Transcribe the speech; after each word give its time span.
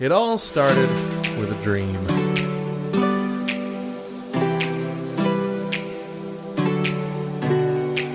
It 0.00 0.12
all 0.12 0.38
started 0.38 0.88
with 1.38 1.52
a 1.52 1.62
dream. 1.62 1.92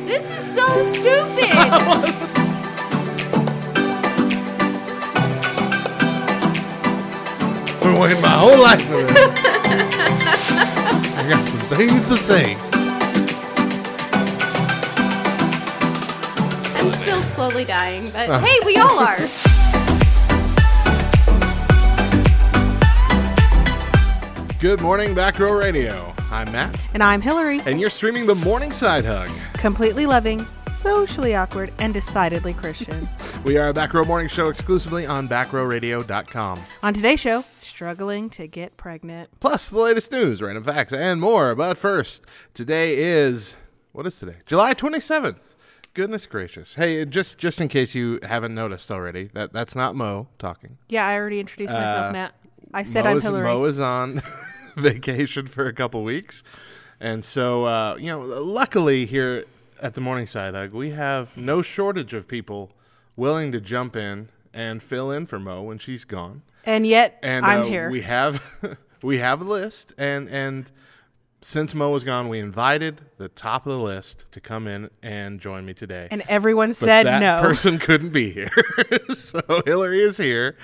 This 0.07 0.31
is 0.31 0.55
so 0.55 0.65
stupid. 0.81 1.51
Been 7.81 7.99
waiting 7.99 8.19
my 8.19 8.29
whole 8.29 8.59
life 8.59 8.83
for 8.85 9.03
this. 9.03 9.15
I 11.13 11.23
got 11.29 11.47
some 11.47 11.59
things 11.77 12.01
to 12.07 12.17
say. 12.17 12.55
I'm 16.79 16.91
still 16.93 17.21
slowly 17.21 17.63
dying, 17.63 18.05
but 18.05 18.27
uh-huh. 18.27 18.43
hey, 18.43 18.59
we 18.65 18.77
all 18.77 18.97
are. 18.97 19.19
Good 24.65 24.81
morning, 24.81 25.13
Back 25.13 25.37
Row 25.37 25.53
Radio. 25.53 26.11
I'm 26.31 26.51
Matt, 26.51 26.75
And 26.95 27.03
I'm 27.03 27.21
Hillary, 27.21 27.61
and 27.67 27.79
you're 27.79 27.91
streaming 27.91 28.25
the 28.25 28.33
Morning 28.33 28.71
Side 28.71 29.05
Hug. 29.05 29.29
completely 29.53 30.07
loving, 30.07 30.43
socially 30.73 31.35
awkward, 31.35 31.71
and 31.77 31.93
decidedly 31.93 32.55
Christian. 32.55 33.07
We 33.43 33.59
are 33.59 33.67
a 33.67 33.73
Back 33.73 33.93
Row 33.93 34.03
Morning 34.03 34.27
Show 34.27 34.49
exclusively 34.49 35.05
on 35.05 35.29
backrowradio.com. 35.29 36.59
On 36.81 36.93
today's 36.95 37.19
show, 37.19 37.45
struggling 37.61 38.27
to 38.31 38.47
get 38.47 38.75
pregnant. 38.75 39.29
Plus 39.39 39.69
the 39.69 39.77
latest 39.77 40.11
news, 40.11 40.41
random 40.41 40.63
facts, 40.63 40.91
and 40.91 41.21
more. 41.21 41.53
But 41.53 41.77
first, 41.77 42.25
today 42.55 42.97
is 42.97 43.53
what 43.91 44.07
is 44.07 44.17
today? 44.17 44.37
July 44.47 44.73
27th. 44.73 45.37
Goodness 45.93 46.25
gracious! 46.25 46.73
Hey, 46.73 47.05
just 47.05 47.37
just 47.37 47.61
in 47.61 47.67
case 47.67 47.93
you 47.93 48.17
haven't 48.23 48.55
noticed 48.55 48.89
already, 48.89 49.25
that 49.35 49.53
that's 49.53 49.75
not 49.75 49.95
Mo 49.95 50.27
talking. 50.39 50.79
Yeah, 50.89 51.05
I 51.05 51.13
already 51.13 51.39
introduced 51.39 51.71
myself, 51.71 52.09
Uh, 52.09 52.13
Matt. 52.13 52.33
I 52.73 52.81
said 52.81 53.03
Mo 53.05 53.11
I'm 53.11 53.17
is, 53.17 53.23
Hillary. 53.23 53.43
Mo 53.45 53.63
is 53.65 53.79
on 53.79 54.23
vacation 54.81 55.47
for 55.47 55.65
a 55.65 55.73
couple 55.73 56.03
weeks, 56.03 56.43
and 56.99 57.23
so 57.23 57.65
uh, 57.65 57.95
you 57.99 58.07
know, 58.07 58.19
luckily 58.19 59.05
here 59.05 59.45
at 59.81 59.93
the 59.93 60.01
Morningside 60.01 60.53
Hug, 60.53 60.71
we 60.73 60.91
have 60.91 61.35
no 61.37 61.61
shortage 61.61 62.13
of 62.13 62.27
people 62.27 62.71
willing 63.15 63.51
to 63.51 63.59
jump 63.61 63.95
in 63.95 64.29
and 64.53 64.81
fill 64.81 65.11
in 65.11 65.25
for 65.25 65.37
Mo 65.39 65.61
when 65.63 65.77
she's 65.77 66.05
gone. 66.05 66.41
and 66.63 66.87
yet, 66.87 67.19
And 67.21 67.45
I'm 67.45 67.61
uh, 67.63 67.65
here. 67.65 67.89
we 67.89 68.01
have 68.01 68.77
we 69.03 69.17
have 69.17 69.41
a 69.41 69.45
list, 69.45 69.93
and 69.97 70.29
and 70.29 70.71
since 71.41 71.75
Mo 71.75 71.91
was 71.91 72.03
gone, 72.03 72.27
we 72.27 72.39
invited 72.39 73.01
the 73.17 73.29
top 73.29 73.67
of 73.67 73.71
the 73.71 73.77
list 73.79 74.25
to 74.31 74.41
come 74.41 74.65
in 74.67 74.89
and 75.03 75.39
join 75.39 75.63
me 75.65 75.73
today. 75.75 76.07
and 76.09 76.23
everyone 76.27 76.69
but 76.69 76.77
said 76.77 77.05
that 77.05 77.19
no. 77.19 77.39
person 77.47 77.77
couldn't 77.77 78.09
be 78.09 78.31
here, 78.31 78.49
so 79.09 79.41
Hillary 79.65 80.01
is 80.01 80.17
here. 80.17 80.57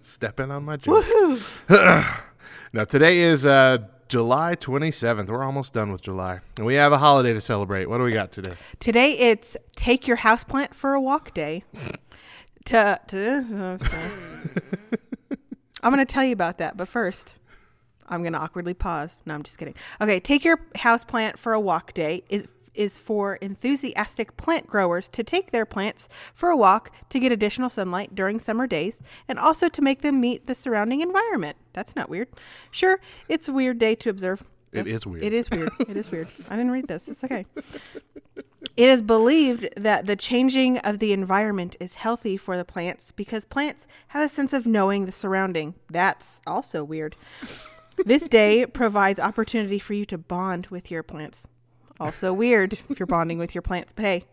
Stepping 0.00 0.50
on 0.50 0.64
my 0.64 0.76
joke. 0.76 1.04
Now 2.72 2.84
today 2.84 3.18
is 3.18 3.46
uh, 3.46 3.78
July 4.08 4.54
27th. 4.56 5.28
We're 5.28 5.44
almost 5.44 5.72
done 5.72 5.92
with 5.92 6.02
July, 6.02 6.40
and 6.56 6.66
we 6.66 6.74
have 6.74 6.92
a 6.92 6.98
holiday 6.98 7.32
to 7.32 7.40
celebrate. 7.40 7.86
What 7.86 7.98
do 7.98 8.04
we 8.04 8.12
got 8.12 8.32
today? 8.32 8.54
Today 8.80 9.12
it's 9.12 9.56
take 9.76 10.06
your 10.06 10.18
houseplant 10.18 10.74
for 10.74 10.94
a 10.94 11.00
walk 11.00 11.34
day. 11.34 11.64
to, 12.66 13.00
to 13.06 13.78
oh. 13.80 15.36
I'm 15.82 15.92
going 15.92 16.04
to 16.04 16.12
tell 16.12 16.24
you 16.24 16.32
about 16.32 16.58
that, 16.58 16.76
but 16.76 16.88
first, 16.88 17.38
I'm 18.08 18.22
going 18.22 18.32
to 18.32 18.38
awkwardly 18.38 18.74
pause. 18.74 19.22
No, 19.26 19.34
I'm 19.34 19.42
just 19.42 19.58
kidding. 19.58 19.74
Okay, 20.00 20.20
take 20.20 20.44
your 20.44 20.58
houseplant 20.74 21.36
for 21.36 21.52
a 21.52 21.60
walk 21.60 21.94
day 21.94 22.24
is 22.28 22.46
is 22.78 22.96
for 22.98 23.34
enthusiastic 23.36 24.36
plant 24.36 24.66
growers 24.66 25.08
to 25.10 25.22
take 25.24 25.50
their 25.50 25.66
plants 25.66 26.08
for 26.32 26.48
a 26.48 26.56
walk 26.56 26.90
to 27.10 27.18
get 27.18 27.32
additional 27.32 27.68
sunlight 27.68 28.14
during 28.14 28.38
summer 28.38 28.66
days 28.66 29.00
and 29.28 29.38
also 29.38 29.68
to 29.68 29.82
make 29.82 30.00
them 30.02 30.20
meet 30.20 30.46
the 30.46 30.54
surrounding 30.54 31.00
environment. 31.00 31.56
That's 31.72 31.96
not 31.96 32.08
weird. 32.08 32.28
Sure, 32.70 33.00
it's 33.28 33.48
a 33.48 33.52
weird 33.52 33.78
day 33.78 33.94
to 33.96 34.08
observe. 34.10 34.42
It 34.72 34.76
That's- 34.84 34.96
is 34.96 35.06
weird. 35.06 35.24
It 35.24 35.32
is 35.32 35.50
weird. 35.50 35.70
It 35.88 35.96
is 35.96 36.10
weird. 36.10 36.28
I 36.48 36.56
didn't 36.56 36.70
read 36.72 36.88
this. 36.88 37.08
It's 37.08 37.24
okay. 37.24 37.46
It 38.76 38.88
is 38.88 39.02
believed 39.02 39.68
that 39.76 40.06
the 40.06 40.14
changing 40.14 40.78
of 40.78 40.98
the 41.00 41.12
environment 41.12 41.74
is 41.80 41.94
healthy 41.94 42.36
for 42.36 42.56
the 42.56 42.64
plants 42.64 43.12
because 43.12 43.44
plants 43.44 43.86
have 44.08 44.24
a 44.24 44.28
sense 44.28 44.52
of 44.52 44.66
knowing 44.66 45.06
the 45.06 45.12
surrounding. 45.12 45.74
That's 45.90 46.40
also 46.46 46.84
weird. 46.84 47.16
this 48.04 48.28
day 48.28 48.66
provides 48.66 49.18
opportunity 49.18 49.78
for 49.78 49.94
you 49.94 50.04
to 50.06 50.18
bond 50.18 50.66
with 50.68 50.90
your 50.90 51.02
plants. 51.02 51.46
Also 52.00 52.32
weird 52.32 52.78
if 52.88 52.98
you're 53.00 53.06
bonding 53.06 53.38
with 53.38 53.54
your 53.54 53.62
plants, 53.62 53.92
but 53.92 54.04
hey, 54.04 54.24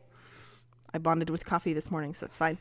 I 0.94 0.98
bonded 0.98 1.30
with 1.30 1.46
coffee 1.46 1.74
this 1.74 1.90
morning, 1.92 2.14
so 2.14 2.26
it's 2.26 2.38
fine. 2.38 2.58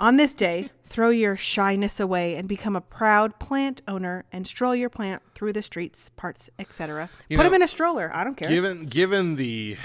On 0.00 0.16
this 0.16 0.32
day, 0.34 0.70
throw 0.86 1.10
your 1.10 1.36
shyness 1.36 1.98
away 1.98 2.36
and 2.36 2.46
become 2.46 2.76
a 2.76 2.80
proud 2.80 3.38
plant 3.40 3.82
owner 3.88 4.24
and 4.30 4.46
stroll 4.46 4.74
your 4.76 4.88
plant 4.90 5.22
through 5.34 5.52
the 5.54 5.62
streets, 5.62 6.10
parks, 6.16 6.48
etc. 6.58 7.08
Put 7.28 7.36
know, 7.38 7.42
them 7.42 7.54
in 7.54 7.62
a 7.62 7.68
stroller. 7.68 8.10
I 8.14 8.22
don't 8.22 8.36
care. 8.36 8.48
Given 8.48 8.86
given 8.86 9.34
the 9.36 9.76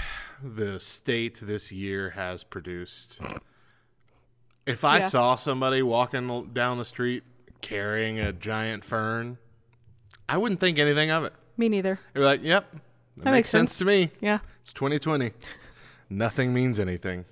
the 0.42 0.78
state 0.78 1.40
this 1.42 1.72
year 1.72 2.10
has 2.10 2.44
produced, 2.44 3.20
if 4.66 4.84
I 4.84 4.98
Yeah. 4.98 5.08
saw 5.08 5.34
somebody 5.36 5.82
walking 5.82 6.50
down 6.52 6.78
the 6.78 6.84
street 6.84 7.24
carrying 7.60 8.20
a 8.20 8.32
giant 8.32 8.84
fern, 8.84 9.38
I 10.28 10.36
wouldn't 10.36 10.60
think 10.60 10.78
anything 10.78 11.10
of 11.10 11.24
it. 11.24 11.32
Me 11.56 11.68
neither. 11.68 11.98
Be 12.12 12.20
like, 12.20 12.42
"Yep, 12.42 12.76
that, 13.16 13.24
makes, 13.26 13.32
makes 13.32 13.48
sense. 13.50 13.70
sense. 13.72 13.78
to 13.78 13.84
me." 13.84 14.10
Yeah. 14.20 14.38
It's 14.62 14.72
2020. 14.72 15.32
Nothing 16.10 16.52
means 16.54 16.78
anything. 16.78 17.24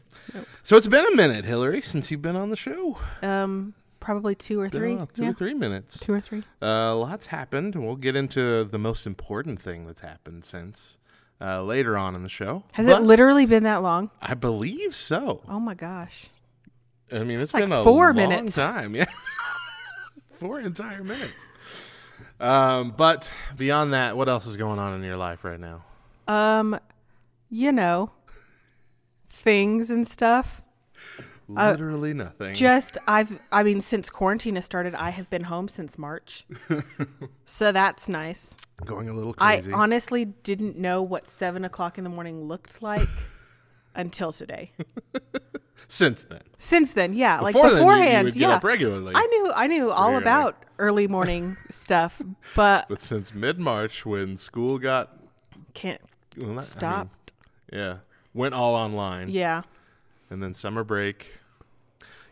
So 0.62 0.76
it's 0.76 0.86
been 0.86 1.06
a 1.06 1.16
minute, 1.16 1.44
Hillary, 1.44 1.80
since 1.82 2.10
you've 2.10 2.22
been 2.22 2.36
on 2.36 2.50
the 2.50 2.56
show. 2.56 2.98
Um, 3.22 3.74
probably 4.00 4.34
two 4.34 4.60
or 4.60 4.68
three. 4.68 4.96
on 4.96 5.06
two 5.08 5.24
yeah. 5.24 5.30
or 5.30 5.32
three 5.32 5.54
minutes. 5.54 5.98
Two 6.00 6.12
or 6.14 6.20
three. 6.20 6.42
Uh, 6.60 6.96
lots 6.96 7.26
happened, 7.26 7.74
we'll 7.74 7.96
get 7.96 8.16
into 8.16 8.64
the 8.64 8.78
most 8.78 9.06
important 9.06 9.60
thing 9.60 9.86
that's 9.86 10.00
happened 10.00 10.44
since 10.44 10.96
uh, 11.40 11.62
later 11.62 11.96
on 11.96 12.14
in 12.14 12.22
the 12.22 12.28
show. 12.28 12.64
Has 12.72 12.86
But 12.86 13.02
it 13.02 13.04
literally 13.04 13.46
been 13.46 13.64
that 13.64 13.82
long? 13.82 14.10
I 14.20 14.34
believe 14.34 14.94
so. 14.94 15.42
Oh 15.48 15.60
my 15.60 15.74
gosh. 15.74 16.26
I 17.12 17.24
mean, 17.24 17.40
it's 17.40 17.52
like 17.52 17.64
been 17.64 17.72
a 17.72 17.84
four 17.84 18.06
long 18.06 18.16
minutes. 18.16 18.54
time. 18.54 18.94
Yeah, 18.96 19.04
four 20.34 20.60
entire 20.60 21.04
minutes. 21.04 21.46
Um, 22.42 22.92
but 22.96 23.32
beyond 23.56 23.92
that, 23.92 24.16
what 24.16 24.28
else 24.28 24.46
is 24.46 24.56
going 24.56 24.78
on 24.78 24.94
in 25.00 25.04
your 25.06 25.16
life 25.16 25.44
right 25.44 25.60
now? 25.60 25.84
Um, 26.28 26.78
you 27.50 27.70
know, 27.72 28.10
things 29.28 29.90
and 29.90 30.06
stuff. 30.06 30.62
Uh, 31.54 31.70
Literally 31.72 32.14
nothing. 32.14 32.54
Just 32.54 32.96
I've 33.06 33.38
I 33.50 33.62
mean 33.62 33.80
since 33.82 34.08
quarantine 34.08 34.54
has 34.54 34.64
started, 34.64 34.94
I 34.94 35.10
have 35.10 35.28
been 35.28 35.44
home 35.44 35.68
since 35.68 35.98
March, 35.98 36.46
so 37.44 37.72
that's 37.72 38.08
nice. 38.08 38.56
Going 38.84 39.08
a 39.08 39.12
little 39.12 39.34
crazy. 39.34 39.70
I 39.72 39.76
honestly 39.76 40.24
didn't 40.24 40.78
know 40.78 41.02
what 41.02 41.28
seven 41.28 41.64
o'clock 41.64 41.98
in 41.98 42.04
the 42.04 42.10
morning 42.10 42.44
looked 42.48 42.80
like 42.82 43.08
until 43.94 44.32
today. 44.32 44.70
Since 45.88 46.24
then, 46.24 46.40
Since 46.56 46.92
then, 46.92 47.12
yeah, 47.12 47.40
like 47.40 47.54
Before 47.54 47.68
then, 47.68 47.76
you- 47.76 47.82
you 47.82 47.84
beforehand, 47.96 48.36
yeah, 48.36 48.50
up 48.52 48.64
regularly. 48.64 49.12
I 49.14 49.26
knew 49.26 49.52
I 49.54 49.66
knew 49.66 49.90
all 49.90 50.16
about 50.16 50.61
early 50.82 51.06
morning 51.06 51.56
stuff, 51.70 52.20
but 52.56 52.88
but 52.88 53.00
since 53.00 53.32
mid 53.32 53.58
March, 53.58 54.04
when 54.04 54.36
school 54.36 54.78
got 54.78 55.16
can't 55.74 56.00
well, 56.36 56.50
not- 56.50 56.82
I 56.82 56.98
mean, 56.98 57.10
yeah, 57.72 57.96
went 58.34 58.52
all 58.54 58.74
online, 58.74 59.28
yeah, 59.30 59.62
and 60.28 60.42
then 60.42 60.52
summer 60.54 60.84
break. 60.84 61.38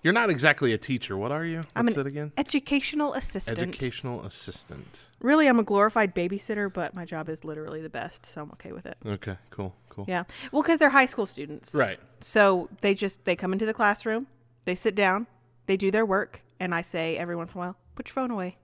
You're 0.03 0.15
not 0.15 0.31
exactly 0.31 0.73
a 0.73 0.79
teacher. 0.79 1.15
What 1.17 1.31
are 1.31 1.45
you? 1.45 1.59
What's 1.59 1.73
I'm 1.77 1.87
an 1.89 1.99
it 2.01 2.07
again? 2.07 2.33
educational 2.39 3.13
assistant. 3.13 3.59
Educational 3.59 4.25
assistant. 4.25 5.01
Really, 5.21 5.47
I'm 5.47 5.59
a 5.59 5.63
glorified 5.63 6.15
babysitter, 6.15 6.73
but 6.73 6.95
my 6.95 7.05
job 7.05 7.29
is 7.29 7.45
literally 7.45 7.83
the 7.83 7.91
best, 7.91 8.25
so 8.25 8.41
I'm 8.43 8.51
okay 8.53 8.73
with 8.73 8.87
it. 8.87 8.97
Okay, 9.05 9.37
cool, 9.51 9.75
cool. 9.91 10.07
Yeah, 10.09 10.25
well, 10.53 10.63
because 10.63 10.79
they're 10.79 10.89
high 10.91 11.05
school 11.07 11.27
students, 11.27 11.75
Right. 11.75 12.01
So 12.21 12.69
they 12.81 12.95
just 12.95 13.25
they 13.27 13.37
come 13.37 13.53
into 13.53 13.67
the 13.67 13.75
classroom, 13.75 14.27
they 14.65 14.75
sit 14.75 14.95
down, 14.95 15.27
they 15.67 15.77
do 15.77 15.91
their 15.91 16.07
work, 16.07 16.41
and 16.59 16.75
I 16.75 16.81
say 16.81 17.19
every 17.19 17.37
once 17.37 17.53
in 17.53 17.59
a 17.59 17.61
while, 17.61 17.77
"Put 18.01 18.09
your 18.09 18.15
phone 18.15 18.31
away," 18.31 18.57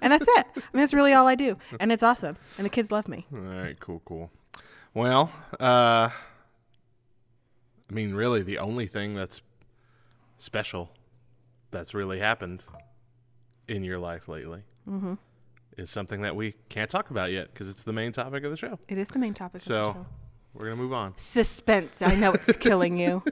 and 0.00 0.10
that's 0.12 0.26
it. 0.26 0.46
I 0.56 0.60
mean, 0.72 0.80
that's 0.80 0.94
really 0.94 1.12
all 1.12 1.26
I 1.26 1.34
do, 1.34 1.58
and 1.78 1.92
it's 1.92 2.02
awesome, 2.02 2.36
and 2.56 2.64
the 2.64 2.70
kids 2.70 2.90
love 2.90 3.08
me. 3.08 3.26
All 3.32 3.38
right, 3.40 3.78
cool, 3.78 4.00
cool. 4.06 4.30
Well, 4.94 5.30
uh, 5.60 6.08
I 6.08 7.92
mean, 7.92 8.14
really, 8.14 8.42
the 8.42 8.58
only 8.58 8.86
thing 8.86 9.14
that's 9.14 9.40
special 10.38 10.90
that's 11.70 11.92
really 11.94 12.20
happened 12.20 12.62
in 13.68 13.84
your 13.84 13.98
life 13.98 14.28
lately 14.28 14.62
Mm-hmm. 14.88 15.14
is 15.78 15.90
something 15.90 16.22
that 16.22 16.36
we 16.36 16.54
can't 16.68 16.90
talk 16.90 17.10
about 17.10 17.32
yet 17.32 17.52
because 17.52 17.68
it's 17.68 17.82
the 17.82 17.92
main 17.92 18.12
topic 18.12 18.44
of 18.44 18.50
the 18.50 18.56
show. 18.56 18.78
It 18.88 18.98
is 18.98 19.08
the 19.08 19.18
main 19.18 19.34
topic. 19.34 19.62
of 19.62 19.68
the 19.68 19.74
So 19.74 19.92
show. 19.94 20.06
we're 20.54 20.64
gonna 20.64 20.76
move 20.76 20.92
on. 20.92 21.14
suspense. 21.16 22.00
I 22.02 22.14
know 22.14 22.32
it's 22.32 22.56
killing 22.56 22.98
you, 22.98 23.22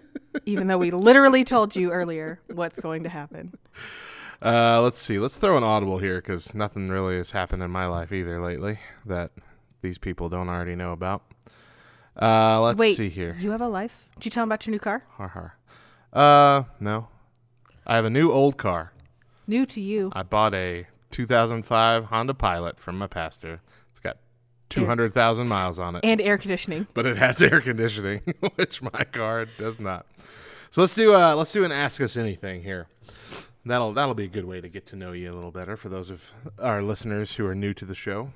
even 0.47 0.67
though 0.67 0.79
we 0.79 0.91
literally 0.91 1.45
told 1.45 1.77
you 1.77 1.91
earlier 1.93 2.41
what's 2.49 2.79
going 2.81 3.03
to 3.05 3.09
happen. 3.09 3.53
Uh, 4.45 4.81
let's 4.83 4.99
see. 4.99 5.19
Let's 5.19 5.39
throw 5.39 5.57
an 5.57 5.63
audible 5.63 5.99
here 5.99 6.17
because 6.17 6.55
nothing 6.55 6.89
really 6.89 7.17
has 7.17 7.31
happened 7.31 7.63
in 7.63 7.71
my 7.71 7.87
life 7.87 8.13
either 8.13 8.41
lately 8.43 8.79
that 9.07 9.31
these 9.83 9.99
people 9.99 10.29
don't 10.29 10.49
already 10.49 10.75
know 10.75 10.93
about. 10.93 11.23
Uh, 12.21 12.61
let's 12.61 12.79
Wait, 12.79 12.97
see 12.97 13.09
here. 13.09 13.37
you 13.39 13.53
have 13.53 13.61
a 13.61 13.69
life? 13.69 14.09
Did 14.17 14.27
you 14.27 14.31
tell 14.33 14.43
them 14.43 14.49
about 14.49 14.67
your 14.67 14.73
new 14.73 14.79
car? 14.81 15.05
Har 15.11 15.29
har. 15.29 15.57
Uh, 16.13 16.65
no. 16.81 17.09
I 17.87 17.97
have 17.97 18.05
a 18.05 18.11
new 18.11 18.31
old 18.31 18.57
car. 18.59 18.93
New 19.47 19.65
to 19.67 19.81
you. 19.81 20.11
I 20.15 20.23
bought 20.23 20.55
a 20.55 20.87
2005 21.11 22.07
Honda 22.07 22.35
Pilot 22.35 22.79
from 22.81 22.99
my 22.99 23.07
pastor. 23.07 23.61
It's 23.91 24.01
got 24.01 24.19
200,000 24.71 25.49
miles 25.49 25.79
on 25.79 25.97
it, 25.97 26.05
And 26.05 26.21
air 26.21 26.37
conditioning. 26.39 26.87
but 26.95 27.07
it 27.07 27.17
has 27.17 27.41
air 27.43 27.61
conditioning, 27.61 28.21
which 28.57 28.83
my 28.83 29.05
car 29.05 29.47
does 29.59 29.79
not. 29.81 30.07
So 30.71 30.81
let's 30.81 30.95
do 30.95 31.15
uh, 31.15 31.35
let's 31.37 31.53
do 31.53 31.65
an 31.65 31.73
ask 31.73 32.01
us 32.01 32.17
anything 32.17 32.63
here. 32.63 32.89
That'll 33.65 33.93
that'll 33.93 34.15
be 34.15 34.25
a 34.25 34.29
good 34.29 34.45
way 34.45 34.61
to 34.61 34.69
get 34.69 34.87
to 34.87 34.97
know 34.97 35.13
you 35.13 35.33
a 35.33 35.35
little 35.35 35.53
better 35.53 35.77
for 35.77 35.89
those 35.89 36.11
of 36.11 36.33
our 36.61 36.83
listeners 36.83 37.35
who 37.35 37.47
are 37.47 37.55
new 37.55 37.73
to 37.75 37.85
the 37.85 37.95
show. 37.95 38.33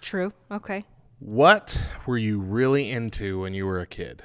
True. 0.00 0.32
Okay. 0.50 0.84
What 1.18 1.78
were 2.06 2.18
you 2.18 2.38
really 2.40 2.90
into 2.90 3.40
when 3.42 3.54
you 3.54 3.66
were 3.66 3.80
a 3.80 3.86
kid? 3.86 4.22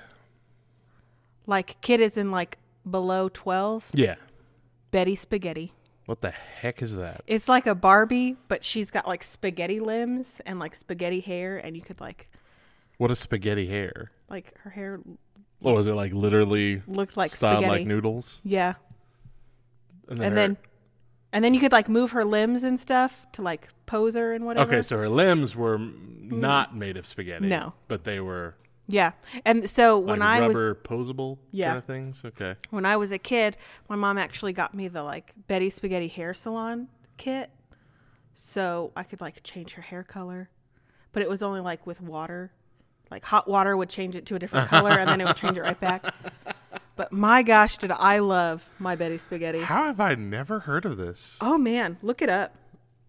Like 1.45 1.79
kid 1.81 1.99
is 1.99 2.17
in 2.17 2.31
like 2.31 2.57
below 2.89 3.29
12. 3.29 3.89
Yeah. 3.93 4.15
Betty 4.91 5.15
Spaghetti. 5.15 5.73
What 6.05 6.21
the 6.21 6.31
heck 6.31 6.81
is 6.81 6.95
that? 6.95 7.21
It's 7.27 7.47
like 7.47 7.67
a 7.67 7.75
Barbie, 7.75 8.35
but 8.47 8.63
she's 8.63 8.89
got 8.89 9.07
like 9.07 9.23
spaghetti 9.23 9.79
limbs 9.79 10.41
and 10.45 10.57
like 10.59 10.73
spaghetti 10.75 11.19
hair, 11.19 11.57
and 11.59 11.75
you 11.75 11.83
could 11.83 12.01
like 12.01 12.29
What 12.97 13.11
is 13.11 13.19
spaghetti 13.19 13.67
hair? 13.67 14.11
like 14.27 14.57
her 14.59 14.71
hair 14.71 14.99
oh, 15.07 15.17
What 15.59 15.75
was 15.75 15.85
it 15.85 15.93
like? 15.93 16.11
Literally 16.13 16.81
looked 16.87 17.15
like 17.15 17.29
styled 17.31 17.59
spaghetti. 17.59 17.79
like 17.81 17.87
noodles, 17.87 18.41
yeah, 18.43 18.73
and 20.09 20.21
and 20.21 20.29
her- 20.29 20.35
then 20.35 20.57
and 21.31 21.45
then 21.45 21.53
you 21.53 21.59
could 21.59 21.71
like 21.71 21.87
move 21.87 22.11
her 22.11 22.25
limbs 22.25 22.63
and 22.63 22.79
stuff 22.79 23.27
to 23.33 23.41
like 23.41 23.69
pose 23.85 24.15
her 24.15 24.33
and 24.33 24.45
whatever. 24.45 24.73
okay, 24.73 24.81
so 24.81 24.97
her 24.97 25.09
limbs 25.09 25.55
were 25.55 25.77
mm-hmm. 25.77 26.39
not 26.39 26.75
made 26.75 26.97
of 26.97 27.05
spaghetti. 27.05 27.47
No. 27.47 27.73
but 27.87 28.03
they 28.03 28.19
were 28.19 28.55
yeah, 28.87 29.11
and 29.45 29.69
so 29.69 29.99
like 29.99 30.07
when 30.07 30.21
I 30.23 30.47
was 30.47 30.55
rubber 30.55 30.73
posable 30.73 31.37
Yeah. 31.51 31.67
kind 31.67 31.77
of 31.77 31.85
things. 31.85 32.23
Okay, 32.25 32.55
when 32.71 32.85
I 32.85 32.97
was 32.97 33.11
a 33.11 33.19
kid, 33.19 33.55
my 33.87 33.95
mom 33.95 34.17
actually 34.17 34.51
got 34.51 34.73
me 34.73 34.87
the 34.87 35.03
like 35.03 35.31
Betty 35.47 35.69
Spaghetti 35.69 36.07
hair 36.07 36.33
salon 36.33 36.87
kit, 37.17 37.51
so 38.33 38.91
I 38.95 39.03
could 39.03 39.21
like 39.21 39.43
change 39.43 39.73
her 39.73 39.83
hair 39.83 40.03
color, 40.03 40.49
but 41.11 41.21
it 41.21 41.29
was 41.29 41.43
only 41.43 41.59
like 41.61 41.85
with 41.85 42.01
water, 42.01 42.51
like 43.11 43.23
hot 43.25 43.47
water 43.47 43.77
would 43.77 43.89
change 43.89 44.15
it 44.15 44.25
to 44.25 44.35
a 44.35 44.39
different 44.39 44.69
color, 44.69 44.91
and 44.91 45.07
then 45.07 45.21
it 45.21 45.27
would 45.27 45.37
change 45.37 45.57
it 45.57 45.61
right 45.61 45.79
back. 45.79 46.03
But 46.99 47.13
my 47.13 47.43
gosh, 47.43 47.77
did 47.77 47.93
I 47.93 48.19
love 48.19 48.69
my 48.77 48.97
Betty 48.97 49.17
Spaghetti? 49.17 49.61
how 49.61 49.85
have 49.85 50.01
I 50.01 50.15
never 50.15 50.59
heard 50.59 50.83
of 50.83 50.97
this? 50.97 51.37
Oh 51.39 51.57
man, 51.57 51.95
look 52.01 52.21
it 52.21 52.27
up. 52.27 52.53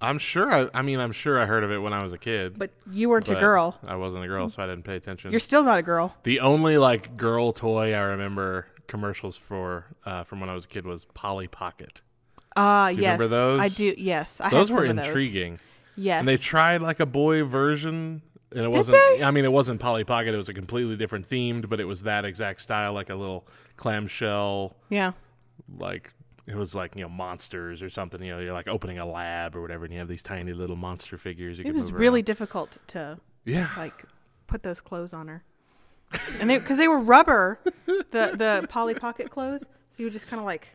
I'm 0.01 0.19
sure. 0.19 0.49
I, 0.49 0.69
I 0.73 0.83
mean, 0.83 1.01
I'm 1.01 1.11
sure 1.11 1.41
I 1.41 1.47
heard 1.47 1.65
of 1.65 1.73
it 1.73 1.79
when 1.79 1.93
I 1.93 2.01
was 2.05 2.13
a 2.13 2.19
kid. 2.19 2.57
But 2.57 2.71
you 2.89 3.09
weren't 3.09 3.29
a 3.29 3.33
but 3.33 3.41
girl. 3.41 3.81
I 3.85 3.97
wasn't 3.97 4.23
a 4.23 4.29
girl, 4.29 4.49
so 4.49 4.63
I 4.63 4.67
didn't 4.69 4.85
pay 4.85 4.95
attention. 4.95 5.33
You're 5.33 5.41
still 5.41 5.65
not 5.65 5.81
a 5.81 5.83
girl. 5.83 6.15
the 6.23 6.39
only 6.39 6.79
like 6.79 7.17
girl 7.17 7.53
toy 7.53 7.93
I 7.93 8.03
remember 8.03 8.69
commercials 8.87 9.37
for 9.37 9.87
uh, 10.07 10.23
from 10.23 10.39
when 10.39 10.49
I 10.49 10.55
was 10.55 10.67
a 10.67 10.69
kid 10.69 10.87
was 10.87 11.07
Polly 11.15 11.49
Pocket. 11.49 12.01
Ah, 12.55 12.91
you 12.91 13.03
yes. 13.03 13.19
remember 13.19 13.27
those? 13.27 13.61
I 13.61 13.71
do. 13.71 13.93
Yes, 13.99 14.41
I 14.41 14.51
Those 14.51 14.71
were 14.71 14.85
of 14.85 14.95
those. 14.95 15.09
intriguing. 15.09 15.59
Yes. 15.97 16.21
And 16.21 16.29
they 16.29 16.37
tried 16.37 16.81
like 16.81 17.01
a 17.01 17.07
boy 17.07 17.43
version, 17.43 18.23
and 18.53 18.61
it 18.61 18.69
Did 18.71 18.77
wasn't. 18.77 18.99
they? 19.19 19.23
I 19.23 19.31
mean, 19.31 19.45
it 19.45 19.53
wasn't 19.53 19.81
Polly 19.81 20.05
Pocket. 20.05 20.35
It 20.35 20.37
was 20.37 20.49
a 20.49 20.55
completely 20.55 20.97
different 20.97 21.29
themed, 21.29 21.69
but 21.69 21.81
it 21.81 21.85
was 21.85 22.03
that 22.03 22.25
exact 22.25 22.61
style, 22.61 22.93
like 22.93 23.11
a 23.11 23.15
little 23.15 23.47
clamshell, 23.77 24.77
yeah. 24.89 25.13
like 25.79 26.13
it 26.47 26.57
was 26.57 26.75
like 26.75 26.97
you 26.97 27.03
know 27.03 27.09
monsters 27.09 27.83
or 27.83 27.89
something. 27.91 28.23
You 28.23 28.33
know, 28.33 28.39
you're 28.41 28.53
like 28.53 28.69
opening 28.69 28.99
a 28.99 29.07
lab 29.07 29.55
or 29.55 29.63
whatever, 29.63 29.85
and 29.85 29.93
you 29.93 30.01
have 30.01 30.09
these 30.09 30.23
tiny 30.23 30.53
little 30.53 30.77
monster 30.77 31.17
figures. 31.17 31.59
You 31.59 31.65
It 31.65 31.75
was 31.75 31.93
really 31.93 32.21
around. 32.21 32.25
difficult 32.27 32.77
to 32.89 33.19
yeah. 33.45 33.69
like 33.77 34.05
put 34.47 34.63
those 34.63 34.81
clothes 34.81 35.13
on 35.13 35.29
her. 35.29 35.45
And 36.41 36.51
they 36.51 36.59
because 36.59 36.77
they 36.77 36.89
were 36.89 36.99
rubber, 36.99 37.61
the 37.87 38.03
the 38.35 38.67
Polly 38.69 38.95
Pocket 38.95 39.31
clothes, 39.31 39.63
so 39.91 39.97
you 39.99 40.07
would 40.07 40.13
just 40.13 40.27
kind 40.27 40.41
of 40.41 40.47
like. 40.47 40.69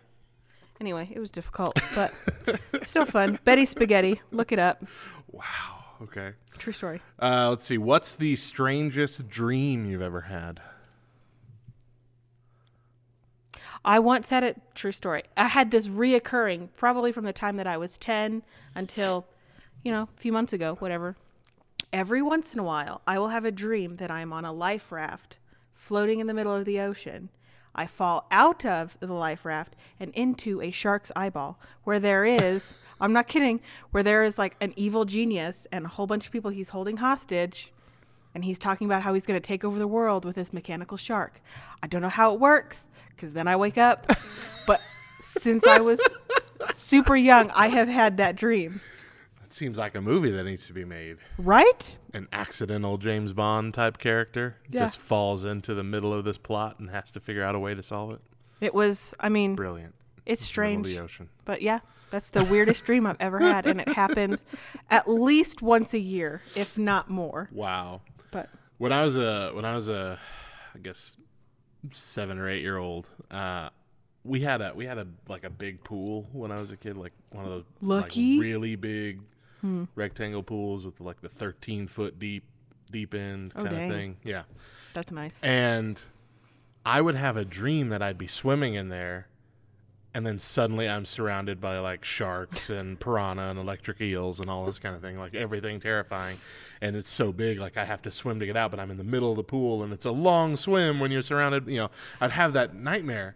Anyway, 0.82 1.10
it 1.14 1.20
was 1.20 1.32
difficult, 1.32 1.80
but 1.96 2.12
still 2.84 3.06
fun. 3.06 3.40
Betty 3.46 3.66
Spaghetti, 3.66 4.22
look 4.32 4.52
it 4.52 4.60
up. 4.60 4.84
Wow. 5.32 5.85
Okay. 6.02 6.34
True 6.58 6.74
story. 6.74 7.02
Uh, 7.20 7.50
let's 7.50 7.64
see. 7.64 7.78
What's 7.78 8.12
the 8.12 8.36
strangest 8.36 9.30
dream 9.30 9.86
you've 9.86 10.02
ever 10.02 10.22
had? 10.22 10.62
I 13.84 14.00
once 14.00 14.32
had 14.32 14.44
a 14.44 14.56
true 14.74 14.92
story. 14.92 15.24
I 15.38 15.48
had 15.48 15.70
this 15.70 15.88
reoccurring, 15.88 16.70
probably 16.76 17.12
from 17.12 17.24
the 17.24 17.34
time 17.34 17.56
that 17.58 17.68
I 17.68 17.78
was 17.78 17.98
10 17.98 18.42
until, 18.74 19.28
you 19.84 19.92
know, 19.92 20.10
a 20.16 20.20
few 20.20 20.32
months 20.32 20.54
ago, 20.54 20.76
whatever. 20.80 21.16
Every 21.94 22.22
once 22.22 22.54
in 22.54 22.60
a 22.60 22.64
while, 22.64 23.02
I 23.06 23.20
will 23.20 23.30
have 23.30 23.46
a 23.46 23.52
dream 23.52 23.98
that 23.98 24.10
I'm 24.10 24.34
on 24.34 24.44
a 24.44 24.52
life 24.52 24.92
raft 24.92 25.38
floating 25.76 26.20
in 26.20 26.26
the 26.26 26.34
middle 26.34 26.54
of 26.54 26.66
the 26.66 26.80
ocean. 26.80 27.30
I 27.76 27.88
fall 27.88 28.26
out 28.32 28.66
of 28.66 28.98
the 29.00 29.14
life 29.14 29.46
raft 29.46 29.76
and 30.00 30.12
into 30.14 30.62
a 30.62 30.72
shark's 30.72 31.12
eyeball 31.16 31.60
where 31.84 32.00
there 32.00 32.26
is, 32.26 32.78
I'm 33.02 33.14
not 33.14 33.28
kidding, 33.28 33.62
where 33.92 34.04
there 34.04 34.24
is 34.24 34.38
like 34.38 34.56
an 34.62 34.74
evil 34.76 35.06
genius 35.06 35.68
and 35.72 35.86
a 35.86 35.90
whole 35.90 36.08
bunch 36.08 36.26
of 36.26 36.32
people 36.32 36.52
he's 36.52 36.70
holding 36.70 36.98
hostage 36.98 37.72
and 38.34 38.44
he's 38.44 38.60
talking 38.60 38.86
about 38.86 39.02
how 39.02 39.14
he's 39.14 39.26
going 39.26 39.40
to 39.40 39.46
take 39.46 39.64
over 39.64 39.80
the 39.80 39.88
world 39.88 40.26
with 40.26 40.36
his 40.36 40.54
mechanical 40.54 40.98
shark. 40.98 41.42
I 41.84 41.88
don't 41.88 42.02
know 42.02 42.10
how 42.10 42.34
it 42.34 42.40
works 42.40 42.88
because 43.10 43.34
then 43.34 43.48
I 43.48 43.56
wake 43.56 43.78
up. 43.78 44.12
but 44.68 44.82
since 45.22 45.66
I 45.66 45.80
was 45.80 46.00
super 46.74 47.16
young, 47.16 47.50
I 47.52 47.68
have 47.70 47.88
had 47.88 48.18
that 48.18 48.36
dream. 48.36 48.82
Seems 49.56 49.78
like 49.78 49.96
a 49.96 50.02
movie 50.02 50.32
that 50.32 50.44
needs 50.44 50.68
to 50.68 50.74
be 50.74 50.84
made. 50.84 51.16
Right? 51.38 51.96
An 52.14 52.28
accidental 52.34 52.98
James 52.98 53.32
Bond 53.32 53.74
type 53.74 53.98
character 53.98 54.58
Yeah. 54.70 54.82
just 54.82 54.98
falls 55.00 55.46
into 55.46 55.74
the 55.74 55.84
middle 55.84 56.14
of 56.14 56.26
this 56.26 56.38
plot 56.38 56.78
and 56.78 56.90
has 56.90 57.10
to 57.12 57.22
figure 57.22 57.42
out 57.42 57.56
a 57.56 57.60
way 57.60 57.74
to 57.74 57.82
solve 57.82 58.12
it. 58.12 58.20
It 58.60 58.74
was, 58.74 59.14
I 59.18 59.30
mean, 59.30 59.56
Brilliant. 59.56 59.96
it's 60.26 60.44
strange. 60.44 60.88
the 60.88 61.00
ocean. 61.00 61.30
But 61.46 61.62
yeah, 61.62 61.80
that's 62.10 62.32
the 62.32 62.44
weirdest 62.44 62.84
dream 62.84 63.06
I've 63.08 63.16
ever 63.22 63.40
had. 63.40 63.66
And 63.66 63.80
it 63.80 63.88
happens 63.88 64.44
at 64.90 65.10
least 65.10 65.62
once 65.62 65.94
a 65.94 66.00
year, 66.00 66.42
if 66.54 66.78
not 66.78 67.10
more. 67.10 67.48
Wow. 67.54 68.02
But 68.32 68.50
When 68.78 68.92
I 68.92 69.06
was 69.06 69.16
a 69.16 69.52
when 69.54 69.64
I 69.64 69.74
was 69.74 69.88
a 69.88 70.20
I 70.74 70.80
guess 70.80 71.16
seven 71.92 72.40
or 72.40 72.50
eight 72.50 72.62
year 72.62 72.76
old, 72.78 73.10
uh, 73.32 73.70
we 74.26 74.42
had 74.42 74.60
a 74.62 74.74
we 74.76 74.86
had 74.86 74.98
a 74.98 75.08
like 75.30 75.46
a 75.46 75.50
big 75.50 75.82
pool 75.86 76.28
when 76.34 76.52
I 76.52 76.60
was 76.60 76.72
a 76.72 76.78
kid, 76.78 76.98
like 76.98 77.14
one 77.30 77.46
of 77.46 77.52
those 77.52 77.64
Lucky. 77.80 78.34
like 78.36 78.42
really 78.44 78.76
big 78.76 79.22
Hmm. 79.62 79.86
rectangle 79.96 80.44
pools 80.44 80.86
with 80.86 81.00
like 81.00 81.22
the 81.22 81.30
thirteen 81.30 81.88
foot 81.88 82.20
deep 82.20 82.44
deep 82.92 83.14
end 83.14 83.52
Oh, 83.56 83.64
kind 83.64 83.76
dang. 83.76 83.90
of 83.92 83.96
thing. 83.98 84.18
Yeah. 84.24 84.44
that's 84.94 85.12
nice. 85.12 85.42
And 85.44 86.02
I 86.86 87.02
would 87.02 87.16
have 87.16 87.36
a 87.38 87.46
dream 87.46 87.90
that 87.90 88.02
I'd 88.02 88.18
be 88.18 88.28
swimming 88.28 88.76
in 88.76 88.90
there 88.90 89.28
and 90.14 90.26
then 90.26 90.40
suddenly 90.40 90.88
I'm 90.88 91.04
surrounded 91.04 91.60
by 91.60 91.80
like 91.80 92.06
sharks 92.06 92.70
and 92.70 92.98
piranha 93.00 93.50
and 93.50 93.60
electric 93.60 94.00
eels 94.02 94.40
and 94.40 94.50
all 94.50 94.66
this 94.66 94.80
kind 94.80 94.96
of 94.96 95.02
thing, 95.02 95.18
like 95.18 95.36
everything 95.36 95.80
terrifying. 95.82 96.38
And 96.80 96.96
it's 96.96 97.10
so 97.10 97.34
big, 97.34 97.60
like 97.60 97.76
I 97.76 97.84
have 97.86 98.02
to 98.04 98.12
swim 98.12 98.40
to 98.40 98.46
get 98.46 98.56
out, 98.56 98.72
but 98.72 98.80
I'm 98.80 98.92
in 98.92 98.98
the 98.98 99.04
middle 99.04 99.32
of 99.32 99.36
the 99.38 99.44
pool 99.44 99.84
and 99.84 99.92
it's 99.92 100.06
a 100.06 100.12
long 100.12 100.56
swim 100.56 101.00
when 101.02 101.12
you're 101.12 101.22
surrounded. 101.22 101.68
You 101.68 101.78
know, 101.80 101.92
I'd 102.22 102.32
have 102.32 102.54
that 102.54 102.76
nightmare. 102.76 103.36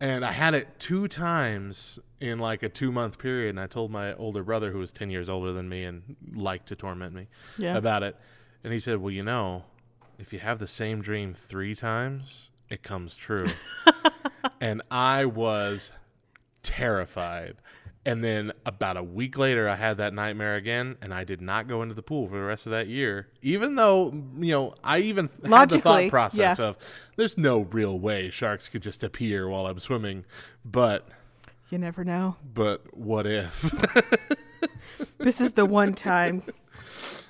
And 0.00 0.24
I 0.24 0.32
had 0.32 0.54
it 0.54 0.78
two 0.78 1.08
times 1.08 1.98
in 2.20 2.38
like 2.38 2.62
a 2.62 2.68
two 2.68 2.90
month 2.90 3.18
period. 3.18 3.50
And 3.50 3.60
I 3.60 3.66
told 3.66 3.90
my 3.90 4.14
older 4.14 4.42
brother, 4.42 4.70
who 4.72 4.78
was 4.78 4.92
10 4.92 5.10
years 5.10 5.28
older 5.28 5.52
than 5.52 5.68
me 5.68 5.84
and 5.84 6.16
liked 6.34 6.68
to 6.68 6.76
torment 6.76 7.14
me 7.14 7.28
Yeah. 7.58 7.76
about 7.76 8.02
it. 8.02 8.16
And 8.64 8.72
he 8.72 8.80
said, 8.80 8.98
Well, 8.98 9.10
you 9.12 9.22
know, 9.22 9.64
if 10.18 10.32
you 10.32 10.38
have 10.38 10.58
the 10.58 10.66
same 10.66 11.02
dream 11.02 11.34
three 11.34 11.74
times, 11.74 12.50
it 12.70 12.82
comes 12.82 13.14
true. 13.14 13.48
and 14.60 14.80
I 14.90 15.24
was 15.26 15.92
terrified. 16.62 17.56
And 18.06 18.24
then 18.24 18.52
about 18.64 18.96
a 18.96 19.02
week 19.02 19.36
later, 19.36 19.68
I 19.68 19.76
had 19.76 19.98
that 19.98 20.14
nightmare 20.14 20.56
again, 20.56 20.96
and 21.02 21.12
I 21.12 21.24
did 21.24 21.42
not 21.42 21.68
go 21.68 21.82
into 21.82 21.94
the 21.94 22.02
pool 22.02 22.28
for 22.28 22.36
the 22.36 22.44
rest 22.44 22.64
of 22.64 22.72
that 22.72 22.86
year. 22.88 23.28
Even 23.42 23.74
though, 23.74 24.10
you 24.38 24.52
know, 24.52 24.74
I 24.82 25.00
even 25.00 25.28
had 25.44 25.68
the 25.68 25.80
thought 25.80 26.08
process 26.08 26.58
yeah. 26.58 26.64
of 26.64 26.78
there's 27.16 27.36
no 27.36 27.60
real 27.60 27.98
way 27.98 28.30
sharks 28.30 28.68
could 28.68 28.82
just 28.82 29.04
appear 29.04 29.48
while 29.48 29.66
I'm 29.66 29.78
swimming. 29.78 30.24
But, 30.64 31.06
You 31.68 31.76
never 31.76 32.02
know. 32.02 32.36
but 32.54 32.96
what 32.96 33.26
if? 33.26 33.64
This 35.18 35.40
is 35.40 35.52
the 35.52 35.64
one 35.66 35.94
time. 35.94 36.42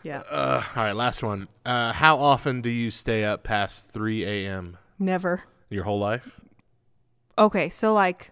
Yeah. 0.03 0.23
uh, 0.31 0.63
all 0.77 0.85
right, 0.85 0.93
last 0.93 1.23
one. 1.23 1.49
Uh, 1.67 1.93
how 1.93 2.19
often 2.19 2.63
do 2.63 2.71
you 2.71 2.91
stay 2.91 3.25
up 3.25 3.43
past 3.43 3.91
3 3.91 4.25
a.m.? 4.25 4.79
Never. 4.99 5.43
Your 5.69 5.85
whole 5.85 5.99
life? 5.99 6.40
Okay, 7.41 7.71
so 7.71 7.95
like 7.95 8.31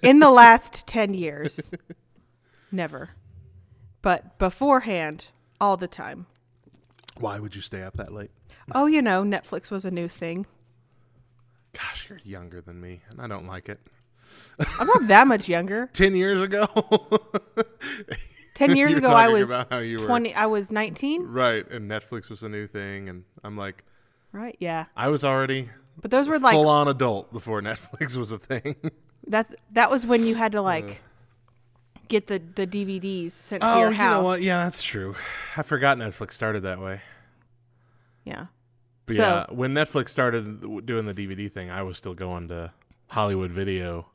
in 0.00 0.20
the 0.20 0.30
last 0.30 0.86
10 0.86 1.12
years, 1.12 1.72
never. 2.72 3.10
But 4.00 4.38
beforehand, 4.38 5.28
all 5.60 5.76
the 5.76 5.88
time. 5.88 6.26
Why 7.18 7.40
would 7.40 7.56
you 7.56 7.60
stay 7.60 7.82
up 7.82 7.94
that 7.96 8.14
late? 8.14 8.30
Oh, 8.72 8.86
you 8.86 9.02
know, 9.02 9.22
Netflix 9.24 9.70
was 9.72 9.84
a 9.84 9.90
new 9.90 10.06
thing. 10.06 10.46
Gosh, 11.72 12.08
you're 12.08 12.20
younger 12.24 12.60
than 12.60 12.80
me, 12.80 13.00
and 13.10 13.20
I 13.20 13.26
don't 13.26 13.46
like 13.48 13.68
it. 13.68 13.80
I'm 14.78 14.86
not 14.86 15.08
that 15.08 15.26
much 15.26 15.48
younger. 15.48 15.88
10 15.92 16.14
years 16.14 16.40
ago? 16.40 16.66
10 18.54 18.76
years 18.76 18.94
ago, 18.94 19.08
I 19.08 19.28
was 19.28 19.50
how 19.70 19.78
you 19.78 19.98
were- 19.98 20.06
20, 20.06 20.34
I 20.34 20.46
was 20.46 20.70
19. 20.70 21.24
right, 21.26 21.68
and 21.70 21.90
Netflix 21.90 22.30
was 22.30 22.42
a 22.44 22.48
new 22.48 22.66
thing, 22.68 23.08
and 23.08 23.24
I'm 23.42 23.56
like, 23.56 23.84
Right, 24.30 24.56
yeah. 24.60 24.86
I 24.94 25.08
was 25.08 25.24
already 25.24 25.70
But 26.00 26.10
those 26.10 26.28
were 26.28 26.38
like 26.38 26.54
full 26.54 26.68
on 26.68 26.88
adult 26.88 27.32
before 27.32 27.60
Netflix 27.62 28.16
was 28.16 28.32
a 28.32 28.38
thing. 28.38 28.76
that's 29.26 29.54
that 29.72 29.90
was 29.90 30.06
when 30.06 30.24
you 30.24 30.34
had 30.34 30.52
to 30.52 30.58
uh. 30.58 30.62
like 30.62 31.00
get 32.08 32.26
the 32.26 32.40
the 32.54 32.66
DVDs 32.66 33.32
sent 33.32 33.62
to 33.62 33.68
Oh, 33.74 33.80
your 33.80 33.92
you 33.92 33.98
know 33.98 34.22
what? 34.22 34.40
Yeah, 34.42 34.64
that's 34.64 34.82
true. 34.82 35.14
I 35.56 35.62
forgot 35.62 35.98
Netflix 35.98 36.32
started 36.32 36.62
that 36.62 36.80
way. 36.80 37.00
Yeah. 38.24 38.46
But 39.06 39.16
So- 39.16 39.22
yeah, 39.22 39.46
when 39.50 39.74
Netflix 39.74 40.10
started 40.10 40.86
doing 40.86 41.06
the 41.06 41.14
DVD 41.14 41.50
thing, 41.52 41.70
I 41.70 41.82
was 41.82 41.96
still 41.98 42.14
going 42.14 42.48
to 42.48 42.72
Hollywood 43.08 43.50
Video. 43.50 44.06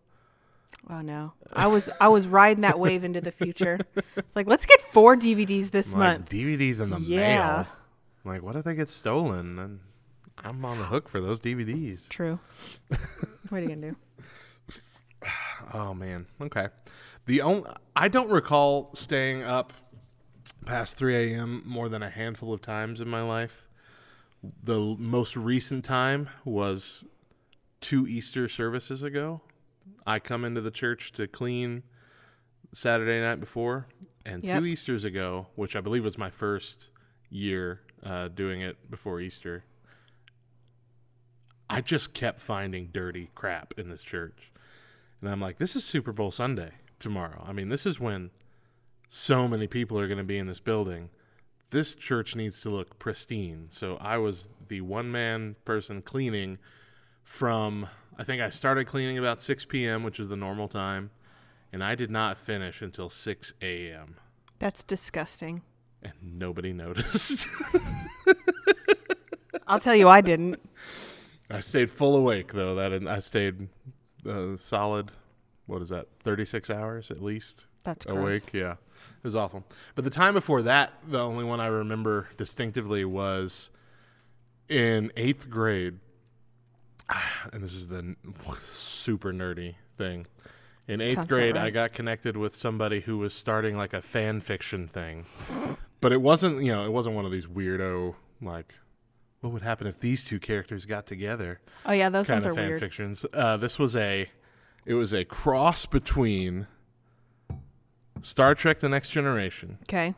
Oh 0.89 1.01
no. 1.01 1.33
I 1.53 1.67
was 1.67 1.89
I 2.01 2.07
was 2.09 2.27
riding 2.27 2.61
that 2.61 2.79
wave 2.79 3.03
into 3.03 3.21
the 3.21 3.31
future. 3.31 3.79
It's 4.17 4.35
like 4.35 4.47
let's 4.47 4.65
get 4.65 4.81
four 4.81 5.15
DVDs 5.15 5.71
this 5.71 5.87
Like 5.89 5.97
month. 5.97 6.29
DVDs 6.29 6.81
in 6.81 6.89
the 6.89 6.99
Yeah. 6.99 7.17
mail. 8.25 8.33
Like, 8.33 8.41
what 8.41 8.55
if 8.55 8.63
they 8.63 8.73
get 8.75 8.89
stolen? 8.89 9.59
And 9.59 9.79
I'm 10.43 10.63
on 10.65 10.77
the 10.79 10.85
hook 10.85 11.09
for 11.09 11.19
those 11.21 11.39
DVDs. 11.39 12.07
True. 12.09 12.39
what 13.49 13.57
are 13.59 13.61
you 13.61 13.67
gonna 13.69 13.91
do? 13.91 13.95
Oh 15.73 15.93
man. 15.93 16.25
Okay. 16.41 16.67
The 17.25 17.41
only 17.41 17.69
I 17.95 18.09
don't 18.09 18.29
recall 18.29 18.91
staying 18.95 19.43
up 19.43 19.71
past 20.65 20.97
3 20.97 21.15
a.m. 21.33 21.63
more 21.65 21.87
than 21.87 22.03
a 22.03 22.09
handful 22.09 22.53
of 22.53 22.61
times 22.61 22.99
in 22.99 23.07
my 23.09 23.21
life. 23.21 23.65
The 24.61 24.77
l- 24.77 24.97
most 24.97 25.37
recent 25.37 25.85
time 25.85 26.29
was 26.43 27.05
two 27.79 28.05
Easter 28.07 28.49
services 28.49 29.03
ago. 29.03 29.41
I 30.05 30.19
come 30.19 30.43
into 30.43 30.59
the 30.59 30.69
church 30.71 31.13
to 31.13 31.27
clean 31.27 31.83
Saturday 32.73 33.21
night 33.21 33.39
before, 33.39 33.87
and 34.25 34.43
Yep. 34.43 34.59
two 34.59 34.65
Easters 34.65 35.05
ago, 35.05 35.47
which 35.55 35.75
I 35.77 35.81
believe 35.81 36.03
was 36.03 36.17
my 36.17 36.29
first 36.29 36.89
year 37.29 37.79
uh, 38.03 38.27
doing 38.27 38.61
it 38.61 38.89
before 38.91 39.21
Easter, 39.21 39.63
I 41.73 41.81
just 41.81 42.13
kept 42.13 42.39
finding 42.39 42.89
dirty 42.93 43.31
crap 43.33 43.73
in 43.77 43.89
this 43.89 44.03
church. 44.03 44.51
And 45.21 45.29
I'm 45.29 45.41
like, 45.41 45.57
this 45.57 45.75
is 45.75 45.83
Super 45.83 46.11
Bowl 46.11 46.29
Sunday 46.29 46.73
tomorrow. 46.99 47.43
I 47.47 47.51
mean, 47.51 47.69
this 47.69 47.87
is 47.87 47.99
when 47.99 48.29
so 49.09 49.47
many 49.47 49.65
people 49.65 49.99
are 49.99 50.07
going 50.07 50.19
to 50.19 50.23
be 50.23 50.37
in 50.37 50.45
this 50.45 50.59
building. 50.59 51.09
This 51.71 51.95
church 51.95 52.35
needs 52.35 52.61
to 52.61 52.69
look 52.69 52.99
pristine. 52.99 53.65
So 53.69 53.97
I 53.99 54.17
was 54.17 54.49
the 54.67 54.81
one 54.81 55.11
man 55.11 55.55
person 55.65 56.03
cleaning 56.03 56.59
from, 57.23 57.87
I 58.19 58.23
think 58.23 58.39
I 58.39 58.51
started 58.51 58.85
cleaning 58.85 59.17
about 59.17 59.41
6 59.41 59.65
p.m., 59.65 60.03
which 60.03 60.19
is 60.19 60.29
the 60.29 60.35
normal 60.35 60.67
time. 60.67 61.09
And 61.71 61.83
I 61.83 61.95
did 61.95 62.11
not 62.11 62.37
finish 62.37 62.83
until 62.83 63.09
6 63.09 63.53
a.m. 63.63 64.17
That's 64.59 64.83
disgusting. 64.83 65.63
And 66.03 66.13
nobody 66.21 66.71
noticed. 66.73 67.47
I'll 69.65 69.79
tell 69.79 69.95
you 69.95 70.07
I 70.07 70.21
didn't. 70.21 70.59
I 71.49 71.59
stayed 71.59 71.91
full 71.91 72.15
awake, 72.15 72.53
though. 72.53 72.75
That 72.75 73.07
I 73.07 73.19
stayed 73.19 73.67
uh, 74.27 74.55
solid, 74.55 75.11
what 75.65 75.81
is 75.81 75.89
that, 75.89 76.07
36 76.23 76.69
hours 76.69 77.11
at 77.11 77.21
least? 77.21 77.65
That's 77.83 78.05
gross. 78.05 78.17
awake. 78.17 78.53
Yeah, 78.53 78.73
it 78.73 79.23
was 79.23 79.35
awful. 79.35 79.63
But 79.95 80.03
the 80.05 80.09
time 80.09 80.33
before 80.33 80.61
that, 80.63 80.93
the 81.07 81.19
only 81.19 81.43
one 81.43 81.59
I 81.59 81.67
remember 81.67 82.29
distinctively 82.37 83.03
was 83.05 83.69
in 84.69 85.11
eighth 85.17 85.49
grade, 85.49 85.99
and 87.53 87.63
this 87.63 87.73
is 87.73 87.87
the 87.89 88.15
super 88.71 89.33
nerdy 89.33 89.75
thing. 89.97 90.27
In 90.87 90.99
eighth 90.99 91.15
Sounds 91.15 91.29
grade, 91.29 91.55
I 91.55 91.69
got 91.69 91.93
connected 91.93 92.35
with 92.35 92.55
somebody 92.55 93.01
who 93.01 93.17
was 93.17 93.33
starting 93.33 93.77
like 93.77 93.93
a 93.93 94.01
fan 94.01 94.41
fiction 94.41 94.87
thing, 94.87 95.25
but 96.01 96.11
it 96.11 96.21
wasn't 96.21 96.61
you 96.61 96.73
know 96.73 96.85
it 96.85 96.91
wasn't 96.91 97.15
one 97.15 97.25
of 97.25 97.31
these 97.31 97.45
weirdo 97.45 98.15
like. 98.41 98.75
What 99.43 99.51
would 99.51 99.61
happen 99.61 99.87
if 99.87 99.99
these 99.99 100.23
two 100.23 100.39
characters 100.39 100.85
got 100.85 101.05
together? 101.05 101.59
Oh 101.85 101.91
yeah, 101.91 102.07
those 102.07 102.29
are 102.29 102.35
kind 102.35 102.45
of 102.45 102.55
fan 102.55 102.67
weird. 102.69 102.79
fictions. 102.79 103.25
Uh, 103.33 103.57
this 103.57 103.77
was 103.77 103.93
a, 103.93 104.29
it 104.85 104.93
was 104.93 105.11
a 105.13 105.25
cross 105.25 105.85
between 105.85 106.65
Star 108.21 108.55
Trek: 108.55 108.79
The 108.79 108.87
Next 108.87 109.09
Generation 109.09 109.79
Okay. 109.83 110.13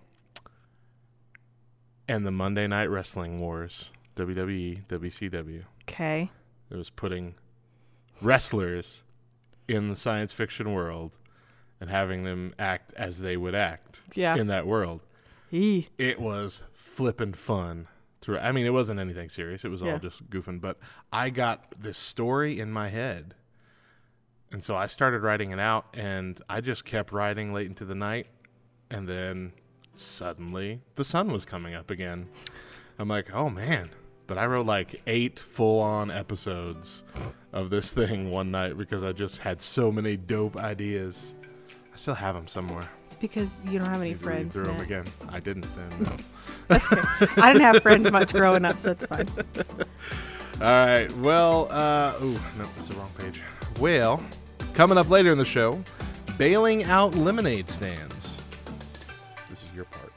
and 2.08 2.24
the 2.24 2.30
Monday 2.30 2.68
Night 2.68 2.86
Wrestling 2.86 3.40
Wars, 3.40 3.90
WWE, 4.16 4.86
WCW. 4.86 5.64
Okay. 5.90 6.30
It 6.70 6.76
was 6.76 6.92
putting 6.92 7.34
wrestlers 8.22 9.02
in 9.68 9.90
the 9.90 9.96
science 9.96 10.34
fiction 10.34 10.72
world 10.72 11.18
and 11.82 11.90
having 11.90 12.26
them 12.26 12.54
act 12.60 12.94
as 12.96 13.22
they 13.22 13.38
would 13.38 13.56
act 13.56 14.02
Yeah. 14.14 14.36
in 14.36 14.46
that 14.48 14.68
world. 14.68 15.02
Eee. 15.52 15.88
It 15.98 16.20
was 16.20 16.62
flippin' 16.74 17.34
fun. 17.34 17.88
To, 18.26 18.44
I 18.44 18.52
mean, 18.52 18.66
it 18.66 18.72
wasn't 18.74 19.00
anything 19.00 19.30
serious. 19.30 19.64
It 19.66 19.70
was 19.70 19.82
Yeah. 19.82 19.94
all 19.94 20.00
just 20.00 20.30
goofing. 20.30 20.62
But 20.62 20.78
I 21.14 21.30
got 21.30 21.80
this 21.80 21.98
story 21.98 22.60
in 22.60 22.72
my 22.72 22.90
head. 22.90 23.36
And 24.52 24.64
so 24.64 24.76
I 24.76 24.88
started 24.88 25.22
writing 25.22 25.52
it 25.52 25.60
out, 25.60 25.86
and 25.98 26.40
I 26.50 26.62
just 26.62 26.86
kept 26.86 27.12
writing 27.12 27.54
late 27.54 27.68
into 27.68 27.86
the 27.86 27.96
night. 27.96 28.28
And 28.90 29.08
then 29.08 29.54
suddenly 29.96 30.82
the 30.96 31.04
sun 31.04 31.32
was 31.32 31.46
coming 31.46 31.74
up 31.74 31.90
again. 31.90 32.30
I'm 33.00 33.08
like, 33.10 33.34
oh 33.34 33.50
man. 33.50 33.90
But 34.28 34.38
I 34.40 34.46
wrote 34.48 34.66
like 34.66 35.02
eight 35.06 35.38
full 35.38 35.82
on 35.82 36.10
episodes 36.10 37.04
of 37.54 37.70
this 37.70 37.92
thing 37.92 38.32
one 38.32 38.50
night 38.52 38.76
because 38.78 39.04
I 39.04 39.12
just 39.12 39.38
had 39.40 39.62
so 39.62 39.92
many 39.92 40.18
dope 40.18 40.58
ideas. 40.58 41.34
I 41.94 41.96
still 41.96 42.16
have 42.16 42.34
them 42.36 42.48
somewhere. 42.48 42.90
It's 43.16 43.22
because 43.22 43.62
you 43.72 43.80
don't 43.80 43.88
have 43.88 44.02
any 44.02 44.10
Maybe 44.12 44.24
friends. 44.24 44.54
through 44.54 44.66
them 44.66 44.74
Matt. 44.74 44.86
again. 44.86 45.06
I 45.30 45.40
didn't 45.40 45.68
then. 45.76 45.90
no. 46.02 46.18
That's 46.68 46.88
good. 46.90 47.00
I 47.38 47.54
didn't 47.54 47.62
have 47.62 47.82
friends 47.82 48.12
much 48.12 48.34
growing 48.34 48.66
up, 48.66 48.78
so 48.80 48.92
it's 48.92 49.06
fine. 49.06 49.28
All 50.62 50.86
right. 50.86 51.10
Well, 51.20 51.68
uh, 51.72 52.16
ooh, 52.22 52.34
no, 52.34 52.66
that's 52.76 52.88
the 52.90 52.96
wrong 52.96 53.12
page. 53.18 53.42
Well, 53.80 54.24
coming 54.74 54.98
up 54.98 55.10
later 55.10 55.32
in 55.32 55.38
the 55.38 55.46
show, 55.46 55.82
bailing 56.38 56.84
out 56.86 57.16
lemonade 57.16 57.70
stands. 57.70 58.38
This 59.50 59.64
is 59.64 59.74
your 59.76 59.86
part. 59.86 60.12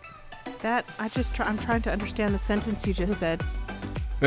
That 0.61 0.85
I 0.99 1.09
just 1.09 1.35
try, 1.35 1.47
I'm 1.47 1.59
trying 1.59 1.83
to 1.83 1.93
understand 1.93 2.35
the 2.35 2.38
sentence 2.38 2.87
you 2.87 2.95
just 2.95 3.19
said. 3.19 3.43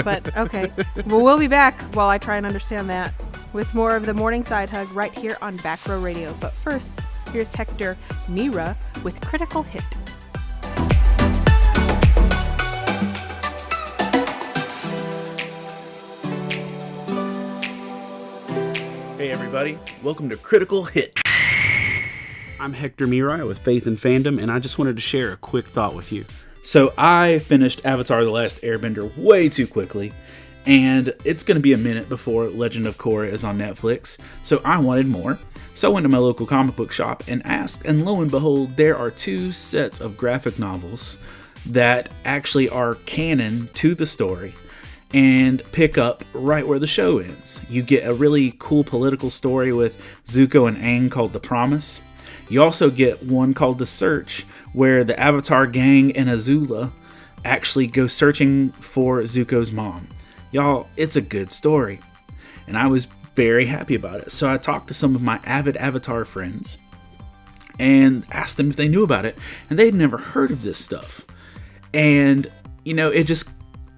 But 0.06 0.38
okay. 0.38 0.72
well, 1.08 1.20
we'll 1.22 1.38
be 1.38 1.48
back 1.48 1.78
while 1.94 2.08
I 2.08 2.18
try 2.18 2.38
and 2.38 2.46
understand 2.46 2.90
that 2.90 3.14
with 3.52 3.74
more 3.74 3.98
of 3.98 4.06
the 4.06 4.14
morning 4.14 4.46
side 4.46 4.70
hug 4.70 4.90
right 4.94 5.12
here 5.18 5.38
on 5.42 5.58
Back 5.58 5.86
Row 5.86 6.00
Radio. 6.00 6.34
But 6.40 6.54
first, 6.54 6.94
here's 7.32 7.52
Hector 7.52 7.98
Mira 8.28 8.76
with 9.04 9.22
Critical 9.22 9.64
Hit. 9.64 9.84
Hey 19.18 19.32
everybody, 19.32 19.78
welcome 20.04 20.30
to 20.30 20.36
Critical 20.36 20.84
Hit. 20.84 21.18
I'm 22.60 22.74
Hector 22.74 23.08
Mirai 23.08 23.48
with 23.48 23.60
Faith 23.60 23.88
and 23.88 23.98
Fandom, 23.98 24.42
and 24.42 24.52
I 24.52 24.60
just 24.60 24.78
wanted 24.78 24.98
to 24.98 25.02
share 25.02 25.32
a 25.32 25.38
quick 25.38 25.66
thought 25.66 25.96
with 25.96 26.12
you. 26.12 26.26
So 26.64 26.94
I 26.98 27.40
finished 27.40 27.86
Avatar: 27.86 28.24
The 28.24 28.32
Last 28.32 28.62
Airbender 28.62 29.16
way 29.18 29.48
too 29.48 29.68
quickly, 29.68 30.12
and 30.66 31.14
it's 31.26 31.44
going 31.44 31.56
to 31.56 31.62
be 31.62 31.74
a 31.74 31.78
minute 31.78 32.10
before 32.10 32.48
Legend 32.48 32.86
of 32.86 32.98
Korra 32.98 33.28
is 33.28 33.44
on 33.44 33.58
Netflix. 33.58 34.20
So 34.44 34.62
I 34.64 34.80
wanted 34.80 35.08
more. 35.08 35.40
So 35.74 35.90
I 35.90 35.94
went 35.94 36.04
to 36.04 36.10
my 36.10 36.18
local 36.18 36.46
comic 36.46 36.76
book 36.76 36.92
shop 36.92 37.24
and 37.28 37.46
asked, 37.46 37.86
and 37.86 38.06
lo 38.06 38.22
and 38.22 38.30
behold, 38.30 38.76
there 38.76 38.98
are 38.98 39.10
two 39.10 39.52
sets 39.52 40.00
of 40.00 40.18
graphic 40.18 40.60
novels 40.60 41.18
that 41.66 42.10
actually 42.26 42.70
are 42.70 42.96
canon 43.06 43.70
to 43.74 43.96
the 43.96 44.06
story 44.06 44.54
and 45.14 45.62
pick 45.72 45.98
up 45.98 46.24
right 46.34 46.68
where 46.68 46.80
the 46.80 46.88
show 46.88 47.20
ends. 47.20 47.62
You 47.70 47.84
get 47.84 48.08
a 48.08 48.14
really 48.14 48.56
cool 48.60 48.84
political 48.84 49.30
story 49.30 49.74
with 49.74 50.02
Zuko 50.26 50.68
and 50.68 50.78
Aang 50.78 51.12
called 51.12 51.34
The 51.34 51.40
Promise. 51.40 52.02
You 52.50 52.62
also 52.62 52.90
get 52.90 53.24
one 53.24 53.54
called 53.54 53.80
The 53.80 53.86
Search, 53.86 54.44
where 54.74 55.04
the 55.04 55.18
Avatar 55.20 55.68
gang 55.68 56.16
and 56.16 56.30
Azula 56.30 56.92
actually 57.44 57.88
go 57.88 58.08
searching 58.08 58.70
for 58.72 59.22
Zuko's 59.22 59.72
mom. 59.72 60.08
Y'all, 60.52 60.88
it's 60.98 61.16
a 61.16 61.22
good 61.22 61.52
story. 61.52 62.00
And 62.68 62.78
I 62.78 62.88
was 62.88 63.06
very 63.36 63.66
happy 63.66 63.96
about 63.96 64.22
it. 64.22 64.32
So 64.32 64.52
I 64.52 64.58
talked 64.58 64.88
to 64.90 64.94
some 64.94 65.16
of 65.16 65.22
my 65.22 65.40
avid 65.44 65.78
Avatar 65.78 66.26
friends 66.26 66.78
and 67.80 68.26
asked 68.32 68.58
them 68.58 68.70
if 68.70 68.76
they 68.76 68.88
knew 68.88 69.04
about 69.04 69.26
it, 69.26 69.38
and 69.70 69.80
they'd 69.80 69.96
never 69.96 70.18
heard 70.18 70.52
of 70.52 70.62
this 70.62 70.78
stuff. 70.78 71.26
And, 71.94 72.48
you 72.86 72.94
know, 72.94 73.10
it 73.10 73.26
just 73.26 73.50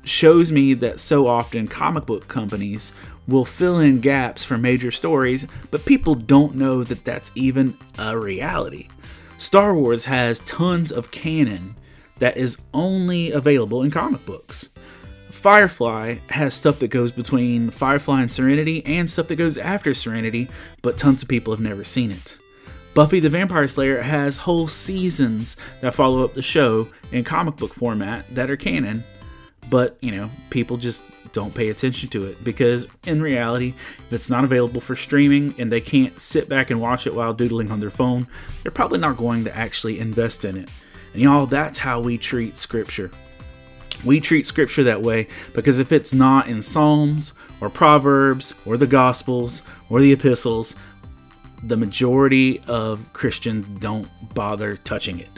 shows 0.05 0.51
me 0.51 0.74
that 0.75 1.00
so 1.00 1.27
often 1.27 1.67
comic 1.67 2.05
book 2.05 2.27
companies 2.27 2.91
will 3.27 3.45
fill 3.45 3.79
in 3.79 4.00
gaps 4.00 4.43
for 4.43 4.57
major 4.57 4.91
stories, 4.91 5.48
but 5.72 5.86
people 5.86 6.15
don't 6.15 6.55
know 6.55 6.83
that 6.83 7.03
that's 7.05 7.31
even 7.36 7.77
a 7.98 8.17
reality. 8.17 8.88
Star 9.38 9.74
Wars 9.74 10.05
has 10.05 10.39
tons 10.41 10.91
of 10.91 11.12
canon 11.12 11.75
that 12.19 12.38
is 12.38 12.57
only 12.74 13.31
available 13.31 13.83
in 13.83 13.91
comic 13.91 14.25
books. 14.25 14.69
Firefly 15.44 16.20
has 16.30 16.54
stuff 16.54 16.80
that 16.80 16.88
goes 16.88 17.12
between 17.12 17.70
Firefly 17.70 18.22
and 18.22 18.32
Serenity 18.32 18.82
and 18.86 19.10
stuff 19.10 19.28
that 19.28 19.36
goes 19.36 19.58
after 19.58 19.94
Serenity, 19.94 20.48
but 20.82 20.96
tons 20.96 21.22
of 21.22 21.28
people 21.28 21.52
have 21.52 21.60
never 21.60 21.84
seen 21.84 22.12
it. 22.12 22.38
Buffy 22.94 23.20
the 23.20 23.28
Vampire 23.28 23.68
Slayer 23.68 24.02
has 24.02 24.38
whole 24.38 24.70
seasons 24.70 25.58
that 25.82 25.94
follow 25.94 26.24
up 26.24 26.34
the 26.34 26.42
show 26.42 26.88
in 27.12 27.26
comic 27.26 27.58
book 27.58 27.74
format 27.74 28.26
that 28.34 28.50
are 28.50 28.56
canon, 28.56 29.04
but 29.70 29.98
you 30.00 30.12
know, 30.12 30.30
people 30.50 30.78
just 30.78 31.04
don't 31.34 31.54
pay 31.54 31.68
attention 31.68 32.08
to 32.12 32.24
it 32.24 32.42
because 32.46 32.88
in 33.06 33.22
reality, 33.22 33.74
if 34.00 34.14
it's 34.14 34.30
not 34.30 34.46
available 34.46 34.80
for 34.80 34.96
streaming 34.96 35.54
and 35.58 35.70
they 35.70 35.82
can't 35.82 36.22
sit 36.22 36.48
back 36.48 36.70
and 36.70 36.80
watch 36.80 37.06
it 37.06 37.14
while 37.14 37.34
doodling 37.34 37.70
on 37.70 37.82
their 37.82 37.90
phone, 37.90 38.28
they're 38.62 38.72
probably 38.72 39.00
not 39.00 39.18
going 39.18 39.44
to 39.44 39.54
actually 39.54 40.00
invest 40.00 40.46
in 40.46 40.56
it. 40.56 40.70
And 41.12 41.22
y'all, 41.22 41.48
that's 41.48 41.80
how 41.80 42.00
we 42.00 42.18
treat 42.18 42.58
scripture. 42.58 43.12
We 44.05 44.19
treat 44.19 44.45
scripture 44.45 44.83
that 44.83 45.01
way 45.01 45.27
because 45.53 45.79
if 45.79 45.91
it's 45.91 46.13
not 46.13 46.48
in 46.48 46.62
Psalms 46.62 47.33
or 47.62 47.69
Proverbs 47.69 48.53
or 48.65 48.77
the 48.77 48.88
Gospels 48.88 49.63
or 49.89 50.01
the 50.01 50.12
epistles, 50.12 50.75
the 51.63 51.77
majority 51.77 52.60
of 52.67 53.12
Christians 53.13 53.67
don't 53.67 54.07
bother 54.33 54.75
touching 54.75 55.19
it. 55.19 55.29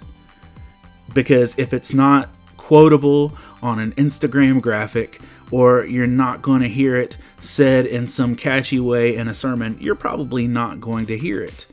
Because 1.13 1.57
if 1.60 1.74
it's 1.74 1.93
not 1.93 2.29
quotable 2.57 3.38
on 3.62 3.79
an 3.79 3.91
Instagram 3.93 4.60
graphic 4.60 5.22
or 5.51 5.86
you're 5.86 6.07
not 6.07 6.41
going 6.41 6.62
to 6.62 6.67
hear 6.67 6.95
it 6.95 7.17
said 7.39 7.86
in 7.86 8.07
some 8.07 8.36
catchy 8.36 8.79
way 8.79 9.15
in 9.15 9.27
a 9.27 9.34
sermon, 9.34 9.77
you're 9.79 9.95
probably 9.95 10.48
not 10.48 10.81
going 10.81 11.05
to 11.05 11.17
hear 11.17 11.41
it. 11.41 11.67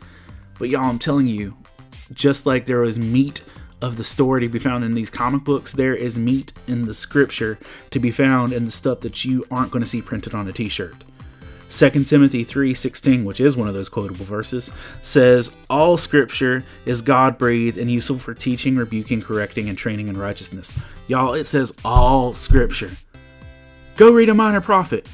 But 0.58 0.68
y'all, 0.68 0.84
I'm 0.84 0.98
telling 0.98 1.26
you, 1.26 1.56
just 2.12 2.44
like 2.44 2.66
there 2.66 2.80
was 2.80 2.98
meat 2.98 3.42
of 3.82 3.96
the 3.96 4.04
story 4.04 4.40
to 4.40 4.48
be 4.48 4.58
found 4.58 4.84
in 4.84 4.94
these 4.94 5.10
comic 5.10 5.44
books, 5.44 5.72
there 5.72 5.94
is 5.94 6.18
meat 6.18 6.52
in 6.66 6.86
the 6.86 6.94
scripture 6.94 7.58
to 7.90 7.98
be 7.98 8.10
found 8.10 8.52
in 8.52 8.64
the 8.64 8.70
stuff 8.70 9.00
that 9.00 9.24
you 9.24 9.44
aren't 9.50 9.72
going 9.72 9.82
to 9.82 9.88
see 9.88 10.00
printed 10.00 10.34
on 10.34 10.48
a 10.48 10.52
t-shirt. 10.52 11.04
2 11.68 12.04
Timothy 12.04 12.44
3:16, 12.44 13.24
which 13.24 13.40
is 13.40 13.56
one 13.56 13.66
of 13.66 13.72
those 13.72 13.88
quotable 13.88 14.26
verses, 14.26 14.70
says, 15.00 15.50
"All 15.70 15.96
scripture 15.96 16.64
is 16.84 17.00
God-breathed 17.00 17.78
and 17.78 17.90
useful 17.90 18.18
for 18.18 18.34
teaching, 18.34 18.76
rebuking, 18.76 19.22
correcting, 19.22 19.70
and 19.70 19.78
training 19.78 20.08
in 20.08 20.18
righteousness." 20.18 20.76
Y'all, 21.08 21.32
it 21.32 21.44
says 21.44 21.72
all 21.82 22.34
scripture. 22.34 22.90
Go 23.96 24.12
read 24.12 24.28
a 24.28 24.34
minor 24.34 24.60
prophet. 24.60 25.08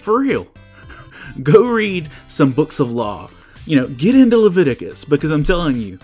For 0.00 0.18
real. 0.18 0.48
Go 1.42 1.68
read 1.68 2.10
some 2.26 2.50
books 2.50 2.80
of 2.80 2.90
law. 2.90 3.30
You 3.64 3.76
know, 3.76 3.86
get 3.86 4.16
into 4.16 4.38
Leviticus 4.38 5.04
because 5.04 5.30
I'm 5.30 5.44
telling 5.44 5.76
you, 5.76 6.00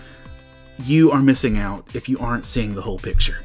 you 0.79 1.11
are 1.11 1.21
missing 1.21 1.57
out 1.57 1.95
if 1.95 2.09
you 2.09 2.17
aren't 2.19 2.45
seeing 2.45 2.75
the 2.75 2.81
whole 2.81 2.99
picture. 2.99 3.39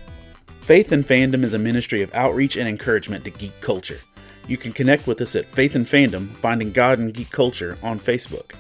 Faith 0.61 0.93
and 0.93 1.07
Fandom 1.07 1.45
is 1.45 1.55
a 1.55 1.59
ministry 1.59 2.03
of 2.03 2.15
outreach 2.15 2.57
and 2.57 2.69
encouragement 2.69 3.25
to 3.25 3.31
geek 3.31 3.59
culture. 3.61 4.01
You 4.47 4.57
can 4.57 4.73
connect 4.73 5.07
with 5.07 5.21
us 5.21 5.37
at 5.37 5.45
Faith 5.45 5.75
and 5.75 5.87
Fandom, 5.87 6.29
Finding 6.29 6.73
God 6.73 6.99
in 6.99 7.11
Geek 7.11 7.31
Culture 7.31 7.77
on 7.83 8.01
Facebook. 8.01 8.53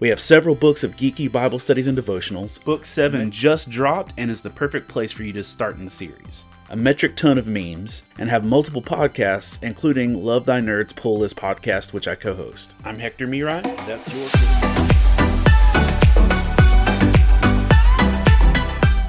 We 0.00 0.08
have 0.08 0.20
several 0.20 0.54
books 0.54 0.84
of 0.84 0.96
geeky 0.96 1.30
Bible 1.30 1.58
studies 1.58 1.86
and 1.86 1.98
devotionals. 1.98 2.62
Book 2.64 2.84
7 2.84 3.20
mm-hmm. 3.20 3.30
just 3.30 3.70
dropped 3.70 4.14
and 4.16 4.30
is 4.30 4.42
the 4.42 4.50
perfect 4.50 4.88
place 4.88 5.12
for 5.12 5.24
you 5.24 5.32
to 5.32 5.44
start 5.44 5.76
in 5.76 5.84
the 5.84 5.90
series. 5.90 6.44
A 6.70 6.76
metric 6.76 7.16
ton 7.16 7.38
of 7.38 7.46
memes, 7.46 8.02
and 8.18 8.28
have 8.28 8.44
multiple 8.44 8.82
podcasts, 8.82 9.62
including 9.62 10.22
Love 10.22 10.44
Thy 10.44 10.60
Nerds 10.60 10.94
Pull 10.94 11.20
List 11.20 11.36
podcast, 11.36 11.92
which 11.92 12.06
I 12.06 12.14
co 12.14 12.34
host. 12.34 12.76
I'm 12.84 12.98
Hector 12.98 13.26
Mirai, 13.26 13.62
that's 13.86 14.12
your 14.12 15.07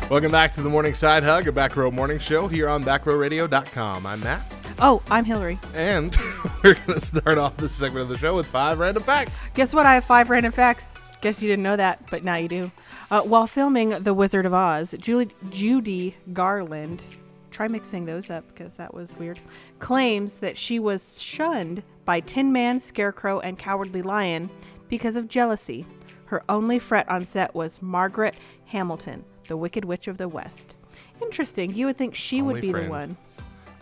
Welcome 0.09 0.31
back 0.31 0.53
to 0.53 0.61
the 0.63 0.69
Morning 0.69 0.95
Side 0.95 1.21
Hug, 1.23 1.47
a 1.47 1.51
back 1.51 1.75
row 1.75 1.91
morning 1.91 2.17
show 2.17 2.47
here 2.47 2.67
on 2.67 2.83
backrowradio.com. 2.83 4.05
I'm 4.07 4.19
Matt, 4.21 4.41
Oh, 4.79 5.03
I'm 5.11 5.23
Hillary. 5.23 5.59
and 5.75 6.15
we're 6.63 6.73
going 6.73 6.99
to 6.99 7.05
start 7.05 7.37
off 7.37 7.55
this 7.57 7.73
segment 7.73 8.03
of 8.03 8.09
the 8.09 8.17
show 8.17 8.35
with 8.35 8.47
five 8.47 8.79
random 8.79 9.03
facts. 9.03 9.31
Guess 9.53 9.73
what? 9.73 9.85
I 9.85 9.93
have 9.93 10.03
five 10.03 10.31
random 10.31 10.51
facts. 10.51 10.95
Guess 11.21 11.43
you 11.43 11.49
didn't 11.49 11.61
know 11.63 11.75
that, 11.75 12.09
but 12.09 12.23
now 12.23 12.35
you 12.35 12.47
do. 12.47 12.71
Uh, 13.11 13.21
while 13.21 13.45
filming 13.45 13.89
The 13.89 14.13
Wizard 14.13 14.47
of 14.47 14.53
Oz, 14.53 14.95
Julie, 14.97 15.29
Judy 15.51 16.15
Garland, 16.33 17.05
try 17.51 17.67
mixing 17.67 18.05
those 18.05 18.31
up 18.31 18.47
because 18.47 18.75
that 18.77 18.93
was 18.93 19.15
weird, 19.17 19.39
claims 19.77 20.33
that 20.35 20.57
she 20.57 20.79
was 20.79 21.21
shunned 21.21 21.83
by 22.05 22.19
Tin 22.21 22.51
Man, 22.51 22.81
Scarecrow, 22.81 23.41
and 23.41 23.59
Cowardly 23.59 24.01
Lion 24.01 24.49
because 24.87 25.15
of 25.15 25.27
jealousy. 25.27 25.85
Her 26.25 26.41
only 26.49 26.79
fret 26.79 27.07
on 27.09 27.25
set 27.25 27.53
was 27.53 27.79
Margaret 27.81 28.35
Hamilton, 28.65 29.23
the 29.49 29.57
Wicked 29.57 29.83
Witch 29.83 30.07
of 30.07 30.17
the 30.17 30.29
West. 30.29 30.75
Interesting. 31.21 31.75
You 31.75 31.87
would 31.87 31.97
think 31.97 32.15
she 32.15 32.41
would 32.41 32.61
be 32.61 32.71
friend. 32.71 32.85
the 32.85 32.89
one, 32.89 33.17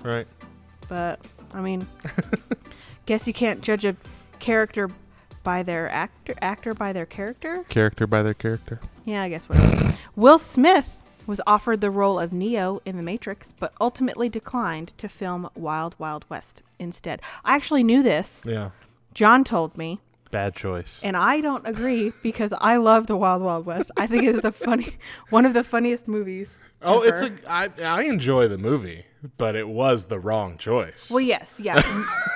Right. 0.03 0.27
but 0.89 1.19
I 1.53 1.61
mean, 1.61 1.87
guess 3.05 3.27
you 3.27 3.33
can't 3.33 3.61
judge 3.61 3.85
a 3.85 3.95
character 4.39 4.89
by 5.43 5.63
their 5.63 5.89
actor 5.89 6.33
actor 6.41 6.73
by 6.73 6.91
their 6.93 7.05
character. 7.05 7.63
Character 7.69 8.07
by 8.07 8.23
their 8.23 8.33
character. 8.33 8.79
Yeah, 9.05 9.21
I 9.23 9.29
guess 9.29 9.47
whatever. 9.47 9.95
Will 10.15 10.39
Smith 10.39 11.01
was 11.25 11.39
offered 11.45 11.81
the 11.81 11.91
role 11.91 12.19
of 12.19 12.31
Neo 12.33 12.81
in 12.85 12.97
The 12.97 13.03
Matrix, 13.03 13.53
but 13.59 13.73
ultimately 13.79 14.29
declined 14.29 14.93
to 14.97 15.07
film 15.09 15.49
Wild 15.55 15.95
Wild 15.99 16.25
West 16.29 16.63
instead. 16.79 17.21
I 17.45 17.55
actually 17.55 17.83
knew 17.83 18.01
this. 18.01 18.45
Yeah. 18.47 18.71
John 19.13 19.43
told 19.43 19.77
me, 19.77 19.99
Bad 20.31 20.55
choice. 20.55 21.01
and 21.03 21.15
I 21.17 21.39
don't 21.41 21.65
agree 21.67 22.11
because 22.21 22.53
I 22.59 22.77
love 22.77 23.07
the 23.07 23.15
Wild 23.15 23.41
Wild 23.41 23.65
West. 23.65 23.91
I 23.97 24.07
think 24.07 24.23
it 24.23 24.35
is 24.35 24.41
the 24.41 24.51
funny, 24.51 24.97
one 25.29 25.45
of 25.45 25.53
the 25.53 25.63
funniest 25.63 26.07
movies. 26.07 26.55
oh, 26.81 27.01
it's 27.01 27.21
ever. 27.21 27.35
a. 27.47 27.51
I, 27.51 27.69
I 27.83 28.03
enjoy 28.03 28.47
the 28.47 28.57
movie, 28.57 29.05
but 29.37 29.55
it 29.55 29.67
was 29.69 30.05
the 30.05 30.19
wrong 30.19 30.57
choice. 30.57 31.09
Well, 31.09 31.21
yes, 31.21 31.59
yeah. 31.59 31.81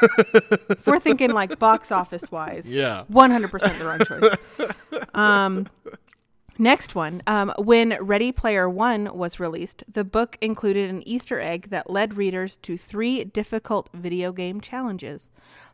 if 0.02 0.86
we're 0.88 1.00
thinking 1.00 1.32
like 1.32 1.60
box 1.60 1.92
office 1.92 2.32
wise, 2.32 2.72
Yeah. 2.74 3.04
one 3.08 3.30
hundred 3.32 3.52
percent 3.52 3.78
the 3.78 3.86
wrong 3.86 4.00
choice. 4.00 5.10
Um, 5.14 5.68
next 6.58 6.96
one. 6.96 7.22
Um, 7.28 7.54
when 7.58 7.98
Ready 8.02 8.32
Player 8.32 8.70
One 8.70 9.16
was 9.18 9.40
released, 9.40 9.84
the 9.92 10.04
book 10.04 10.38
included 10.42 10.90
an 10.90 11.06
Easter 11.08 11.40
egg 11.40 11.70
that 11.70 11.90
led 11.90 12.16
readers 12.16 12.56
to 12.58 12.78
three 12.78 13.24
difficult 13.24 13.90
video 13.94 14.32
game 14.32 14.62
challenges. 14.62 15.30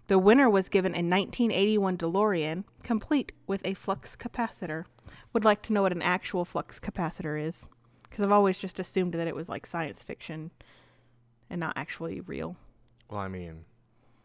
The 0.08 0.18
winner 0.20 0.50
was 0.50 0.70
given 0.70 0.94
a 0.94 1.04
1981 1.04 1.98
DeLorean, 1.98 2.64
complete 2.84 3.34
with 3.46 3.62
a 3.66 3.74
flux 3.74 4.16
capacitor. 4.16 4.86
Would 5.34 5.46
like 5.46 5.62
to 5.64 5.74
know 5.74 5.82
what 5.82 5.92
an 5.92 6.02
actual 6.02 6.46
flux 6.46 6.80
capacitor 6.80 7.42
is, 7.42 7.68
because 8.04 8.24
I've 8.24 8.32
always 8.32 8.58
just 8.58 8.80
assumed 8.80 9.14
that 9.14 9.28
it 9.28 9.36
was 9.36 9.50
like 9.50 9.66
science 9.66 10.02
fiction 10.02 10.52
and 11.50 11.60
not 11.60 11.74
actually 11.76 12.22
real. 12.22 12.56
Well, 13.10 13.20
I 13.20 13.28
mean, 13.28 13.66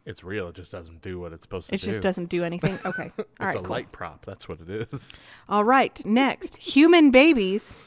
it's 0.07 0.23
real. 0.25 0.49
It 0.49 0.55
just 0.55 0.73
doesn't 0.73 1.03
do 1.03 1.19
what 1.21 1.33
it's 1.33 1.43
supposed 1.45 1.69
to 1.69 1.75
It 1.75 1.81
do. 1.81 1.87
It 1.87 1.91
just 1.91 2.01
doesn't 2.01 2.29
do 2.29 2.45
anything. 2.45 2.79
Okay. 2.87 3.11
All 3.19 3.25
It's 3.25 3.41
right. 3.41 3.55
a 3.57 3.59
cool. 3.59 3.69
light 3.71 3.93
prop. 3.93 4.25
That's 4.25 4.49
what 4.49 4.61
it 4.61 4.71
is. 4.71 5.19
All 5.49 5.65
right. 5.65 6.05
Next, 6.07 6.57
human 6.57 7.11
babies, 7.11 7.79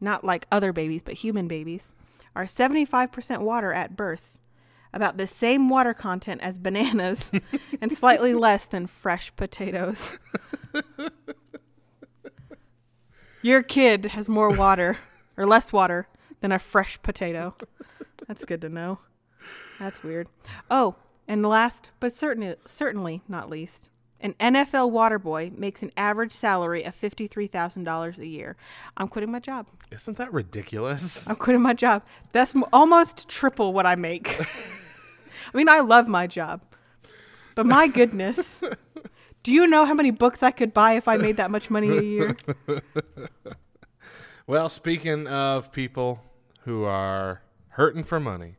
not 0.00 0.24
like 0.24 0.46
other 0.52 0.72
babies, 0.72 1.02
but 1.02 1.14
human 1.14 1.48
babies, 1.48 1.92
are 2.34 2.44
75% 2.44 3.40
water 3.40 3.72
at 3.72 3.96
birth, 3.96 4.35
about 4.96 5.16
the 5.16 5.26
same 5.26 5.68
water 5.68 5.94
content 5.94 6.40
as 6.40 6.58
bananas, 6.58 7.30
and 7.80 7.96
slightly 7.96 8.34
less 8.34 8.66
than 8.66 8.86
fresh 8.86 9.34
potatoes. 9.36 10.18
Your 13.42 13.62
kid 13.62 14.06
has 14.06 14.28
more 14.28 14.50
water 14.50 14.98
or 15.36 15.46
less 15.46 15.72
water 15.72 16.08
than 16.40 16.50
a 16.50 16.58
fresh 16.58 17.00
potato. 17.02 17.54
That's 18.26 18.44
good 18.44 18.60
to 18.62 18.68
know. 18.68 18.98
That's 19.78 20.02
weird. 20.02 20.28
Oh, 20.70 20.96
and 21.28 21.44
last, 21.44 21.90
but 22.00 22.14
certainly 22.14 22.56
certainly 22.66 23.22
not 23.28 23.48
least, 23.48 23.88
an 24.20 24.34
NFL 24.34 24.90
water 24.90 25.18
boy 25.18 25.52
makes 25.56 25.82
an 25.82 25.92
average 25.96 26.32
salary 26.32 26.82
of 26.84 26.94
fifty-three 26.94 27.46
thousand 27.46 27.84
dollars 27.84 28.18
a 28.18 28.26
year. 28.26 28.56
I'm 28.96 29.08
quitting 29.08 29.30
my 29.30 29.38
job. 29.40 29.68
Isn't 29.92 30.16
that 30.16 30.32
ridiculous? 30.32 31.28
I'm 31.28 31.36
quitting 31.36 31.62
my 31.62 31.74
job. 31.74 32.02
That's 32.32 32.54
m- 32.56 32.64
almost 32.72 33.28
triple 33.28 33.72
what 33.72 33.86
I 33.86 33.94
make. 33.94 34.40
I 35.52 35.56
mean, 35.56 35.68
I 35.68 35.80
love 35.80 36.08
my 36.08 36.26
job, 36.26 36.62
but 37.54 37.66
my 37.66 37.86
goodness, 37.88 38.56
do 39.42 39.52
you 39.52 39.66
know 39.66 39.84
how 39.84 39.94
many 39.94 40.10
books 40.10 40.42
I 40.42 40.50
could 40.50 40.74
buy 40.74 40.94
if 40.94 41.08
I 41.08 41.16
made 41.16 41.36
that 41.36 41.50
much 41.50 41.70
money 41.70 41.96
a 41.96 42.02
year? 42.02 42.36
Well, 44.48 44.68
speaking 44.68 45.26
of 45.26 45.72
people 45.72 46.22
who 46.60 46.84
are 46.84 47.42
hurting 47.70 48.04
for 48.04 48.20
money, 48.20 48.54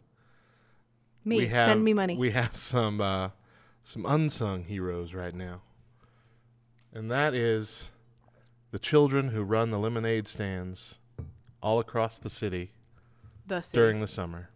Me, 1.24 1.46
have 1.46 1.70
send 1.70 1.86
me 1.86 1.94
money. 1.94 2.18
We 2.18 2.32
have 2.32 2.58
some 2.58 3.00
uh, 3.00 3.30
some 3.84 4.06
unsung 4.06 4.66
heroes 4.66 5.14
right 5.14 5.34
now, 5.34 5.62
and 6.94 7.10
that 7.10 7.34
is 7.34 7.90
the 8.72 8.80
children 8.80 9.30
who 9.30 9.44
run 9.44 9.72
the 9.72 9.80
lemonade 9.80 10.28
stands 10.28 10.98
all 11.64 11.80
across 11.80 12.18
the 12.18 12.30
city 12.30 12.72
the 13.48 13.62
city. 13.62 13.78
during 13.78 14.02
the 14.02 14.08
summer. 14.08 14.50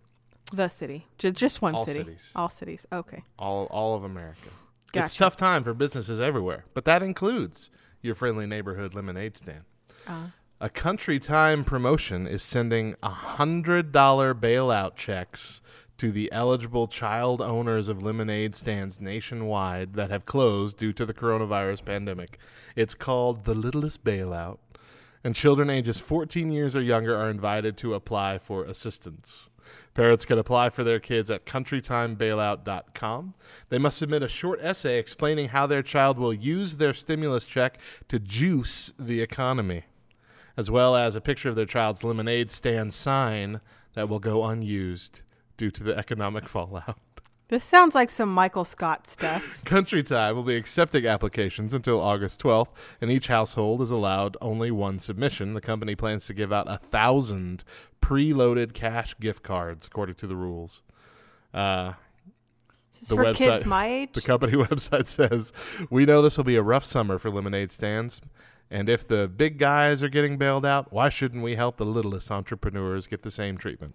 The 0.51 0.69
city. 0.69 1.07
Ju- 1.17 1.31
just 1.31 1.61
one 1.61 1.75
All 1.75 1.85
city. 1.85 1.99
cities. 1.99 2.31
All 2.35 2.49
cities. 2.49 2.85
Okay. 2.91 3.23
all 3.39 3.65
all 3.65 3.95
of 3.95 4.03
America. 4.03 4.49
It's 4.93 5.13
Gotcha. 5.13 5.17
tough 5.19 5.37
time 5.37 5.63
for 5.63 5.73
businesses 5.73 6.19
everywhere, 6.19 6.65
but 6.73 6.83
that 6.85 7.01
includes 7.01 7.69
your 8.01 8.13
friendly 8.15 8.45
neighborhood 8.45 8.93
lemonade 8.93 9.37
stand. 9.37 9.63
Uh, 10.07 10.27
A 10.59 10.69
Country 10.69 11.17
Time 11.19 11.63
promotion 11.63 12.27
is 12.27 12.43
sending 12.43 12.95
a 13.01 13.09
hundred 13.09 13.91
dollar 13.93 14.33
bailout 14.35 14.95
checks 14.95 15.61
to 15.97 16.11
the 16.11 16.31
eligible 16.31 16.87
child 16.87 17.41
owners 17.41 17.87
of 17.87 18.01
lemonade 18.01 18.55
stands 18.55 18.99
nationwide 18.99 19.93
that 19.93 20.09
have 20.09 20.25
closed 20.25 20.77
due 20.77 20.91
to 20.91 21.05
the 21.05 21.13
coronavirus 21.13 21.85
pandemic. 21.85 22.37
It's 22.75 22.95
called 22.95 23.45
the 23.45 23.53
Littlest 23.53 24.03
Bailout, 24.03 24.57
and 25.23 25.35
children 25.35 25.69
ages 25.69 25.99
14 25.99 26.51
years 26.51 26.75
or 26.75 26.81
younger 26.81 27.15
are 27.15 27.29
invited 27.29 27.77
to 27.77 27.93
apply 27.93 28.39
for 28.39 28.65
assistance. 28.65 29.50
Parents 29.93 30.23
can 30.23 30.39
apply 30.39 30.69
for 30.69 30.83
their 30.85 30.99
kids 30.99 31.29
at 31.29 31.45
countrytimebailout.com. 31.45 33.33
They 33.69 33.77
must 33.77 33.97
submit 33.97 34.23
a 34.23 34.29
short 34.29 34.59
essay 34.61 34.97
explaining 34.97 35.49
how 35.49 35.67
their 35.67 35.83
child 35.83 36.17
will 36.17 36.33
use 36.33 36.77
their 36.77 36.93
stimulus 36.93 37.45
check 37.45 37.77
to 38.07 38.17
juice 38.17 38.93
the 38.97 39.21
economy, 39.21 39.83
as 40.55 40.71
well 40.71 40.95
as 40.95 41.15
a 41.15 41.21
picture 41.21 41.49
of 41.49 41.55
their 41.55 41.65
child's 41.65 42.03
lemonade 42.05 42.49
stand 42.49 42.93
sign 42.93 43.59
that 43.93 44.07
will 44.07 44.19
go 44.19 44.45
unused 44.45 45.23
due 45.57 45.71
to 45.71 45.83
the 45.83 45.97
economic 45.97 46.47
fallout. 46.49 46.97
This 47.51 47.65
sounds 47.65 47.93
like 47.93 48.09
some 48.09 48.33
Michael 48.33 48.63
Scott 48.63 49.07
stuff. 49.07 49.61
Country 49.65 50.03
Time 50.03 50.37
will 50.37 50.43
be 50.43 50.55
accepting 50.55 51.05
applications 51.05 51.73
until 51.73 51.99
August 51.99 52.41
12th, 52.41 52.69
and 53.01 53.11
each 53.11 53.27
household 53.27 53.81
is 53.81 53.91
allowed 53.91 54.37
only 54.39 54.71
one 54.71 54.99
submission. 54.99 55.53
The 55.53 55.59
company 55.59 55.93
plans 55.93 56.25
to 56.27 56.33
give 56.33 56.53
out 56.53 56.71
a 56.71 56.77
thousand 56.77 57.65
preloaded 58.01 58.73
cash 58.73 59.15
gift 59.19 59.43
cards, 59.43 59.85
according 59.87 60.15
to 60.15 60.27
the 60.27 60.35
rules. 60.37 60.81
Uh, 61.53 61.93
This 62.93 63.01
is 63.01 63.07
The 63.09 63.15
for 63.17 63.23
website- 63.25 63.35
kids 63.35 63.65
my 63.65 63.85
age. 63.99 64.13
the 64.13 64.21
company 64.21 64.53
website 64.57 65.07
says, 65.07 65.51
We 65.89 66.05
know 66.05 66.21
this 66.21 66.37
will 66.37 66.45
be 66.45 66.55
a 66.55 66.63
rough 66.63 66.85
summer 66.85 67.17
for 67.19 67.29
lemonade 67.29 67.71
stands, 67.73 68.21
and 68.69 68.87
if 68.87 69.05
the 69.05 69.27
big 69.27 69.57
guys 69.59 70.01
are 70.01 70.07
getting 70.07 70.37
bailed 70.37 70.65
out, 70.65 70.93
why 70.93 71.09
shouldn't 71.09 71.43
we 71.43 71.55
help 71.55 71.75
the 71.75 71.85
littlest 71.85 72.31
entrepreneurs 72.31 73.07
get 73.07 73.23
the 73.23 73.31
same 73.31 73.57
treatment? 73.57 73.93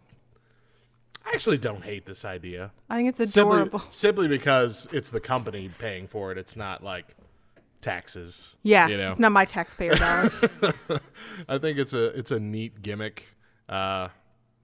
I 1.37 1.39
actually 1.39 1.59
don't 1.59 1.85
hate 1.85 2.07
this 2.07 2.25
idea. 2.25 2.73
I 2.89 2.97
think 2.97 3.11
it's 3.11 3.33
Simply, 3.33 3.57
adorable. 3.57 3.83
simply 3.91 4.27
because 4.27 4.89
it's 4.91 5.11
the 5.11 5.21
company 5.21 5.71
paying 5.79 6.09
for 6.09 6.33
it. 6.33 6.39
It's 6.39 6.57
not 6.57 6.83
like 6.83 7.15
taxes. 7.83 8.57
Yeah, 8.63 8.89
you 8.89 8.97
know. 8.97 9.11
it's 9.11 9.21
not 9.21 9.33
my 9.33 9.45
taxpayer 9.45 9.95
dollars. 9.95 10.43
I 11.49 11.59
think 11.59 11.79
it's 11.79 11.93
a 11.93 12.07
it's 12.19 12.31
a 12.31 12.41
neat 12.41 12.81
gimmick. 12.81 13.35
Uh, 13.69 14.09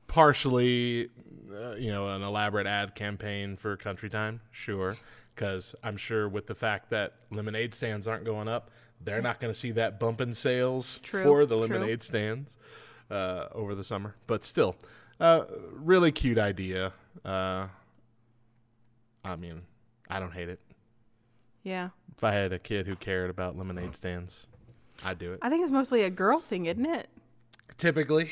partially, 0.06 1.10
uh, 1.54 1.74
you 1.76 1.90
know, 1.92 2.08
an 2.08 2.22
elaborate 2.22 2.66
ad 2.66 2.94
campaign 2.94 3.56
for 3.58 3.76
Country 3.76 4.08
Time, 4.08 4.40
sure, 4.50 4.96
because 5.34 5.74
I'm 5.84 5.98
sure 5.98 6.26
with 6.26 6.46
the 6.46 6.54
fact 6.54 6.88
that 6.88 7.16
lemonade 7.30 7.74
stands 7.74 8.08
aren't 8.08 8.24
going 8.24 8.48
up, 8.48 8.70
they're 9.04 9.20
not 9.20 9.40
going 9.40 9.52
to 9.52 9.58
see 9.58 9.72
that 9.72 10.00
bump 10.00 10.22
in 10.22 10.32
sales 10.32 11.00
True, 11.02 11.22
for 11.22 11.44
the 11.44 11.54
true. 11.56 11.66
lemonade 11.76 12.02
stands 12.02 12.56
uh, 13.10 13.48
over 13.52 13.74
the 13.74 13.84
summer. 13.84 14.14
But 14.26 14.42
still, 14.42 14.76
uh, 15.22 15.44
really 15.72 16.12
cute 16.12 16.38
idea. 16.38 16.92
Uh, 17.24 17.68
I 19.24 19.36
mean, 19.36 19.62
I 20.10 20.18
don't 20.18 20.32
hate 20.32 20.48
it. 20.48 20.60
yeah, 21.62 21.90
If 22.16 22.24
I 22.24 22.32
had 22.32 22.52
a 22.52 22.58
kid 22.58 22.86
who 22.86 22.96
cared 22.96 23.30
about 23.30 23.56
lemonade 23.56 23.94
stands, 23.94 24.46
I'd 25.04 25.18
do 25.18 25.32
it. 25.32 25.38
I 25.42 25.48
think 25.48 25.62
it's 25.62 25.70
mostly 25.72 26.02
a 26.02 26.10
girl 26.10 26.40
thing, 26.40 26.66
isn't 26.66 26.86
it? 26.86 27.08
Typically, 27.78 28.30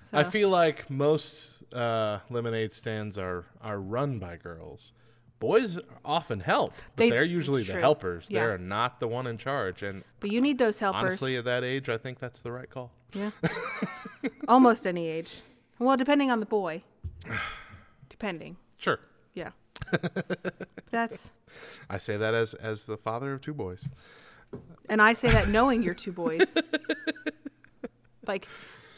So, 0.00 0.16
I 0.18 0.24
feel 0.24 0.48
like 0.48 0.88
most 0.90 1.62
uh, 1.74 2.20
lemonade 2.30 2.72
stands 2.72 3.18
are 3.18 3.44
are 3.60 3.78
run 3.78 4.18
by 4.18 4.36
girls. 4.36 4.92
Boys 5.40 5.78
often 6.04 6.40
help, 6.40 6.72
but 6.96 7.04
They- 7.04 7.10
they, 7.10 7.18
are 7.18 7.22
usually 7.22 7.62
the 7.62 7.74
helpers. 7.78 8.26
Yeah. 8.28 8.40
They're 8.46 8.58
not 8.58 8.98
the 8.98 9.06
one 9.06 9.26
in 9.28 9.38
charge. 9.38 9.82
And 9.84 10.02
but 10.20 10.30
you 10.32 10.40
need 10.40 10.58
those 10.58 10.78
helpers. 10.80 10.98
honestly, 11.00 11.36
at 11.36 11.44
that 11.44 11.62
age, 11.64 11.88
I 11.88 11.96
think 11.98 12.18
that's 12.18 12.40
the 12.40 12.50
right 12.50 12.68
call. 12.68 12.90
yeah, 13.14 13.30
almost 14.48 14.86
any 14.86 15.06
age. 15.06 15.42
Well, 15.78 15.96
depending 15.96 16.30
on 16.30 16.40
the 16.40 16.46
boy. 16.46 16.82
Depending, 18.08 18.56
Sure, 18.78 18.98
yeah. 19.34 19.50
That's 20.90 21.30
I 21.88 21.98
say 21.98 22.16
that 22.16 22.34
as 22.34 22.52
as 22.54 22.86
the 22.86 22.96
father 22.96 23.32
of 23.32 23.40
two 23.40 23.54
boys. 23.54 23.86
and 24.88 25.00
I 25.00 25.14
say 25.14 25.30
that 25.30 25.48
knowing 25.48 25.82
your 25.84 25.94
two 25.94 26.10
boys. 26.12 26.56
like 28.26 28.46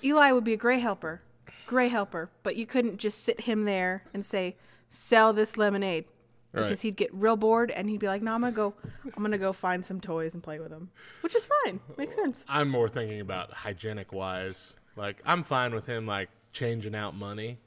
Eli 0.03 0.33
would 0.33 0.45
be 0.45 0.53
a 0.55 0.57
great 0.57 0.81
helper, 0.81 1.21
great 1.67 1.91
helper, 1.93 2.31
but 2.43 2.57
you 2.57 2.67
couldn't 2.67 2.97
just 2.99 3.23
sit 3.25 3.43
him 3.43 3.65
there 3.65 4.05
and 4.15 4.25
say, 4.25 4.57
"Sell 4.89 5.33
this 5.35 5.57
lemonade," 5.59 6.07
because 6.53 6.71
Right. 6.71 6.79
he'd 6.81 6.97
get 6.97 7.13
real 7.13 7.37
bored 7.37 7.71
and 7.71 7.89
he'd 7.91 8.01
be 8.01 8.07
like, 8.07 8.23
"No, 8.23 8.33
I'm 8.35 8.41
gonna 8.41 8.53
go, 8.53 8.75
I'm 9.15 9.23
gonna 9.23 9.37
go 9.39 9.53
find 9.53 9.85
some 9.85 10.01
toys 10.01 10.33
and 10.35 10.43
play 10.43 10.59
with 10.59 10.71
them," 10.71 10.91
which 11.21 11.35
is 11.35 11.47
fine, 11.65 11.81
makes 11.99 12.15
sense. 12.15 12.45
I'm 12.49 12.69
more 12.71 12.89
thinking 12.89 13.21
about 13.21 13.51
hygienic 13.53 14.13
wise. 14.13 14.75
Like 14.97 15.21
I'm 15.27 15.43
fine 15.43 15.75
with 15.75 15.87
him 15.87 16.07
like 16.07 16.31
changing 16.53 16.95
out 16.95 17.15
money. 17.17 17.59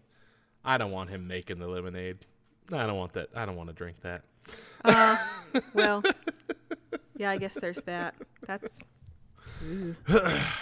I 0.65 0.77
don't 0.77 0.91
want 0.91 1.09
him 1.09 1.27
making 1.27 1.59
the 1.59 1.67
lemonade. 1.67 2.19
I 2.71 2.85
don't 2.85 2.97
want 2.97 3.13
that. 3.13 3.29
I 3.35 3.45
don't 3.45 3.55
want 3.55 3.69
to 3.69 3.75
drink 3.75 3.97
that. 4.01 4.23
Uh, 4.85 5.17
well, 5.73 6.03
yeah, 7.17 7.31
I 7.31 7.37
guess 7.37 7.55
there's 7.55 7.81
that. 7.81 8.15
That's 8.47 8.81
all 10.09 10.17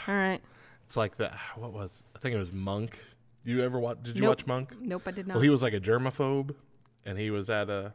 right. 0.07 0.39
It's 0.85 0.97
like 0.97 1.17
that. 1.17 1.37
What 1.55 1.73
was? 1.73 2.03
I 2.15 2.19
think 2.19 2.35
it 2.35 2.39
was 2.39 2.51
Monk. 2.51 2.99
You 3.43 3.63
ever 3.63 3.79
watch? 3.79 3.97
Did 4.03 4.15
you 4.15 4.21
Nope. 4.21 4.29
watch 4.37 4.45
Monk? 4.47 4.75
Nope, 4.79 5.03
I 5.07 5.11
did 5.11 5.27
not. 5.27 5.35
Well, 5.35 5.43
he 5.43 5.49
was 5.49 5.61
like 5.61 5.73
a 5.73 5.79
germaphobe, 5.79 6.53
and 7.05 7.17
he 7.17 7.31
was 7.31 7.49
at 7.49 7.69
a 7.69 7.93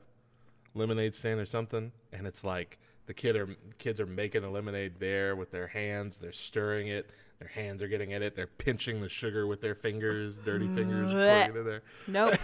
lemonade 0.75 1.15
stand 1.15 1.39
or 1.41 1.47
something, 1.47 1.93
and 2.12 2.27
it's 2.27 2.43
like 2.43 2.79
the 3.07 3.14
kid 3.14 3.37
are 3.37 3.49
kids 3.79 4.01
are 4.01 4.07
making 4.07 4.45
a 4.45 4.51
lemonade 4.51 4.95
there 4.99 5.37
with 5.37 5.51
their 5.51 5.66
hands. 5.66 6.19
They're 6.19 6.33
stirring 6.33 6.88
it. 6.88 7.11
Their 7.38 7.49
hands 7.49 7.83
are 7.83 7.88
getting 7.88 8.12
in 8.12 8.23
it. 8.23 8.35
They're 8.35 8.47
pinching 8.47 9.01
the 9.01 9.09
sugar 9.09 9.47
with 9.47 9.61
their 9.61 9.75
fingers, 9.75 10.38
dirty 10.38 10.66
fingers, 10.69 11.09
Blech. 11.09 11.47
pouring 11.47 11.51
it 11.51 11.61
in 11.61 11.66
there. 11.66 11.83
Nope. 12.09 12.35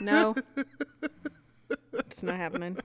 No. 0.00 0.36
it's 1.92 2.22
not 2.22 2.36
happening. 2.36 2.78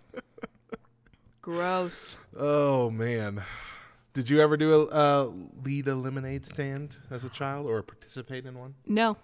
Gross. 1.41 2.17
Oh 2.35 2.89
man, 2.89 3.43
did 4.13 4.29
you 4.29 4.41
ever 4.41 4.57
do 4.57 4.73
a 4.73 4.85
uh, 4.85 5.31
lead 5.63 5.88
a 5.88 5.95
lemonade 5.95 6.45
stand 6.45 6.95
as 7.11 7.23
a 7.23 7.29
child 7.29 7.67
or 7.67 7.83
participate 7.83 8.45
in 8.45 8.57
one? 8.57 8.73
No. 8.88 9.17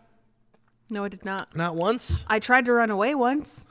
No, 0.92 1.06
I 1.06 1.08
did 1.08 1.26
not. 1.26 1.56
Not 1.56 1.76
once. 1.76 2.26
I 2.28 2.40
tried 2.40 2.66
to 2.66 2.74
run 2.74 2.92
away 2.92 3.16
once. 3.16 3.66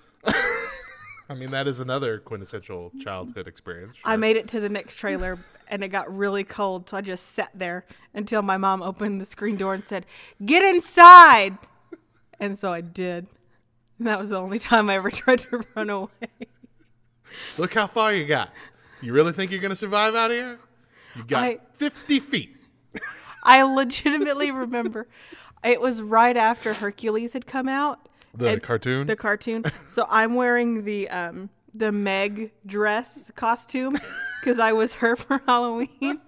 I 1.31 1.35
mean, 1.35 1.53
that 1.53 1.69
is 1.69 1.79
another 1.79 2.19
quintessential 2.19 2.91
childhood 3.01 3.47
experience. 3.47 3.97
I 4.05 4.17
made 4.17 4.37
it 4.37 4.49
to 4.49 4.59
the 4.59 4.69
next 4.69 4.97
trailer 4.97 5.39
and 5.69 5.85
it 5.85 5.89
got 5.89 6.13
really 6.15 6.43
cold, 6.43 6.89
so 6.89 6.97
I 6.97 7.03
just 7.03 7.27
sat 7.27 7.51
there 7.55 7.87
until 8.13 8.43
my 8.43 8.57
mom 8.57 8.83
opened 8.83 9.21
the 9.21 9.25
screen 9.25 9.57
door 9.57 9.73
and 9.73 9.85
said, 9.85 10.07
Get 10.45 10.65
inside! 10.65 11.57
And 12.41 12.59
so 12.59 12.73
I 12.73 12.81
did. 12.81 13.29
And 13.99 14.09
that 14.09 14.19
was 14.19 14.31
the 14.31 14.41
only 14.41 14.59
time 14.59 14.91
I 14.91 14.97
ever 14.97 15.11
tried 15.13 15.39
to 15.41 15.63
run 15.77 15.89
away. 15.89 16.09
Look 17.57 17.75
how 17.75 17.87
far 17.87 18.13
you 18.13 18.27
got. 18.27 18.53
You 19.01 19.13
really 19.13 19.33
think 19.33 19.53
you're 19.53 19.61
going 19.61 19.71
to 19.71 19.77
survive 19.77 20.17
out 20.17 20.33
here? 20.33 20.59
You 21.15 21.23
got 21.23 21.45
I- 21.45 21.59
50 21.75 22.19
feet. 22.19 22.57
I 23.45 23.63
legitimately 23.63 24.51
remember 24.51 25.07
it 25.63 25.81
was 25.81 26.03
right 26.03 26.37
after 26.37 26.75
Hercules 26.75 27.35
had 27.35 27.47
come 27.47 27.69
out. 27.69 28.09
The 28.35 28.47
It's- 28.47 28.65
cartoon? 28.67 29.07
The 29.07 29.17
cartoon. 29.17 29.65
So 29.87 30.07
I'm 30.09 30.35
wearing 30.35 30.85
the 30.85 31.09
um 31.11 31.51
the 31.75 31.93
Meg 31.93 32.53
dress 32.67 33.31
costume 33.37 33.97
because 34.41 34.59
I 34.59 34.73
was 34.73 34.95
her 34.97 35.17
for 35.17 35.41
Halloween. 35.47 36.21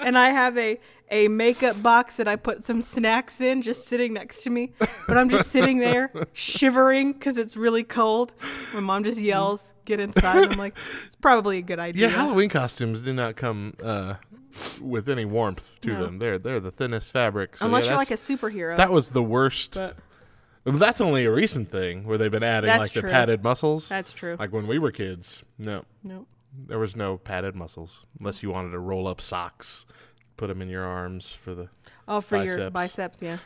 and 0.00 0.18
I 0.18 0.30
have 0.30 0.56
a 0.58 0.78
a 1.12 1.26
makeup 1.28 1.82
box 1.82 2.16
that 2.16 2.28
I 2.28 2.36
put 2.36 2.62
some 2.62 2.80
snacks 2.82 3.40
in 3.40 3.62
just 3.62 3.86
sitting 3.86 4.12
next 4.12 4.42
to 4.44 4.50
me. 4.50 4.72
But 5.08 5.16
I'm 5.16 5.28
just 5.28 5.50
sitting 5.50 5.78
there 5.78 6.12
shivering 6.32 7.12
because 7.12 7.36
it's 7.36 7.56
really 7.56 7.82
cold. 7.84 8.32
My 8.72 8.80
mom 8.80 9.04
just 9.04 9.20
yells, 9.20 9.72
"Get 9.84 9.98
inside!" 10.00 10.52
I'm 10.52 10.58
like, 10.58 10.76
"It's 11.06 11.16
probably 11.16 11.58
a 11.58 11.62
good 11.62 11.78
idea." 11.80 12.08
Yeah, 12.08 12.14
Halloween 12.14 12.48
costumes 12.48 13.00
do 13.00 13.12
not 13.12 13.34
come 13.36 13.74
uh, 13.82 14.14
with 14.80 15.08
any 15.08 15.24
warmth 15.24 15.80
to 15.82 15.88
No. 15.88 16.04
them. 16.04 16.18
They're 16.18 16.38
they're 16.38 16.60
the 16.60 16.70
thinnest 16.70 17.10
fabric. 17.12 17.56
So 17.56 17.66
Unless 17.66 17.84
yeah, 17.84 17.90
you're 17.90 17.98
like 17.98 18.10
a 18.10 18.14
superhero. 18.14 18.76
that 18.76 18.90
was 18.92 19.10
the 19.10 19.22
worst. 19.22 19.74
but 19.74 19.96
That's 20.64 21.00
only 21.00 21.24
a 21.24 21.30
recent 21.30 21.70
thing 21.70 22.04
where 22.04 22.18
they've 22.18 22.30
been 22.30 22.42
adding 22.42 22.68
That's 22.68 22.94
like 22.94 23.04
the 23.04 23.08
padded 23.08 23.42
muscles. 23.42 23.88
That's 23.88 24.12
true. 24.12 24.36
Like 24.38 24.52
when 24.52 24.66
we 24.66 24.78
were 24.78 24.92
kids, 24.92 25.42
no, 25.58 25.84
no. 26.04 26.26
there 26.66 26.78
was 26.78 26.94
no 26.94 27.16
padded 27.18 27.54
muscles 27.54 28.04
unless 28.18 28.42
you 28.42 28.50
wanted 28.50 28.70
to 28.72 28.78
roll 28.78 29.08
up 29.08 29.20
socks, 29.20 29.86
put 30.36 30.48
them 30.48 30.60
in 30.60 30.68
your 30.68 30.84
arms 30.84 31.30
for 31.30 31.54
the. 31.54 31.68
Oh, 32.06 32.20
for 32.20 32.36
your 32.42 32.70
Biceps. 32.70 33.20
biceps, 33.20 33.22
yeah. 33.22 33.38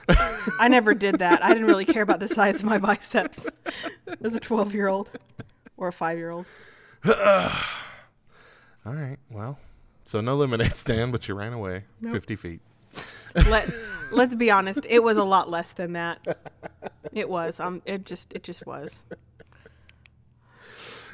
I 0.59 0.69
never 0.69 0.95
did 0.95 1.19
that. 1.19 1.45
I 1.45 1.49
didn't 1.49 1.67
really 1.67 1.85
care 1.85 2.03
about 2.03 2.19
the 2.19 2.29
size 2.29 2.57
of 2.57 2.65
my 2.65 2.79
biceps 2.79 3.47
as 4.23 4.35
a 4.35 4.41
12 4.41 4.75
year 4.75 4.89
old 4.89 5.11
or 5.77 5.89
a 5.89 5.93
five 5.93 6.19
year 6.19 6.31
old. 6.31 6.47
All 8.87 8.93
right, 8.93 9.19
well, 9.31 9.59
so 10.05 10.21
no 10.21 10.37
lemonade 10.37 10.73
stand, 10.73 11.13
but 11.13 11.29
you 11.29 11.35
ran 11.35 11.53
away 11.53 11.85
fifty 12.03 12.37
feet. 12.37 12.61
Let 13.35 13.73
Let's 14.13 14.35
be 14.35 14.51
honest, 14.51 14.87
it 14.89 15.03
was 15.03 15.17
a 15.17 15.25
lot 15.25 15.51
less 15.51 15.73
than 15.73 15.95
that. 15.95 16.39
It 17.13 17.29
was. 17.29 17.59
Um, 17.59 17.83
it 17.85 18.05
just 18.05 18.33
it 18.33 18.43
just 18.45 18.67
was. 18.67 19.03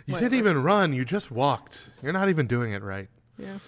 You 0.07 0.15
Whatever. 0.15 0.31
didn't 0.31 0.39
even 0.47 0.63
run. 0.63 0.93
You 0.93 1.05
just 1.05 1.31
walked. 1.31 1.89
You're 2.03 2.13
not 2.13 2.29
even 2.29 2.47
doing 2.47 2.73
it 2.73 2.83
right. 2.83 3.09
Yeah. 3.39 3.59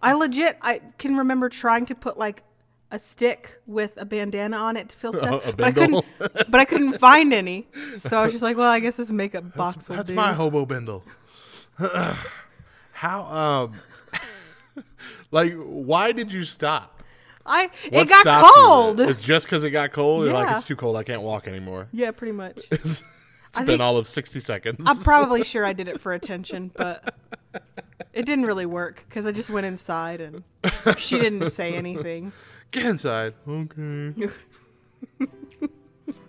I 0.00 0.12
legit 0.14 0.56
I 0.62 0.80
can 0.98 1.16
remember 1.16 1.48
trying 1.48 1.86
to 1.86 1.94
put 1.94 2.18
like 2.18 2.42
a 2.90 2.98
stick 2.98 3.60
with 3.66 3.92
a 3.96 4.04
bandana 4.04 4.56
on 4.56 4.76
it 4.76 4.88
to 4.90 4.96
fill 4.96 5.12
stuff, 5.22 5.46
a 5.46 5.52
but 5.52 5.64
I 5.64 5.72
couldn't. 5.72 6.04
But 6.48 6.60
I 6.60 6.64
couldn't 6.64 6.98
find 6.98 7.32
any, 7.34 7.66
so 7.98 8.18
I 8.18 8.22
was 8.24 8.32
just 8.32 8.42
like, 8.42 8.56
"Well, 8.56 8.70
I 8.70 8.80
guess 8.80 8.96
this 8.96 9.10
makeup 9.10 9.54
box 9.56 9.88
will 9.88 9.96
That's 9.96 10.08
do." 10.08 10.14
my 10.14 10.32
hobo 10.32 10.64
bindle. 10.66 11.02
How 12.92 13.22
um 13.24 13.80
Like, 15.30 15.54
why 15.54 16.12
did 16.12 16.32
you 16.32 16.44
stop? 16.44 17.01
I 17.44 17.70
What 17.90 18.02
it 18.02 18.08
got 18.08 18.54
cold. 18.54 19.00
It's 19.00 19.22
just 19.22 19.46
because 19.46 19.64
it 19.64 19.70
got 19.70 19.92
cold. 19.92 20.24
You're 20.24 20.34
like, 20.34 20.56
it's 20.56 20.66
too 20.66 20.76
cold. 20.76 20.96
I 20.96 21.02
can't 21.02 21.22
walk 21.22 21.46
anymore. 21.48 21.88
yeah, 21.92 22.10
pretty 22.10 22.32
much. 22.32 22.60
It's 23.54 23.60
I 23.60 23.64
been 23.66 23.82
all 23.82 23.98
of 23.98 24.08
sixty 24.08 24.40
seconds. 24.40 24.82
I'm 24.86 24.96
probably 25.02 25.44
sure 25.44 25.66
I 25.66 25.74
did 25.74 25.86
it 25.86 26.00
for 26.00 26.14
attention, 26.14 26.70
but 26.74 27.14
it 28.14 28.24
didn't 28.24 28.46
really 28.46 28.64
work 28.64 29.04
because 29.06 29.26
I 29.26 29.32
just 29.32 29.50
went 29.50 29.66
inside 29.66 30.22
and 30.22 30.42
she 30.96 31.18
didn't 31.18 31.50
say 31.50 31.74
anything. 31.74 32.32
Get 32.70 32.86
inside. 32.86 33.34
Okay. 33.46 34.28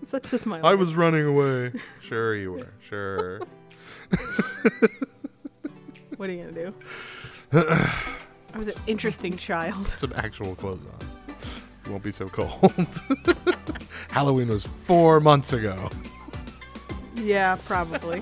Such 0.05 0.33
is 0.33 0.45
my 0.45 0.59
I 0.59 0.75
was 0.75 0.95
running 0.95 1.25
away. 1.25 1.71
Sure, 2.01 2.35
you 2.35 2.51
were. 2.51 2.73
Sure. 2.81 3.39
What 6.17 6.29
are 6.29 6.33
you 6.33 6.43
gonna 6.43 6.73
do? 7.51 8.19
I 8.53 8.57
was 8.57 8.67
an 8.67 8.81
interesting 8.87 9.35
child. 9.37 9.85
Some 9.87 10.13
actual 10.15 10.55
clothes 10.55 10.85
on. 10.85 11.35
You 11.85 11.91
won't 11.91 12.03
be 12.03 12.11
so 12.11 12.29
cold. 12.29 12.71
Halloween 14.09 14.47
was 14.47 14.65
four 14.65 15.19
months 15.19 15.53
ago. 15.53 15.89
Yeah, 17.15 17.57
probably. 17.65 18.21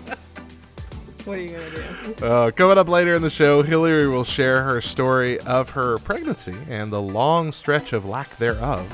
What 1.26 1.38
are 1.38 1.42
you 1.42 1.50
gonna 1.50 2.16
do? 2.16 2.26
Uh, 2.26 2.52
coming 2.52 2.78
up 2.80 2.88
later 2.88 3.14
in 3.14 3.22
the 3.22 3.30
show, 3.30 3.62
Hillary 3.62 4.08
will 4.08 4.24
share 4.24 4.64
her 4.64 4.82
story 4.82 5.40
of 5.42 5.70
her 5.72 5.98
pregnancy 6.00 6.56
and 6.68 6.92
the 6.92 7.02
long 7.02 7.52
stretch 7.52 7.94
of 7.94 8.06
lack 8.06 8.36
thereof. 8.38 8.88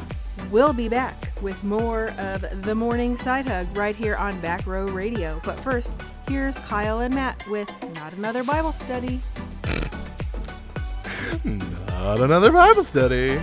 We'll 0.52 0.74
be 0.74 0.90
back 0.90 1.32
with 1.42 1.64
more 1.64 2.10
of 2.18 2.64
the 2.64 2.76
morning 2.76 3.16
side 3.18 3.48
hug 3.48 3.76
right 3.78 3.96
here 3.96 4.16
on 4.16 4.40
Back 4.42 4.66
Row 4.68 4.86
Radio. 4.88 5.42
But 5.46 5.60
first, 5.60 5.92
here's 6.28 6.58
Kyle 6.60 7.00
and 7.00 7.14
Matt 7.14 7.46
with 7.48 7.70
Not 7.96 8.14
Another 8.14 8.44
Bible 8.44 8.74
Study. 8.74 9.22
Not 11.48 12.20
another 12.20 12.52
Bible 12.52 12.84
study. 12.84 13.40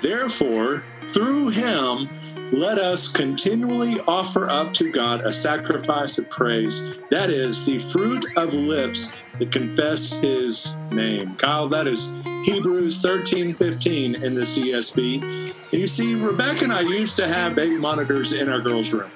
Therefore, 0.00 0.84
through 1.08 1.50
him, 1.50 2.08
let 2.52 2.78
us 2.78 3.10
continually 3.10 4.00
offer 4.06 4.48
up 4.48 4.72
to 4.74 4.90
God 4.92 5.20
a 5.22 5.32
sacrifice 5.32 6.18
of 6.18 6.30
praise. 6.30 6.88
That 7.10 7.30
is 7.30 7.64
the 7.64 7.78
fruit 7.78 8.24
of 8.36 8.54
lips 8.54 9.12
that 9.38 9.52
confess 9.52 10.12
his 10.12 10.74
name. 10.90 11.34
Kyle, 11.36 11.68
that 11.68 11.86
is 11.86 12.12
Hebrews 12.44 13.02
13 13.02 13.52
15 13.52 14.14
in 14.14 14.34
the 14.34 14.42
CSB. 14.42 15.22
And 15.22 15.80
you 15.80 15.86
see, 15.86 16.14
Rebecca 16.14 16.64
and 16.64 16.72
I 16.72 16.80
used 16.80 17.16
to 17.16 17.28
have 17.28 17.54
baby 17.54 17.76
monitors 17.76 18.32
in 18.32 18.48
our 18.48 18.60
girls' 18.60 18.92
room. 18.92 19.10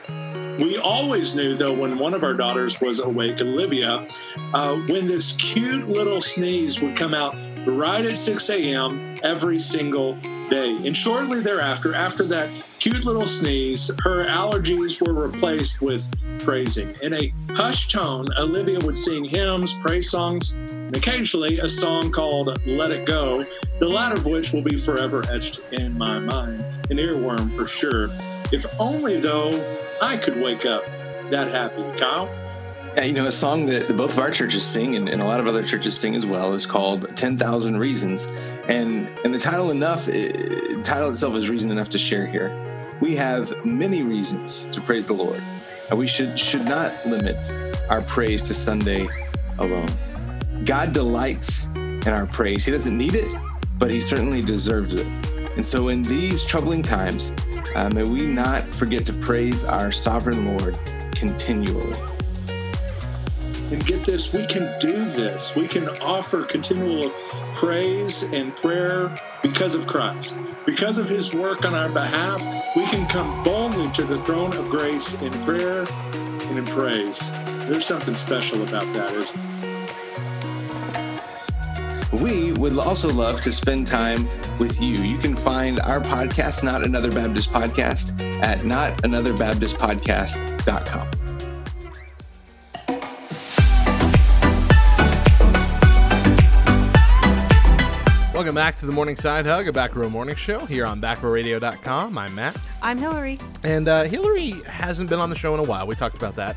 We 0.58 0.78
always 0.78 1.34
knew, 1.34 1.56
though, 1.56 1.72
when 1.72 1.98
one 1.98 2.14
of 2.14 2.22
our 2.24 2.34
daughters 2.34 2.80
was 2.80 3.00
awake, 3.00 3.40
Olivia, 3.40 4.06
uh, 4.52 4.74
when 4.88 5.06
this 5.06 5.34
cute 5.36 5.88
little 5.88 6.20
sneeze 6.20 6.80
would 6.82 6.94
come 6.94 7.14
out 7.14 7.34
right 7.68 8.04
at 8.04 8.18
6 8.18 8.50
a.m. 8.50 9.14
every 9.22 9.58
single 9.58 10.14
day. 10.50 10.78
And 10.86 10.96
shortly 10.96 11.40
thereafter, 11.40 11.94
after 11.94 12.24
that 12.24 12.50
cute 12.78 13.04
little 13.04 13.26
sneeze, 13.26 13.90
her 14.04 14.26
allergies 14.26 15.04
were 15.04 15.14
replaced 15.14 15.80
with 15.80 16.06
praising. 16.40 16.94
In 17.02 17.14
a 17.14 17.32
hushed 17.54 17.90
tone, 17.90 18.26
Olivia 18.38 18.78
would 18.80 18.96
sing 18.96 19.24
hymns, 19.24 19.72
praise 19.74 20.10
songs, 20.10 20.54
and 20.92 21.02
occasionally 21.02 21.58
a 21.58 21.68
song 21.68 22.10
called 22.10 22.60
Let 22.66 22.90
It 22.90 23.06
Go, 23.06 23.46
the 23.78 23.88
latter 23.88 24.16
of 24.16 24.26
which 24.26 24.52
will 24.52 24.62
be 24.62 24.76
forever 24.76 25.22
etched 25.30 25.60
in 25.72 25.96
my 25.96 26.18
mind. 26.18 26.60
An 26.90 26.98
earworm 26.98 27.56
for 27.56 27.66
sure. 27.66 28.10
If 28.52 28.66
only, 28.78 29.18
though, 29.18 29.52
I 30.02 30.18
could 30.18 30.40
wake 30.42 30.66
up 30.66 30.84
that 31.30 31.48
happy. 31.48 31.82
Kyle? 31.98 32.28
Yeah, 32.96 33.04
you 33.04 33.14
know, 33.14 33.26
a 33.26 33.32
song 33.32 33.64
that 33.66 33.96
both 33.96 34.12
of 34.12 34.18
our 34.18 34.30
churches 34.30 34.62
sing 34.64 34.96
and, 34.96 35.08
and 35.08 35.22
a 35.22 35.24
lot 35.24 35.40
of 35.40 35.46
other 35.46 35.62
churches 35.62 35.96
sing 35.96 36.14
as 36.14 36.26
well 36.26 36.52
is 36.52 36.66
called 36.66 37.16
10,000 37.16 37.78
Reasons. 37.78 38.26
And 38.68 39.08
and 39.24 39.34
the 39.34 39.38
title 39.38 39.70
enough, 39.70 40.08
eh, 40.08 40.28
the 40.28 40.82
title 40.84 41.08
itself 41.08 41.34
is 41.36 41.48
reason 41.48 41.70
enough 41.70 41.88
to 41.90 41.98
share 41.98 42.26
here. 42.26 42.52
We 43.00 43.16
have 43.16 43.64
many 43.64 44.02
reasons 44.02 44.68
to 44.72 44.82
praise 44.82 45.06
the 45.06 45.14
Lord. 45.14 45.42
And 45.88 45.98
we 45.98 46.06
should 46.06 46.38
should 46.38 46.66
not 46.66 46.92
limit 47.06 47.36
our 47.88 48.02
praise 48.02 48.42
to 48.44 48.54
Sunday 48.54 49.08
alone. 49.58 49.88
God 50.64 50.92
delights 50.92 51.66
in 51.74 52.08
our 52.08 52.26
praise. 52.26 52.64
He 52.64 52.70
doesn't 52.70 52.96
need 52.96 53.14
it, 53.14 53.34
but 53.78 53.90
he 53.90 53.98
certainly 53.98 54.42
deserves 54.42 54.94
it. 54.94 55.06
And 55.56 55.66
so 55.66 55.88
in 55.88 56.02
these 56.02 56.44
troubling 56.44 56.82
times, 56.82 57.32
uh, 57.74 57.90
may 57.92 58.04
we 58.04 58.26
not 58.26 58.72
forget 58.72 59.04
to 59.06 59.12
praise 59.12 59.64
our 59.64 59.90
sovereign 59.90 60.56
Lord 60.56 60.78
continually. 61.12 61.98
And 63.72 63.84
get 63.86 64.04
this, 64.04 64.32
we 64.32 64.46
can 64.46 64.78
do 64.78 64.92
this. 64.92 65.54
We 65.56 65.66
can 65.66 65.88
offer 66.00 66.44
continual 66.44 67.10
praise 67.54 68.22
and 68.22 68.54
prayer 68.54 69.12
because 69.42 69.74
of 69.74 69.86
Christ. 69.86 70.36
Because 70.64 70.98
of 70.98 71.08
his 71.08 71.34
work 71.34 71.64
on 71.64 71.74
our 71.74 71.88
behalf, 71.88 72.40
we 72.76 72.84
can 72.86 73.06
come 73.06 73.42
boldly 73.42 73.90
to 73.92 74.04
the 74.04 74.18
throne 74.18 74.54
of 74.56 74.68
grace 74.68 75.20
in 75.22 75.32
prayer 75.44 75.86
and 76.12 76.58
in 76.58 76.64
praise. 76.66 77.30
There's 77.66 77.86
something 77.86 78.14
special 78.14 78.62
about 78.62 78.84
that, 78.92 79.12
isn't 79.12 79.60
there? 79.60 79.71
We 82.12 82.52
would 82.52 82.78
also 82.78 83.10
love 83.10 83.40
to 83.42 83.52
spend 83.52 83.86
time 83.86 84.28
with 84.58 84.80
you. 84.80 84.96
You 84.98 85.18
can 85.18 85.34
find 85.34 85.80
our 85.80 86.00
podcast, 86.00 86.62
Not 86.62 86.84
Another 86.84 87.10
Baptist 87.10 87.50
Podcast, 87.50 88.22
at 88.42 88.58
notanother.baptistpodcast.com. 88.60 91.08
Welcome 98.34 98.54
back 98.56 98.74
to 98.76 98.86
the 98.86 98.92
Morning 98.92 99.14
Side 99.14 99.46
Hug, 99.46 99.68
a 99.68 99.72
Back 99.72 99.94
Row 99.94 100.10
Morning 100.10 100.34
Show 100.34 100.66
here 100.66 100.84
on 100.84 101.00
backrowradio.com. 101.00 102.18
I'm 102.18 102.34
Matt. 102.34 102.56
I'm 102.82 102.98
Hillary. 102.98 103.38
And 103.62 103.86
uh, 103.86 104.02
Hillary 104.02 104.50
hasn't 104.66 105.08
been 105.08 105.20
on 105.20 105.30
the 105.30 105.36
show 105.36 105.54
in 105.54 105.60
a 105.60 105.62
while. 105.62 105.86
We 105.86 105.94
talked 105.94 106.16
about 106.16 106.34
that. 106.36 106.56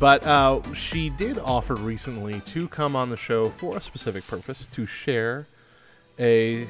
But 0.00 0.24
uh, 0.24 0.62
she 0.74 1.10
did 1.10 1.38
offer 1.38 1.74
recently 1.74 2.40
to 2.40 2.68
come 2.68 2.94
on 2.94 3.10
the 3.10 3.16
show 3.16 3.46
for 3.46 3.76
a 3.76 3.80
specific 3.80 4.26
purpose 4.26 4.66
to 4.74 4.86
share 4.86 5.46
a 6.20 6.68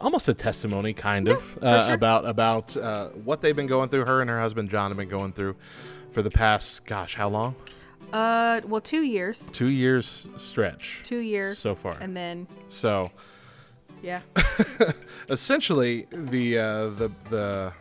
almost 0.00 0.28
a 0.28 0.34
testimony, 0.34 0.94
kind 0.94 1.28
of, 1.28 1.58
uh, 1.62 1.86
sure. 1.86 1.94
about 1.94 2.24
about 2.26 2.76
uh, 2.76 3.08
what 3.10 3.42
they've 3.42 3.56
been 3.56 3.66
going 3.66 3.90
through. 3.90 4.06
Her 4.06 4.20
and 4.22 4.30
her 4.30 4.40
husband 4.40 4.70
John 4.70 4.90
have 4.90 4.96
been 4.96 5.08
going 5.10 5.32
through 5.32 5.56
for 6.12 6.22
the 6.22 6.30
past, 6.30 6.86
gosh, 6.86 7.14
how 7.14 7.28
long? 7.28 7.54
Uh, 8.12 8.62
well, 8.66 8.80
two 8.80 9.02
years. 9.02 9.50
Two 9.52 9.66
years 9.66 10.26
stretch 10.38 11.00
Two 11.04 11.18
years. 11.18 11.58
so 11.58 11.74
far. 11.74 11.98
And 12.00 12.16
then, 12.16 12.46
So 12.68 13.10
yeah. 14.02 14.22
essentially, 15.28 16.06
the 16.10 16.58
uh, 16.58 16.88
the 16.90 17.10
the 17.28 17.72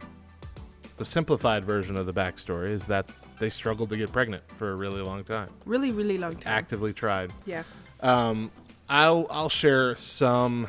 the 0.98 1.06
simplified 1.06 1.64
version 1.64 1.96
of 1.96 2.06
the 2.06 2.14
backstory 2.14 2.72
is 2.72 2.88
that 2.88 3.10
they 3.40 3.50
struggled 3.50 3.90
to 3.90 3.98
get 3.98 4.12
pregnant 4.12 4.44
for 4.58 4.72
a 4.72 4.76
really 4.76 5.02
long 5.02 5.24
time. 5.24 5.50
Really, 5.66 5.92
really 5.92 6.18
long 6.18 6.34
time. 6.34 6.54
Actively 6.54 6.94
tried. 6.94 7.32
Yeah. 7.46 7.64
Um, 8.02 8.52
I'll 8.90 9.28
I'll 9.30 9.50
share 9.50 9.96
some 9.96 10.68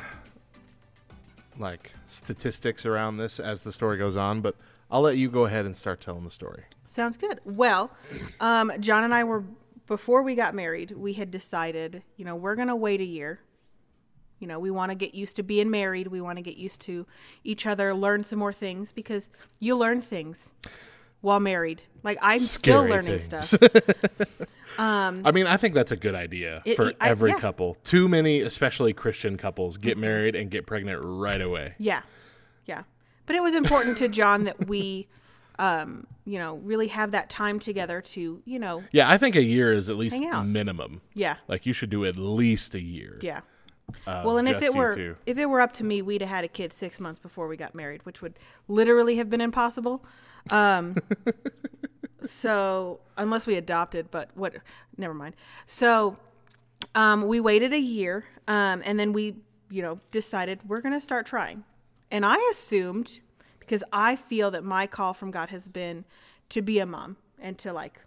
like 1.57 1.93
statistics 2.07 2.85
around 2.85 3.17
this 3.17 3.39
as 3.39 3.63
the 3.63 3.71
story 3.71 3.97
goes 3.97 4.15
on, 4.15 4.41
but 4.41 4.55
I'll 4.91 5.01
let 5.01 5.17
you 5.17 5.29
go 5.29 5.45
ahead 5.45 5.65
and 5.65 5.75
start 5.75 6.01
telling 6.01 6.23
the 6.23 6.31
story. 6.31 6.63
Sounds 6.85 7.17
good. 7.17 7.39
Well, 7.45 7.91
um, 8.39 8.71
John 8.79 9.03
and 9.03 9.13
I 9.13 9.23
were 9.23 9.43
before 9.87 10.21
we 10.21 10.35
got 10.35 10.55
married. 10.55 10.91
We 10.91 11.13
had 11.13 11.31
decided, 11.31 12.03
you 12.17 12.25
know, 12.25 12.35
we're 12.35 12.55
gonna 12.55 12.75
wait 12.75 13.01
a 13.01 13.05
year. 13.05 13.39
You 14.39 14.47
know, 14.47 14.57
we 14.57 14.71
want 14.71 14.89
to 14.89 14.95
get 14.95 15.13
used 15.13 15.35
to 15.35 15.43
being 15.43 15.69
married. 15.69 16.07
We 16.07 16.21
want 16.21 16.37
to 16.37 16.41
get 16.41 16.55
used 16.55 16.79
to 16.81 17.05
each 17.43 17.65
other, 17.65 17.93
learn 17.93 18.23
some 18.23 18.39
more 18.39 18.53
things 18.53 18.93
because 18.93 19.29
you 19.59 19.75
learn 19.75 19.99
things 19.99 20.51
while 21.21 21.39
married. 21.39 21.83
Like 22.03 22.17
I'm 22.21 22.39
still 22.39 22.83
learning 22.83 23.19
things. 23.19 23.49
stuff. 23.49 23.61
Um, 24.77 25.23
I 25.25 25.31
mean, 25.31 25.45
I 25.45 25.57
think 25.57 25.73
that's 25.73 25.91
a 25.91 25.97
good 25.97 26.15
idea 26.15 26.61
It- 26.63 26.77
for 26.77 26.93
I- 27.01 27.09
every 27.09 27.31
yeah. 27.31 27.39
couple. 27.39 27.75
Too 27.83 28.07
many, 28.07 28.39
especially 28.39 28.93
Christian 28.93 29.35
couples, 29.35 29.77
get 29.77 29.93
mm-hmm. 29.93 30.01
married 30.01 30.35
and 30.35 30.49
get 30.49 30.65
pregnant 30.65 31.01
right 31.03 31.41
away. 31.41 31.73
Yeah. 31.79 32.03
Yeah. 32.65 32.83
But 33.25 33.35
it 33.35 33.41
was 33.41 33.55
important 33.55 33.97
to 33.97 34.07
John 34.07 34.45
that 34.45 34.67
we 34.67 35.09
um, 35.59 36.07
you 36.23 36.39
know, 36.39 36.55
really 36.57 36.87
have 36.87 37.11
that 37.11 37.29
time 37.29 37.59
together 37.59 37.99
to, 38.01 38.41
you 38.45 38.59
know, 38.59 38.83
Yeah, 38.93 39.09
I 39.09 39.17
think 39.17 39.35
a 39.35 39.43
year 39.43 39.73
is 39.73 39.89
at 39.89 39.97
least 39.97 40.17
minimum. 40.17 41.01
yeah. 41.13 41.35
Like 41.49 41.65
you 41.65 41.73
should 41.73 41.89
do 41.89 42.05
at 42.05 42.15
least 42.15 42.73
a 42.73 42.81
year. 42.81 43.19
Yeah. 43.21 43.41
of 44.07 44.23
Well, 44.23 44.37
and 44.37 44.47
if 44.47 44.61
it 44.61 44.73
were 44.73 44.95
two. 44.95 45.17
if 45.25 45.37
it 45.37 45.47
were 45.47 45.59
up 45.59 45.73
to 45.73 45.83
me, 45.83 46.01
we'd 46.01 46.21
have 46.21 46.29
had 46.29 46.43
a 46.45 46.47
kid 46.47 46.71
six 46.71 46.99
months 47.01 47.19
before 47.19 47.49
we 47.49 47.57
got 47.57 47.75
married, 47.75 48.05
which 48.05 48.21
would 48.21 48.39
literally 48.69 49.17
have 49.17 49.29
been 49.29 49.41
impossible. 49.41 50.05
Um, 50.51 50.95
so 52.23 52.99
unless 53.17 53.47
we 53.47 53.55
adopted, 53.55 54.11
but 54.11 54.29
what? 54.35 54.55
Never 54.97 55.13
mind. 55.13 55.35
So 55.65 56.17
um, 56.95 57.27
we 57.27 57.39
waited 57.39 57.73
a 57.73 57.79
year, 57.79 58.25
um, 58.47 58.81
and 58.85 58.99
then 58.99 59.13
we, 59.13 59.35
you 59.69 59.81
know, 59.81 59.99
decided 60.11 60.59
we're 60.67 60.81
going 60.81 60.93
to 60.93 61.01
start 61.01 61.25
trying. 61.25 61.63
And 62.11 62.25
I 62.25 62.37
assumed 62.51 63.19
because 63.59 63.83
I 63.93 64.15
feel 64.15 64.51
that 64.51 64.63
my 64.63 64.87
call 64.87 65.13
from 65.13 65.31
God 65.31 65.49
has 65.49 65.67
been 65.67 66.05
to 66.49 66.61
be 66.61 66.79
a 66.79 66.85
mom 66.85 67.17
and 67.39 67.57
to 67.59 67.71
like 67.71 67.99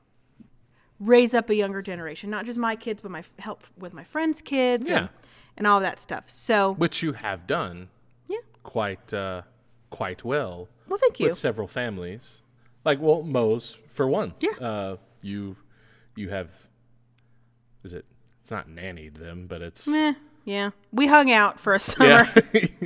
raise 0.98 1.34
up 1.34 1.50
a 1.50 1.54
younger 1.54 1.82
generation, 1.82 2.30
not 2.30 2.44
just 2.44 2.58
my 2.58 2.74
kids, 2.76 3.00
but 3.00 3.10
my 3.10 3.22
help 3.38 3.64
with 3.78 3.92
my 3.94 4.04
friends' 4.04 4.40
kids 4.42 4.88
Yeah. 4.88 4.98
and, 4.98 5.08
and 5.56 5.66
all 5.66 5.80
that 5.80 5.98
stuff. 6.00 6.24
So, 6.28 6.74
Which 6.74 7.02
you 7.02 7.12
have 7.12 7.46
done 7.46 7.88
yeah. 8.26 8.38
quite 8.64 9.12
uh, 9.14 9.42
quite 9.92 10.24
well. 10.24 10.68
Well, 10.88 10.98
thank 10.98 11.20
you. 11.20 11.28
With 11.28 11.38
several 11.38 11.68
families, 11.68 12.42
like 12.84 13.00
well, 13.00 13.22
Mo's 13.22 13.78
for 13.92 14.08
one. 14.08 14.34
Yeah. 14.40 14.50
Uh, 14.60 14.96
you 15.22 15.56
you 16.16 16.28
have. 16.30 16.48
Is 17.84 17.94
it? 17.94 18.04
It's 18.40 18.50
not 18.50 18.68
nannied 18.68 19.14
them, 19.18 19.46
but 19.46 19.62
it's. 19.62 19.86
Eh, 19.86 20.14
yeah. 20.44 20.70
We 20.90 21.06
hung 21.06 21.30
out 21.30 21.60
for 21.60 21.74
a 21.74 21.78
summer. 21.78 22.26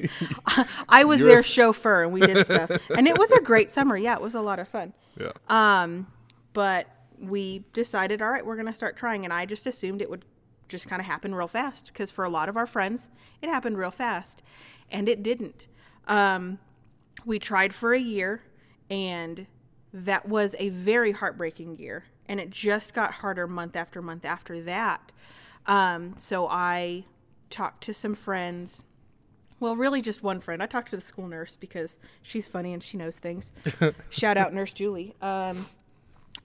I 0.89 1.05
was 1.05 1.21
You're- 1.21 1.33
their 1.33 1.43
chauffeur 1.43 2.03
and 2.05 2.13
we 2.13 2.21
did 2.21 2.45
stuff. 2.45 2.71
and 2.97 3.09
it 3.09 3.19
was 3.19 3.31
a 3.31 3.41
great 3.41 3.71
summer. 3.71 3.97
Yeah, 3.97 4.15
it 4.15 4.21
was 4.21 4.35
a 4.35 4.41
lot 4.41 4.59
of 4.59 4.69
fun. 4.69 4.93
yeah. 5.19 5.33
Um, 5.49 6.07
but 6.53 6.87
we 7.19 7.65
decided, 7.73 8.21
all 8.21 8.29
right, 8.29 8.45
we're 8.45 8.57
going 8.57 8.67
to 8.67 8.75
start 8.75 8.97
trying. 8.97 9.25
And 9.25 9.33
I 9.33 9.47
just 9.47 9.67
assumed 9.67 10.03
it 10.03 10.11
would 10.11 10.25
just 10.69 10.87
kind 10.89 11.01
of 11.01 11.07
happen 11.07 11.35
real 11.35 11.49
fast 11.49 11.87
because 11.89 12.11
for 12.11 12.25
a 12.25 12.29
lot 12.31 12.49
of 12.49 12.57
our 12.57 12.67
friends, 12.67 13.09
it 13.41 13.49
happened 13.49 13.79
real 13.79 13.91
fast. 13.91 14.43
And 14.91 15.09
it 15.09 15.23
didn't. 15.23 15.67
Um, 16.07 16.59
we 17.25 17.39
tried 17.39 17.75
for 17.75 17.93
a 17.93 18.01
year, 18.01 18.43
and 18.91 19.47
that 19.93 20.29
was 20.29 20.55
a 20.59 20.69
very 20.69 21.13
heartbreaking 21.13 21.79
year. 21.79 22.05
And 22.27 22.41
it 22.41 22.51
just 22.51 22.93
got 22.93 23.13
harder 23.15 23.47
month 23.47 23.77
after 23.77 24.03
month 24.03 24.25
after 24.25 24.61
that. 24.63 25.13
Um, 25.67 26.15
so 26.19 26.49
I 26.49 27.05
talked 27.51 27.85
to 27.85 27.95
some 27.95 28.15
friends. 28.15 28.83
Well, 29.59 29.77
really 29.77 30.03
just 30.03 30.23
one 30.23 30.41
friend. 30.41 30.63
I 30.63 30.67
talked 30.67 30.91
to 30.91 30.97
the 30.97 31.03
school 31.03 31.29
nurse 31.29 31.57
because 31.57 31.99
she's 32.23 32.47
funny 32.47 32.73
and 32.73 32.83
she 32.83 32.97
knows 32.97 33.19
things. 33.19 33.53
Shout 34.11 34.37
out 34.37 34.53
Nurse 34.53 34.73
Julie. 34.73 35.15
Um, 35.23 35.67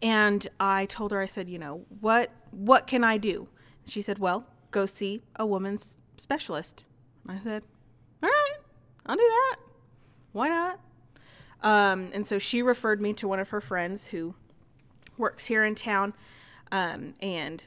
and 0.01 0.47
I 0.59 0.85
told 0.85 1.11
her, 1.11 1.21
I 1.21 1.25
said, 1.25 1.49
you 1.49 1.59
know, 1.59 1.85
what 1.99 2.31
what 2.51 2.87
can 2.87 3.03
I 3.03 3.17
do? 3.17 3.47
She 3.85 4.01
said, 4.01 4.19
well, 4.19 4.45
go 4.71 4.85
see 4.85 5.21
a 5.35 5.45
woman's 5.45 5.97
specialist. 6.17 6.85
I 7.27 7.37
said, 7.39 7.63
all 8.23 8.29
right, 8.29 8.57
I'll 9.05 9.15
do 9.15 9.21
that. 9.21 9.57
Why 10.33 10.49
not? 10.49 10.79
Um, 11.61 12.09
and 12.13 12.25
so 12.25 12.39
she 12.39 12.61
referred 12.61 13.01
me 13.01 13.13
to 13.13 13.27
one 13.27 13.39
of 13.39 13.49
her 13.49 13.61
friends 13.61 14.07
who 14.07 14.35
works 15.17 15.45
here 15.45 15.63
in 15.63 15.75
town. 15.75 16.13
Um, 16.71 17.13
and 17.21 17.63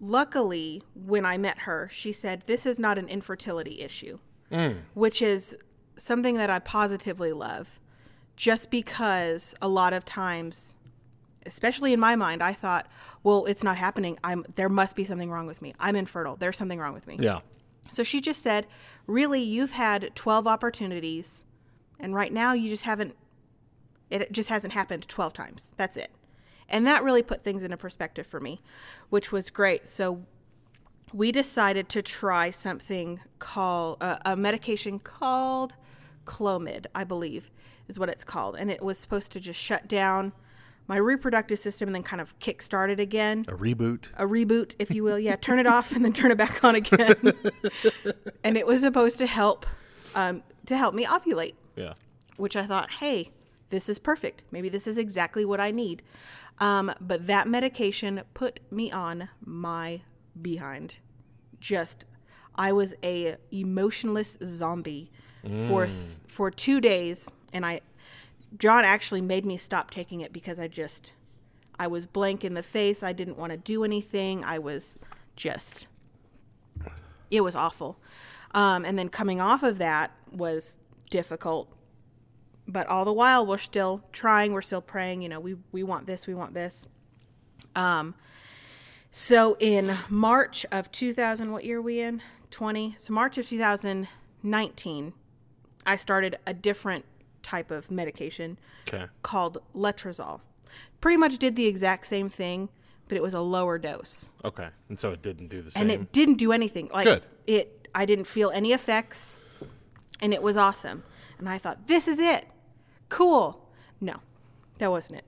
luckily, 0.00 0.82
when 0.94 1.24
I 1.24 1.36
met 1.38 1.60
her, 1.60 1.88
she 1.92 2.12
said, 2.12 2.42
This 2.46 2.66
is 2.66 2.78
not 2.78 2.98
an 2.98 3.08
infertility 3.08 3.80
issue, 3.80 4.18
which 4.94 5.22
is 5.22 5.56
something 5.96 6.36
that 6.36 6.50
I 6.50 6.58
positively 6.58 7.32
love. 7.32 7.78
Just 8.36 8.70
because 8.70 9.54
a 9.60 9.68
lot 9.68 9.92
of 9.92 10.04
times, 10.04 10.76
especially 11.44 11.92
in 11.92 11.98
my 12.00 12.14
mind, 12.14 12.40
I 12.42 12.52
thought, 12.52 12.86
well, 13.24 13.46
it's 13.46 13.64
not 13.64 13.76
happening. 13.76 14.16
I'm 14.22 14.44
there 14.54 14.68
must 14.68 14.94
be 14.94 15.04
something 15.04 15.30
wrong 15.30 15.46
with 15.46 15.60
me. 15.60 15.74
I'm 15.80 15.96
infertile. 15.96 16.36
There's 16.36 16.56
something 16.56 16.78
wrong 16.78 16.94
with 16.94 17.06
me. 17.06 17.16
yeah. 17.20 17.40
So 17.90 18.02
she 18.02 18.20
just 18.20 18.42
said, 18.42 18.66
really, 19.06 19.40
you've 19.42 19.72
had 19.72 20.14
12 20.14 20.46
opportunities, 20.46 21.44
and 22.00 22.14
right 22.14 22.32
now 22.32 22.52
you 22.52 22.68
just 22.68 22.84
haven't, 22.84 23.16
it 24.10 24.32
just 24.32 24.48
hasn't 24.48 24.72
happened 24.72 25.08
12 25.08 25.32
times. 25.32 25.74
That's 25.76 25.96
it. 25.96 26.10
And 26.68 26.86
that 26.86 27.02
really 27.02 27.22
put 27.22 27.42
things 27.44 27.62
into 27.62 27.76
perspective 27.76 28.26
for 28.26 28.40
me, 28.40 28.60
which 29.08 29.32
was 29.32 29.50
great. 29.50 29.88
So 29.88 30.24
we 31.12 31.32
decided 31.32 31.88
to 31.90 32.02
try 32.02 32.50
something 32.50 33.20
called 33.38 33.98
uh, 34.02 34.18
a 34.24 34.36
medication 34.36 34.98
called 34.98 35.74
Clomid, 36.26 36.86
I 36.94 37.04
believe 37.04 37.50
is 37.88 37.98
what 37.98 38.08
it's 38.10 38.24
called. 38.24 38.56
And 38.56 38.70
it 38.70 38.82
was 38.82 38.98
supposed 38.98 39.32
to 39.32 39.40
just 39.40 39.58
shut 39.58 39.88
down 39.88 40.32
my 40.86 40.96
reproductive 40.96 41.58
system 41.58 41.88
and 41.88 41.94
then 41.94 42.02
kind 42.02 42.20
of 42.20 42.38
kickstart 42.38 42.90
it 42.90 43.00
again 43.00 43.44
A 43.48 43.52
reboot. 43.52 44.08
a 44.16 44.24
reboot, 44.26 44.74
if 44.78 44.90
you 44.90 45.02
will. 45.04 45.18
Yeah, 45.18 45.36
turn 45.36 45.58
it 45.58 45.66
off 45.66 45.92
and 45.92 46.04
then 46.04 46.12
turn 46.12 46.30
it 46.30 46.38
back 46.38 46.62
on 46.64 46.74
again. 46.74 47.14
and 48.44 48.56
it 48.56 48.66
was 48.66 48.80
supposed 48.80 49.18
to 49.18 49.26
help 49.26 49.66
um, 50.14 50.42
to 50.66 50.76
help 50.76 50.94
me 50.94 51.04
ovulate, 51.04 51.54
Yeah. 51.78 51.94
which 52.36 52.56
I 52.56 52.64
thought, 52.66 52.90
hey, 52.90 53.30
this 53.70 53.88
is 53.88 53.98
perfect. 53.98 54.42
Maybe 54.50 54.68
this 54.68 54.86
is 54.86 54.96
exactly 54.98 55.44
what 55.44 55.60
I 55.60 55.70
need. 55.70 56.02
Um, 56.58 56.92
but 57.00 57.26
that 57.26 57.46
medication 57.46 58.22
put 58.34 58.60
me 58.70 58.90
on 58.90 59.28
my 59.44 60.00
behind. 60.40 60.96
Just, 61.60 62.04
I 62.54 62.72
was 62.72 62.94
a 63.02 63.36
emotionless 63.52 64.36
zombie 64.44 65.10
for 65.68 65.86
th- 65.86 65.96
for 66.26 66.50
two 66.50 66.80
days, 66.80 67.30
and 67.52 67.64
I, 67.64 67.80
John 68.58 68.84
actually 68.84 69.20
made 69.20 69.46
me 69.46 69.56
stop 69.56 69.90
taking 69.90 70.20
it 70.20 70.32
because 70.32 70.58
I 70.58 70.66
just, 70.68 71.12
I 71.78 71.86
was 71.86 72.06
blank 72.06 72.44
in 72.44 72.54
the 72.54 72.62
face. 72.62 73.02
I 73.02 73.12
didn't 73.12 73.36
want 73.38 73.52
to 73.52 73.56
do 73.56 73.84
anything. 73.84 74.44
I 74.44 74.58
was 74.58 74.98
just, 75.36 75.86
it 77.30 77.42
was 77.42 77.54
awful. 77.54 77.98
Um, 78.52 78.84
and 78.84 78.98
then 78.98 79.08
coming 79.10 79.40
off 79.40 79.62
of 79.62 79.78
that 79.78 80.10
was 80.32 80.77
difficult. 81.08 81.68
But 82.66 82.86
all 82.86 83.04
the 83.04 83.12
while, 83.12 83.46
we're 83.46 83.58
still 83.58 84.02
trying. 84.12 84.52
We're 84.52 84.62
still 84.62 84.82
praying. 84.82 85.22
You 85.22 85.28
know, 85.28 85.40
we 85.40 85.56
we 85.72 85.82
want 85.82 86.06
this. 86.06 86.26
We 86.26 86.34
want 86.34 86.54
this. 86.54 86.86
Um. 87.74 88.14
So 89.10 89.56
in 89.58 89.96
March 90.10 90.66
of 90.70 90.92
2000, 90.92 91.50
what 91.50 91.64
year 91.64 91.78
are 91.78 91.82
we 91.82 92.00
in? 92.00 92.20
20. 92.50 92.94
So 92.98 93.12
March 93.12 93.38
of 93.38 93.48
2019, 93.48 95.12
I 95.86 95.96
started 95.96 96.36
a 96.46 96.52
different 96.54 97.04
type 97.42 97.70
of 97.70 97.90
medication 97.90 98.58
Okay. 98.86 99.06
called 99.22 99.58
letrozole. 99.74 100.40
Pretty 101.00 101.16
much 101.16 101.38
did 101.38 101.56
the 101.56 101.66
exact 101.66 102.06
same 102.06 102.28
thing, 102.28 102.68
but 103.08 103.16
it 103.16 103.22
was 103.22 103.32
a 103.34 103.40
lower 103.40 103.78
dose. 103.78 104.30
Okay. 104.44 104.68
And 104.88 104.98
so 105.00 105.12
it 105.12 105.22
didn't 105.22 105.48
do 105.48 105.62
the 105.62 105.70
same. 105.70 105.82
And 105.82 105.90
it 105.90 106.12
didn't 106.12 106.34
do 106.36 106.52
anything. 106.52 106.90
Like 106.92 107.04
Good. 107.04 107.26
it 107.46 107.88
I 107.94 108.04
didn't 108.04 108.26
feel 108.26 108.50
any 108.50 108.72
effects 108.72 109.36
and 110.20 110.32
it 110.32 110.42
was 110.42 110.56
awesome. 110.56 111.04
And 111.38 111.48
I 111.48 111.58
thought, 111.58 111.86
this 111.86 112.08
is 112.08 112.18
it. 112.18 112.46
Cool. 113.08 113.64
No, 114.00 114.16
that 114.78 114.90
wasn't 114.90 115.18
it. 115.18 115.24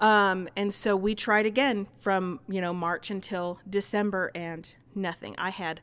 Um, 0.00 0.48
and 0.56 0.72
so 0.72 0.96
we 0.96 1.14
tried 1.14 1.46
again 1.46 1.86
from, 1.98 2.40
you 2.48 2.60
know, 2.60 2.72
March 2.72 3.10
until 3.10 3.60
December 3.68 4.30
and 4.34 4.72
nothing. 4.94 5.34
I 5.36 5.50
had 5.50 5.80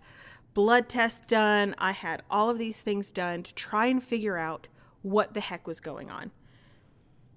blood 0.53 0.89
tests 0.89 1.25
done. 1.25 1.75
I 1.77 1.91
had 1.91 2.23
all 2.31 2.49
of 2.49 2.57
these 2.57 2.81
things 2.81 3.11
done 3.11 3.43
to 3.43 3.53
try 3.53 3.85
and 3.85 4.01
figure 4.01 4.37
out 4.37 4.67
what 5.03 5.33
the 5.35 5.39
heck 5.39 5.67
was 5.67 5.79
going 5.79 6.09
on. 6.09 6.31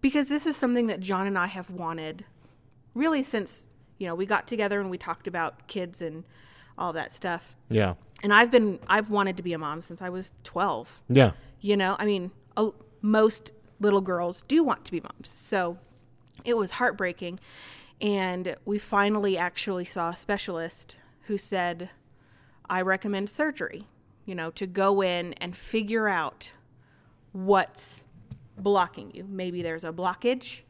Because 0.00 0.28
this 0.28 0.46
is 0.46 0.56
something 0.56 0.86
that 0.86 1.00
John 1.00 1.26
and 1.26 1.36
I 1.36 1.46
have 1.46 1.68
wanted 1.68 2.24
really 2.94 3.22
since, 3.22 3.66
you 3.98 4.06
know, 4.06 4.14
we 4.14 4.24
got 4.24 4.46
together 4.46 4.80
and 4.80 4.90
we 4.90 4.96
talked 4.96 5.26
about 5.26 5.68
kids 5.68 6.00
and 6.00 6.24
all 6.78 6.94
that 6.94 7.12
stuff. 7.12 7.56
yeah. 7.68 7.94
And 8.22 8.32
I've 8.34 8.50
been 8.50 8.78
I've 8.86 9.10
wanted 9.10 9.36
to 9.38 9.42
be 9.42 9.52
a 9.52 9.58
mom 9.58 9.80
since 9.80 10.02
I 10.02 10.08
was 10.08 10.32
12. 10.44 11.02
Yeah. 11.08 11.32
You 11.60 11.76
know, 11.76 11.96
I 11.98 12.04
mean, 12.04 12.30
a, 12.56 12.70
most 13.00 13.52
little 13.80 14.00
girls 14.00 14.42
do 14.42 14.62
want 14.62 14.84
to 14.84 14.92
be 14.92 15.00
moms. 15.00 15.28
So 15.28 15.78
it 16.44 16.56
was 16.56 16.72
heartbreaking. 16.72 17.40
And 18.00 18.56
we 18.64 18.78
finally 18.78 19.36
actually 19.36 19.84
saw 19.84 20.10
a 20.10 20.16
specialist 20.16 20.96
who 21.22 21.36
said, 21.36 21.90
I 22.68 22.82
recommend 22.82 23.28
surgery, 23.28 23.86
you 24.24 24.34
know, 24.34 24.50
to 24.52 24.66
go 24.66 25.02
in 25.02 25.34
and 25.34 25.54
figure 25.54 26.08
out 26.08 26.52
what's 27.32 28.04
blocking 28.56 29.10
you. 29.14 29.26
Maybe 29.28 29.62
there's 29.62 29.84
a 29.84 29.92
blockage. 29.92 30.62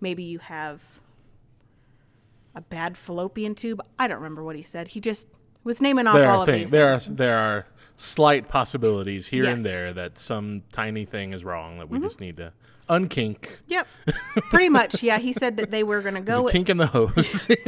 Maybe 0.00 0.22
you 0.22 0.38
have 0.38 0.82
a 2.54 2.60
bad 2.60 2.96
fallopian 2.96 3.54
tube. 3.54 3.80
I 3.98 4.08
don't 4.08 4.18
remember 4.18 4.42
what 4.42 4.56
he 4.56 4.62
said. 4.62 4.88
He 4.88 5.00
just 5.00 5.28
was 5.66 5.80
naming 5.82 6.06
off 6.06 6.14
There 6.16 6.30
all 6.30 6.42
of 6.42 6.46
things. 6.46 6.64
these 6.64 6.70
There 6.70 6.92
are 6.94 6.98
there 7.00 7.36
are 7.36 7.66
slight 7.96 8.48
possibilities 8.48 9.26
here 9.28 9.44
Yes. 9.44 9.56
and 9.56 9.64
there 9.66 9.92
that 9.92 10.18
some 10.18 10.62
tiny 10.72 11.04
thing 11.04 11.32
is 11.32 11.44
wrong 11.44 11.78
that 11.78 11.88
we 11.90 11.98
Mm-hmm. 11.98 12.06
just 12.06 12.20
need 12.20 12.36
to 12.38 12.52
unkink. 12.88 13.56
Yep. 13.66 13.88
Pretty 14.50 14.68
much, 14.68 15.02
yeah. 15.02 15.18
He 15.18 15.32
said 15.32 15.56
that 15.56 15.70
they 15.70 15.82
were 15.82 16.00
going 16.02 16.14
to 16.14 16.20
go. 16.20 16.46
kink 16.48 16.68
in 16.70 16.76
the 16.78 16.86
hose. 16.86 17.48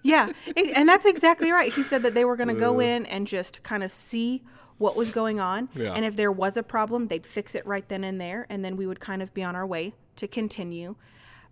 Yeah, 0.00 0.30
and 0.76 0.88
that's 0.88 1.04
exactly 1.04 1.50
right. 1.50 1.72
He 1.72 1.82
said 1.82 2.02
that 2.04 2.14
they 2.14 2.24
were 2.24 2.36
going 2.36 2.48
to 2.48 2.54
go 2.54 2.78
in 2.78 3.04
and 3.06 3.26
just 3.26 3.64
kind 3.64 3.82
of 3.82 3.92
see 3.92 4.44
what 4.78 4.94
was 4.94 5.10
going 5.10 5.40
on, 5.40 5.68
Yeah. 5.74 5.92
and 5.92 6.04
if 6.04 6.14
there 6.14 6.30
was 6.30 6.56
a 6.56 6.62
problem, 6.62 7.08
they'd 7.08 7.26
fix 7.26 7.56
it 7.56 7.66
right 7.66 7.86
then 7.88 8.04
and 8.04 8.20
there, 8.20 8.46
and 8.48 8.64
then 8.64 8.76
we 8.76 8.86
would 8.86 9.00
kind 9.00 9.22
of 9.22 9.34
be 9.34 9.42
on 9.42 9.56
our 9.56 9.66
way 9.66 9.92
to 10.16 10.28
continue 10.28 10.94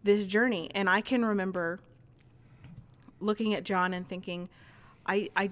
this 0.05 0.27
journey. 0.27 0.71
And 0.77 0.89
I 0.89 1.01
can 1.01 1.25
remember 1.25 1.81
looking 3.19 3.53
at 3.53 3.65
John 3.65 3.93
and 3.93 4.09
thinking, 4.09 4.49
I, 5.07 5.31
I, 5.37 5.51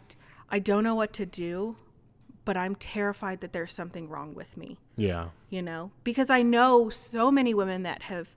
I 0.51 0.59
don't 0.59 0.85
know 0.85 0.95
what 0.95 1.13
to 1.15 1.27
do, 1.27 1.77
but 2.45 2.57
I'm 2.57 2.75
terrified 2.75 3.41
that 3.41 3.53
there's 3.53 3.73
something 3.73 4.09
wrong 4.09 4.35
with 4.35 4.57
me 4.57 4.79
yeah. 4.97 5.29
you 5.51 5.63
know, 5.63 5.91
because 6.05 6.31
I 6.31 6.43
know 6.43 6.89
so 6.91 7.31
many 7.31 7.55
women 7.55 7.83
that 7.83 8.03
have 8.03 8.29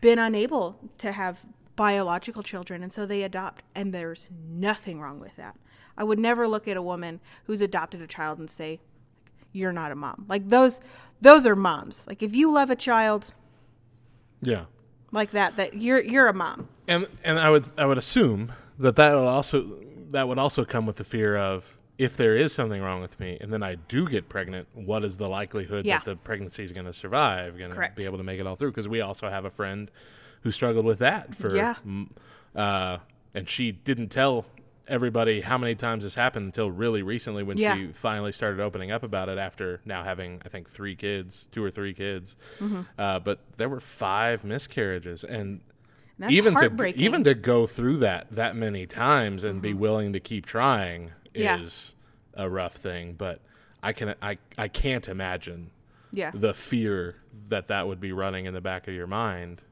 been 0.00 0.18
unable 0.18 0.78
to 0.98 1.12
have 1.12 1.40
biological 1.76 2.42
children 2.42 2.82
and 2.82 2.92
so 2.92 3.06
they 3.06 3.22
adopt, 3.22 3.62
and 3.74 3.92
there's 3.92 4.28
nothing 4.48 5.00
wrong 5.00 5.20
with 5.20 5.36
that. 5.36 5.56
I 5.96 6.04
would 6.04 6.18
never 6.18 6.48
look 6.48 6.66
at 6.66 6.76
a 6.76 6.82
woman 6.82 7.20
who's 7.44 7.60
adopted 7.62 8.00
a 8.00 8.06
child 8.06 8.38
and 8.38 8.48
say, 8.50 8.80
"You're 9.52 9.72
not 9.72 9.92
a 9.92 9.94
mom." 9.94 10.24
Like 10.28 10.48
those, 10.48 10.80
those 11.20 11.46
are 11.46 11.54
moms. 11.56 12.06
Like 12.06 12.22
if 12.22 12.34
you 12.34 12.50
love 12.50 12.70
a 12.70 12.76
child, 12.76 13.34
Yeah. 14.40 14.64
like 15.12 15.32
that. 15.32 15.56
That 15.56 15.74
you're 15.74 16.00
you're 16.00 16.28
a 16.28 16.32
mom. 16.34 16.68
And 16.88 17.06
and 17.22 17.38
I 17.38 17.50
would 17.50 17.66
I 17.76 17.84
would 17.86 17.98
assume 17.98 18.52
that 18.78 18.96
that 18.96 19.14
would 19.14 19.26
also 19.26 19.78
that 20.10 20.28
would 20.28 20.38
also 20.38 20.64
come 20.64 20.86
with 20.86 20.96
the 20.96 21.04
fear 21.04 21.36
of 21.36 21.76
if 21.98 22.16
there 22.16 22.34
is 22.36 22.52
something 22.52 22.80
wrong 22.80 23.00
with 23.02 23.18
me 23.20 23.36
and 23.40 23.52
then 23.52 23.62
I 23.62 23.74
do 23.74 24.08
get 24.08 24.28
pregnant, 24.28 24.68
what 24.74 25.04
is 25.04 25.16
the 25.18 25.28
likelihood 25.28 25.84
Yeah. 25.84 25.98
that 25.98 26.04
the 26.04 26.16
pregnancy 26.16 26.64
is 26.64 26.72
going 26.72 26.86
to 26.86 26.92
survive, 26.92 27.58
going 27.58 27.72
to 27.72 27.92
be 27.94 28.04
able 28.04 28.18
to 28.18 28.24
make 28.24 28.40
it 28.40 28.46
all 28.46 28.56
through? 28.56 28.70
Because 28.70 28.88
we 28.88 29.00
also 29.00 29.28
have 29.28 29.44
a 29.44 29.50
friend 29.50 29.90
who 30.42 30.50
struggled 30.50 30.86
with 30.86 30.98
that 31.00 31.34
for, 31.34 31.54
Yeah. 31.54 31.74
uh, 32.54 32.98
and 33.34 33.48
she 33.48 33.72
didn't 33.72 34.08
tell 34.08 34.46
everybody 34.88 35.42
how 35.42 35.56
many 35.56 35.74
times 35.76 36.02
this 36.02 36.16
happened 36.16 36.46
until 36.46 36.70
really 36.70 37.02
recently 37.02 37.42
when 37.44 37.56
Yeah. 37.56 37.76
she 37.76 37.88
finally 37.92 38.32
started 38.32 38.58
opening 38.60 38.90
up 38.90 39.02
about 39.04 39.28
it 39.28 39.38
after 39.38 39.80
now 39.84 40.02
having 40.02 40.40
I 40.44 40.48
think 40.48 40.68
three 40.68 40.96
kids, 40.96 41.46
two 41.52 41.62
or 41.62 41.70
three 41.70 41.94
kids. 41.94 42.34
Mm-hmm. 42.58 42.80
Uh, 42.98 43.20
but 43.20 43.38
there 43.56 43.68
were 43.68 43.78
five 43.80 44.42
miscarriages 44.42 45.22
And 45.22 45.60
that's 46.20 46.32
even 46.32 46.54
to 46.54 46.92
even 46.96 47.24
to 47.24 47.34
go 47.34 47.66
through 47.66 47.96
that 47.98 48.28
that 48.30 48.54
many 48.54 48.86
times 48.86 49.42
and 49.42 49.60
be 49.60 49.74
willing 49.74 50.12
to 50.12 50.20
keep 50.20 50.46
trying 50.46 51.10
Mm-hmm. 51.34 51.42
Yeah. 51.42 51.60
is 51.60 51.94
a 52.34 52.48
rough 52.48 52.74
thing 52.74 53.14
but 53.14 53.40
i 53.82 53.92
can 53.92 54.14
i 54.20 54.36
i 54.58 54.66
can't 54.68 55.08
imagine 55.08 55.70
yeah. 56.12 56.30
the 56.34 56.52
fear 56.54 57.16
that 57.48 57.68
that 57.68 57.86
would 57.86 58.00
be 58.00 58.10
running 58.12 58.46
in 58.46 58.54
the 58.54 58.60
back 58.60 58.86
of 58.88 58.94
your 58.94 59.06
mind 59.06 59.62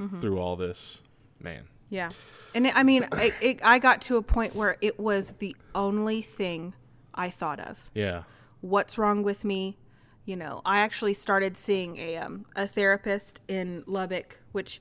Mm-hmm. 0.00 0.18
through 0.20 0.38
all 0.40 0.56
this 0.56 1.02
man 1.38 1.64
Yeah. 1.88 2.10
And 2.52 2.66
I 2.66 2.82
mean, 2.82 3.06
it, 3.12 3.34
it, 3.40 3.60
I 3.64 3.78
got 3.78 4.02
to 4.02 4.16
a 4.16 4.22
point 4.22 4.56
where 4.56 4.76
it 4.80 4.98
was 4.98 5.32
the 5.38 5.54
only 5.74 6.20
thing 6.20 6.74
I 7.14 7.30
thought 7.30 7.60
of. 7.60 7.90
yeah 7.94 8.22
What's 8.60 8.98
wrong 8.98 9.22
with 9.22 9.44
me? 9.44 9.76
You 10.24 10.34
know, 10.36 10.62
I 10.64 10.78
actually 10.80 11.14
started 11.14 11.56
seeing 11.56 11.96
a 11.98 12.16
um, 12.16 12.46
a 12.56 12.66
therapist 12.66 13.40
in 13.46 13.84
Lubbock, 13.86 14.40
which 14.50 14.80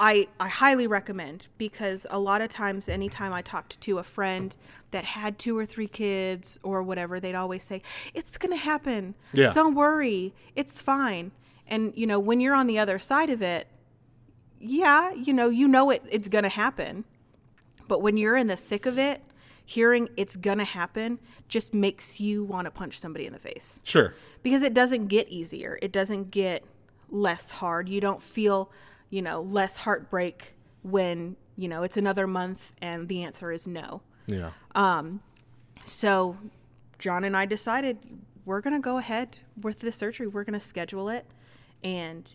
I 0.00 0.28
I 0.40 0.48
highly 0.48 0.86
recommend 0.86 1.48
because 1.56 2.06
a 2.10 2.18
lot 2.18 2.40
of 2.40 2.50
times, 2.50 2.88
anytime 2.88 3.32
I 3.32 3.42
talked 3.42 3.80
to 3.80 3.98
a 3.98 4.02
friend 4.02 4.54
that 4.90 5.04
had 5.04 5.38
two 5.38 5.56
or 5.56 5.64
three 5.66 5.86
kids 5.86 6.58
or 6.62 6.82
whatever, 6.82 7.20
they'd 7.20 7.34
always 7.34 7.64
say, 7.64 7.82
"It's 8.12 8.36
gonna 8.36 8.56
happen. 8.56 9.14
Yeah. 9.32 9.52
Don't 9.52 9.74
worry. 9.74 10.34
It's 10.56 10.82
fine." 10.82 11.32
And 11.66 11.92
you 11.96 12.06
know, 12.06 12.18
when 12.18 12.40
you're 12.40 12.54
on 12.54 12.66
the 12.66 12.78
other 12.78 12.98
side 12.98 13.30
of 13.30 13.40
it, 13.40 13.68
yeah, 14.60 15.12
you 15.12 15.32
know, 15.32 15.48
you 15.48 15.68
know 15.68 15.90
it 15.90 16.02
it's 16.10 16.28
going 16.28 16.44
to 16.44 16.50
happen. 16.50 17.04
But 17.86 18.00
when 18.00 18.16
you're 18.16 18.36
in 18.36 18.46
the 18.46 18.56
thick 18.56 18.86
of 18.86 18.98
it, 18.98 19.22
hearing 19.64 20.08
it's 20.16 20.36
going 20.36 20.58
to 20.58 20.64
happen 20.64 21.18
just 21.48 21.74
makes 21.74 22.18
you 22.18 22.44
want 22.44 22.64
to 22.64 22.70
punch 22.70 22.98
somebody 22.98 23.26
in 23.26 23.32
the 23.32 23.38
face. 23.38 23.80
sure 23.84 24.14
Because 24.42 24.62
it 24.62 24.74
doesn't 24.74 25.06
get 25.08 25.28
easier. 25.28 25.78
It 25.82 25.92
doesn't 25.92 26.30
get 26.30 26.64
less 27.10 27.50
hard. 27.50 27.88
You 27.88 28.00
don't 28.00 28.22
feel, 28.22 28.70
you 29.14 29.22
know, 29.22 29.42
less 29.42 29.76
heartbreak 29.76 30.56
when, 30.82 31.36
you 31.56 31.68
know, 31.68 31.84
it's 31.84 31.96
another 31.96 32.26
month 32.26 32.72
and 32.82 33.08
the 33.08 33.22
answer 33.22 33.52
is 33.52 33.64
no. 33.64 34.02
yeah 34.26 34.48
Um, 34.74 35.20
So 35.84 36.36
John 36.98 37.22
and 37.22 37.36
I 37.36 37.46
decided 37.46 37.98
we're 38.44 38.60
going 38.60 38.74
to 38.74 38.80
go 38.80 38.98
ahead 38.98 39.38
with 39.60 39.78
the 39.78 39.92
surgery. 39.92 40.26
We're 40.26 40.42
going 40.42 40.58
to 40.58 40.66
schedule 40.66 41.08
it 41.08 41.26
and 41.84 42.28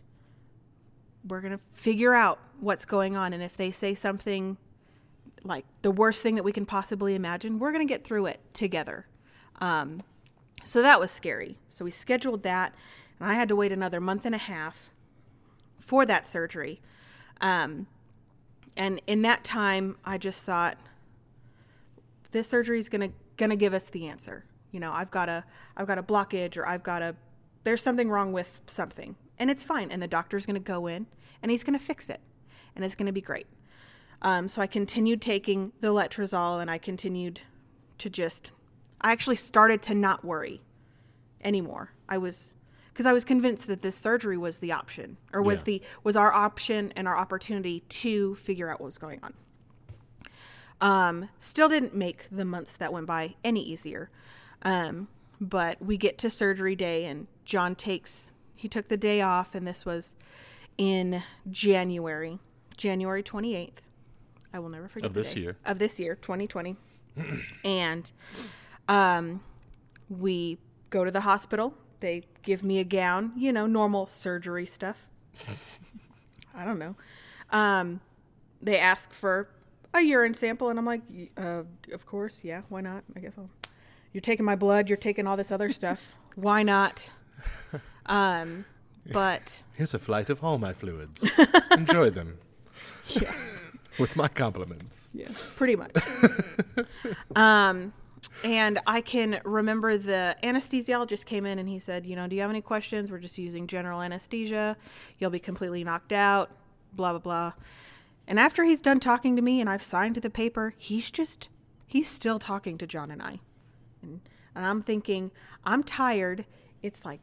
we're 1.28 1.42
going 1.42 1.52
to 1.52 1.60
figure 1.74 2.14
out 2.14 2.40
what's 2.62 2.86
going 2.86 3.18
on. 3.18 3.34
And 3.34 3.44
if 3.44 3.58
they 3.58 3.72
say 3.72 3.94
something 3.94 4.56
like 5.44 5.66
the 5.82 5.92
worst 5.92 6.24
thing 6.24 6.36
that 6.36 6.44
we 6.44 6.54
can 6.54 6.66
possibly 6.66 7.14
imagine, 7.14 7.60
we're 7.60 7.74
going 7.74 7.86
to 7.86 7.94
get 7.94 8.06
through 8.06 8.28
it 8.28 8.40
together. 8.54 9.06
Um, 9.60 10.02
so 10.64 10.82
that 10.82 10.98
was 10.98 11.12
scary. 11.12 11.58
So 11.68 11.84
we 11.84 11.92
scheduled 11.92 12.44
that, 12.44 12.74
and 13.20 13.30
I 13.30 13.34
had 13.34 13.50
to 13.50 13.56
wait 13.56 13.72
another 13.74 14.00
month 14.00 14.26
and 14.26 14.36
a 14.36 14.40
half 14.54 14.94
for 15.90 16.06
that 16.06 16.28
surgery. 16.28 16.80
Um, 17.42 17.88
and 18.78 19.02
in 19.08 19.24
that 19.24 19.44
time, 19.44 19.98
I 20.06 20.20
just 20.20 20.46
thought, 20.46 20.78
this 22.30 22.48
surgery 22.48 22.78
is 22.78 22.90
gonna 22.90 23.10
gonna 23.38 23.56
give 23.56 23.74
us 23.74 23.90
the 23.90 24.06
answer. 24.06 24.46
You 24.72 24.80
know, 24.80 24.92
I've 24.92 25.10
got 25.10 25.30
a 25.30 25.44
I've 25.76 25.88
got 25.88 25.98
a 25.98 26.04
blockage 26.04 26.58
or 26.58 26.68
I've 26.68 26.84
got 26.84 27.02
a 27.02 27.16
there's 27.64 27.82
something 27.82 28.08
wrong 28.08 28.32
with 28.32 28.62
something, 28.68 29.16
and 29.40 29.50
it's 29.50 29.64
fine. 29.64 29.90
And 29.90 30.00
the 30.00 30.08
doctor's 30.08 30.46
gonna 30.46 30.60
go 30.60 30.86
in 30.86 31.08
and 31.42 31.50
he's 31.50 31.64
gonna 31.64 31.80
fix 31.80 32.08
it, 32.08 32.22
and 32.76 32.86
it's 32.86 32.94
gonna 32.94 33.12
be 33.12 33.22
great. 33.22 33.48
Um, 34.22 34.48
so 34.48 34.62
I 34.62 34.68
continued 34.68 35.24
taking 35.24 35.72
the 35.82 35.88
letrozole, 35.88 36.62
and 36.62 36.70
I 36.70 36.78
continued 36.78 37.42
to 37.98 38.12
just 38.12 38.52
I 39.02 39.12
actually 39.12 39.38
started 39.38 39.82
to 39.84 39.96
not 39.96 40.24
worry 40.24 40.62
anymore. 41.44 41.94
I 42.08 42.20
was 42.20 42.54
because 43.00 43.10
I 43.10 43.14
was 43.14 43.24
convinced 43.24 43.68
that 43.68 43.82
this 43.82 43.96
surgery 43.96 44.38
was 44.38 44.58
the 44.58 44.74
option 44.74 45.16
or 45.32 45.42
was 45.42 45.60
Yeah. 45.60 45.64
the 45.64 45.82
was 46.04 46.18
our 46.18 46.34
option 46.34 46.92
and 46.98 47.08
our 47.08 47.16
opportunity 47.16 47.80
to 47.88 48.36
figure 48.36 48.70
out 48.70 48.82
what 48.82 48.88
was 48.88 48.98
going 48.98 49.22
on. 49.24 49.34
Um, 50.82 51.30
still 51.40 51.70
didn't 51.70 51.96
make 51.96 52.28
the 52.30 52.44
months 52.44 52.76
that 52.76 52.92
went 52.92 53.08
by 53.08 53.36
any 53.42 53.62
easier. 53.62 54.10
Um, 54.64 55.08
but 55.40 55.82
we 55.82 55.96
get 55.96 56.18
to 56.18 56.30
surgery 56.30 56.76
day 56.76 57.06
and 57.06 57.28
John 57.46 57.74
takes 57.74 58.26
he 58.54 58.68
took 58.68 58.90
the 58.90 58.98
day 58.98 59.22
off 59.22 59.56
and 59.56 59.66
this 59.66 59.86
was 59.86 60.14
in 60.78 61.24
January, 61.50 62.40
January 62.76 63.24
28th. 63.24 63.76
I 64.54 64.60
will 64.60 64.68
never 64.68 64.90
forget 64.90 65.06
Of 65.06 65.14
this 65.14 65.36
day. 65.36 65.40
year. 65.40 65.56
Of 65.64 65.80
this 65.80 66.00
year, 66.00 66.16
2020. 66.16 66.76
and 67.64 68.12
um 68.90 69.40
we 70.10 70.58
go 70.90 71.06
to 71.06 71.12
the 71.12 71.22
hospital. 71.22 71.74
They 72.00 72.24
give 72.44 72.64
me 72.64 72.80
a 72.80 72.84
gown, 72.84 73.34
you 73.36 73.52
know, 73.52 73.68
normal 73.68 74.08
surgery 74.08 74.66
stuff. 74.66 75.08
I 76.56 76.66
don't 76.66 76.80
know. 76.80 76.96
Um, 77.52 78.02
they 78.62 78.78
ask 78.78 79.12
for 79.14 79.50
a 79.94 80.02
urine 80.02 80.34
sample, 80.34 80.70
and 80.70 80.78
I'm 80.78 80.86
like, 80.86 81.02
uh, 81.38 81.64
of 81.92 82.06
course, 82.06 82.42
yeah, 82.44 82.62
why 82.70 82.82
not? 82.82 83.04
I 83.16 83.20
guess 83.20 83.34
I'll. 83.38 83.50
You're 84.12 84.22
taking 84.22 84.46
my 84.46 84.56
blood. 84.56 84.90
You're 84.90 84.98
taking 84.98 85.28
all 85.28 85.38
this 85.38 85.52
other 85.52 85.72
stuff. 85.72 86.16
Why 86.36 86.64
not? 86.64 87.10
Um, 88.08 88.66
but 89.12 89.62
here's 89.74 89.94
a 89.94 90.00
flight 90.00 90.30
of 90.30 90.44
all 90.44 90.58
my 90.58 90.74
fluids 90.74 91.30
enjoy 91.72 92.10
them 92.10 92.38
with 94.00 94.16
my 94.16 94.28
compliments 94.28 95.10
yeah, 95.14 95.30
pretty 95.56 95.76
much. 95.76 95.96
um, 97.36 97.94
and 98.44 98.80
I 98.88 99.02
can 99.02 99.40
remember 99.44 99.98
the 99.98 100.36
anesthesiologist 100.44 101.26
came 101.26 101.46
in 101.46 101.60
and 101.60 101.68
he 101.68 101.80
said, 101.80 102.06
you 102.06 102.16
know, 102.16 102.28
do 102.28 102.36
you 102.36 102.42
have 102.42 102.50
any 102.50 102.62
questions? 102.62 103.12
We're 103.12 103.20
just 103.20 103.38
using 103.38 103.68
general 103.68 104.02
anesthesia. 104.02 104.78
You'll 105.18 105.30
be 105.30 105.40
completely 105.40 105.84
knocked 105.84 106.14
out. 106.14 106.52
Blah 106.94 107.12
blah 107.14 107.20
blah. 107.20 107.54
And 108.28 108.40
after 108.40 108.64
he's 108.64 108.82
done 108.82 109.00
talking 109.00 109.36
to 109.36 109.42
me 109.42 109.60
and 109.60 109.70
I've 109.70 109.84
signed 109.84 110.16
the 110.16 110.30
paper, 110.30 110.74
he's 110.78 111.12
just 111.12 111.50
he's 111.88 112.08
still 112.08 112.40
talking 112.40 112.78
to 112.78 112.88
John 112.88 113.12
and 113.12 113.22
I. 113.22 113.40
And, 114.02 114.22
and 114.56 114.66
I'm 114.66 114.82
thinking, 114.82 115.32
I'm 115.66 115.84
tired. 115.84 116.46
It's 116.82 117.04
like 117.04 117.22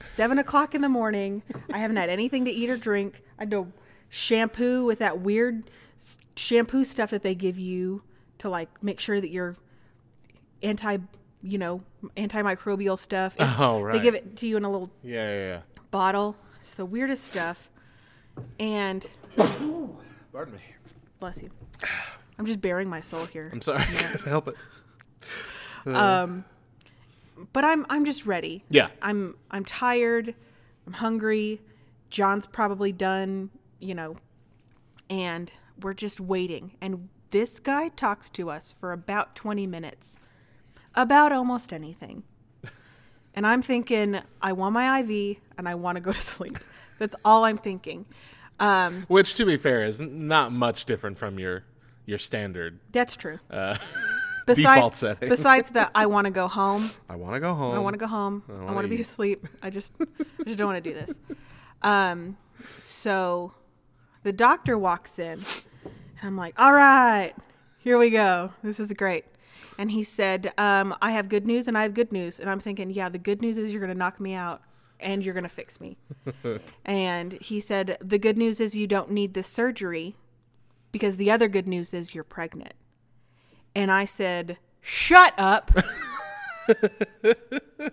seven 0.00 0.38
o'clock 0.38 0.74
in 0.74 0.82
the 0.82 0.88
morning. 0.88 1.42
I 1.72 1.78
haven't 1.78 1.96
had 1.96 2.10
anything 2.10 2.44
to 2.44 2.50
eat 2.50 2.68
or 2.68 2.76
drink. 2.76 3.22
I 3.38 3.44
do 3.44 3.72
shampoo 4.08 4.84
with 4.84 4.98
that 4.98 5.20
weird 5.20 5.70
shampoo 6.36 6.84
stuff 6.84 7.10
that 7.10 7.22
they 7.22 7.34
give 7.34 7.58
you 7.58 8.02
to 8.38 8.48
like 8.48 8.82
make 8.82 9.00
sure 9.00 9.20
that 9.20 9.30
you're 9.30 9.56
anti, 10.62 10.98
you 11.42 11.58
know, 11.58 11.82
antimicrobial 12.16 12.98
stuff. 12.98 13.34
And 13.38 13.50
Oh, 13.58 13.90
They 13.90 14.00
give 14.00 14.14
it 14.14 14.36
to 14.38 14.46
you 14.46 14.56
in 14.56 14.64
a 14.64 14.70
little 14.70 14.90
yeah 15.02 15.30
yeah 15.32 15.46
yeah 15.48 15.60
bottle. 15.90 16.36
It's 16.60 16.74
the 16.74 16.84
weirdest 16.86 17.24
stuff. 17.24 17.70
And 18.58 19.06
pardon 20.32 20.54
me 20.54 20.60
bless 21.18 21.42
you. 21.42 21.50
I'm 22.38 22.46
just 22.46 22.60
baring 22.60 22.88
my 22.88 23.00
soul 23.02 23.26
here. 23.26 23.50
i'm 23.52 23.60
sorry 23.60 23.84
Can't 23.84 24.20
help 24.34 24.48
it 24.48 24.56
Um, 25.86 26.44
but 27.52 27.64
I'm 27.64 27.86
I'm 27.88 28.04
just 28.04 28.26
ready. 28.26 28.64
Yeah. 28.70 28.88
I'm 29.02 29.34
I'm 29.50 29.64
tired. 29.64 30.34
I'm 30.86 30.92
hungry. 30.94 31.60
John's 32.10 32.44
probably 32.46 32.92
done, 32.92 33.50
you 33.78 33.94
know, 33.94 34.16
and 35.08 35.50
we're 35.80 35.94
just 35.94 36.20
waiting. 36.20 36.72
And 36.80 37.08
this 37.30 37.58
guy 37.60 37.88
talks 37.88 38.28
to 38.30 38.50
us 38.50 38.74
for 38.78 38.92
about 38.92 39.36
20 39.36 39.66
minutes 39.66 40.16
about 40.94 41.32
almost 41.32 41.72
anything. 41.72 42.22
And 43.34 43.46
I'm 43.46 43.62
thinking, 43.62 44.20
I 44.42 44.52
want 44.52 44.74
my 44.74 45.00
IV 45.00 45.36
and 45.56 45.68
I 45.68 45.74
want 45.76 45.96
to 45.96 46.00
go 46.00 46.12
to 46.12 46.20
sleep. 46.34 46.58
That's 46.98 47.14
all 47.24 47.44
I'm 47.44 47.58
thinking. 47.58 48.06
Um, 48.58 49.04
which 49.08 49.34
to 49.36 49.46
be 49.46 49.56
fair 49.56 49.82
is 49.82 50.00
not 50.00 50.52
much 50.52 50.84
different 50.84 51.16
from 51.16 51.38
your 51.38 51.64
your 52.04 52.18
standard 52.18 52.78
that's 52.92 53.16
true. 53.16 53.38
uh, 53.50 53.76
Besides, 54.46 55.04
besides 55.20 55.68
that, 55.70 55.92
I 55.94 56.06
want 56.06 56.24
to 56.24 56.30
go 56.30 56.48
home. 56.48 56.90
i 57.08 57.14
want 57.14 57.34
to 57.34 57.40
go 57.40 57.54
home 57.54 57.74
I 57.74 57.78
want 57.78 57.94
to 57.94 57.98
go 57.98 58.08
home. 58.08 58.42
I 58.68 58.72
wanna 58.72 58.88
be 58.88 59.00
asleep. 59.00 59.46
I 59.62 59.70
just, 59.70 59.92
I 60.00 60.42
just 60.44 60.58
don't 60.58 60.66
want 60.66 60.82
to 60.82 60.90
do 60.90 60.94
this. 60.94 61.16
Um, 61.82 62.36
so 62.82 63.52
the 64.24 64.32
doctor 64.32 64.76
walks 64.76 65.18
in, 65.20 65.38
and 65.84 66.24
I'm 66.24 66.36
like, 66.36 66.58
"All 66.58 66.72
right, 66.72 67.32
here 67.78 67.96
we 67.96 68.10
go. 68.10 68.52
This 68.62 68.80
is 68.80 68.92
great." 68.92 69.24
And 69.80 69.90
he 69.90 70.04
said, 70.04 70.52
um, 70.58 70.94
"I 71.00 71.10
have 71.12 71.28
good 71.28 71.46
news, 71.46 71.66
and 71.66 71.76
I 71.76 71.82
have 71.82 71.94
good 71.94 72.12
news." 72.12 72.38
And 72.38 72.50
I'm 72.50 72.60
thinking, 72.60 72.90
"Yeah, 72.90 73.08
the 73.08 73.18
good 73.18 73.40
news 73.40 73.56
is 73.58 73.72
you're 73.72 73.80
going 73.80 73.92
to 73.92 73.98
knock 73.98 74.20
me 74.20 74.34
out. 74.34 74.62
and 75.02 75.24
you're 75.24 75.32
going 75.32 75.44
to 75.44 75.48
fix 75.48 75.80
me. 75.80 75.96
and 76.84 77.32
he 77.40 77.58
said, 77.58 77.96
The 78.02 78.18
good 78.18 78.36
news 78.36 78.60
is 78.60 78.76
you 78.76 78.86
don't 78.86 79.10
need 79.10 79.32
this 79.32 79.46
surgery 79.46 80.14
because 80.92 81.16
the 81.16 81.30
other 81.30 81.48
good 81.48 81.66
news 81.66 81.94
is 81.94 82.14
you're 82.14 82.22
pregnant. 82.22 82.74
And 83.74 83.90
I 83.90 84.04
said, 84.04 84.58
Shut 84.82 85.32
up. 85.38 85.70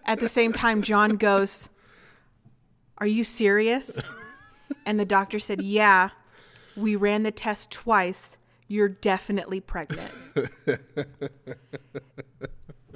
At 0.06 0.20
the 0.20 0.28
same 0.30 0.52
time, 0.54 0.82
John 0.82 1.16
goes, 1.16 1.70
Are 2.98 3.08
you 3.08 3.24
serious? 3.24 3.98
And 4.86 5.00
the 5.00 5.06
doctor 5.06 5.40
said, 5.40 5.62
Yeah, 5.62 6.10
we 6.76 6.98
ran 6.98 7.24
the 7.24 7.32
test 7.32 7.72
twice. 7.72 8.38
You're 8.68 8.90
definitely 8.90 9.60
pregnant. 9.62 10.12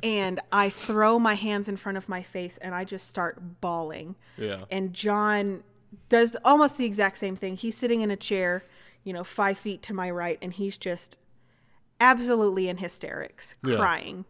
and 0.04 0.40
I 0.52 0.70
throw 0.70 1.20
my 1.20 1.36
hands 1.36 1.70
in 1.70 1.78
front 1.78 1.98
of 1.98 2.10
my 2.10 2.24
face 2.24 2.58
and 2.58 2.74
I 2.74 2.84
just 2.84 3.08
start 3.08 3.62
bawling. 3.62 4.16
Yeah. 4.38 4.66
And 4.72 4.94
John 4.94 5.64
does 6.10 6.36
almost 6.44 6.78
the 6.78 6.86
exact 6.86 7.18
same 7.18 7.36
thing. 7.36 7.56
He's 7.56 7.78
sitting 7.78 8.02
in 8.02 8.10
a 8.12 8.16
chair, 8.16 8.64
you 9.04 9.14
know, 9.14 9.24
five 9.24 9.58
feet 9.58 9.82
to 9.84 9.94
my 9.94 10.10
right, 10.10 10.38
and 10.42 10.54
he's 10.54 10.78
just 10.78 11.18
absolutely 12.00 12.68
in 12.68 12.78
hysterics, 12.78 13.56
Yeah. 13.64 13.76
crying. 13.78 14.26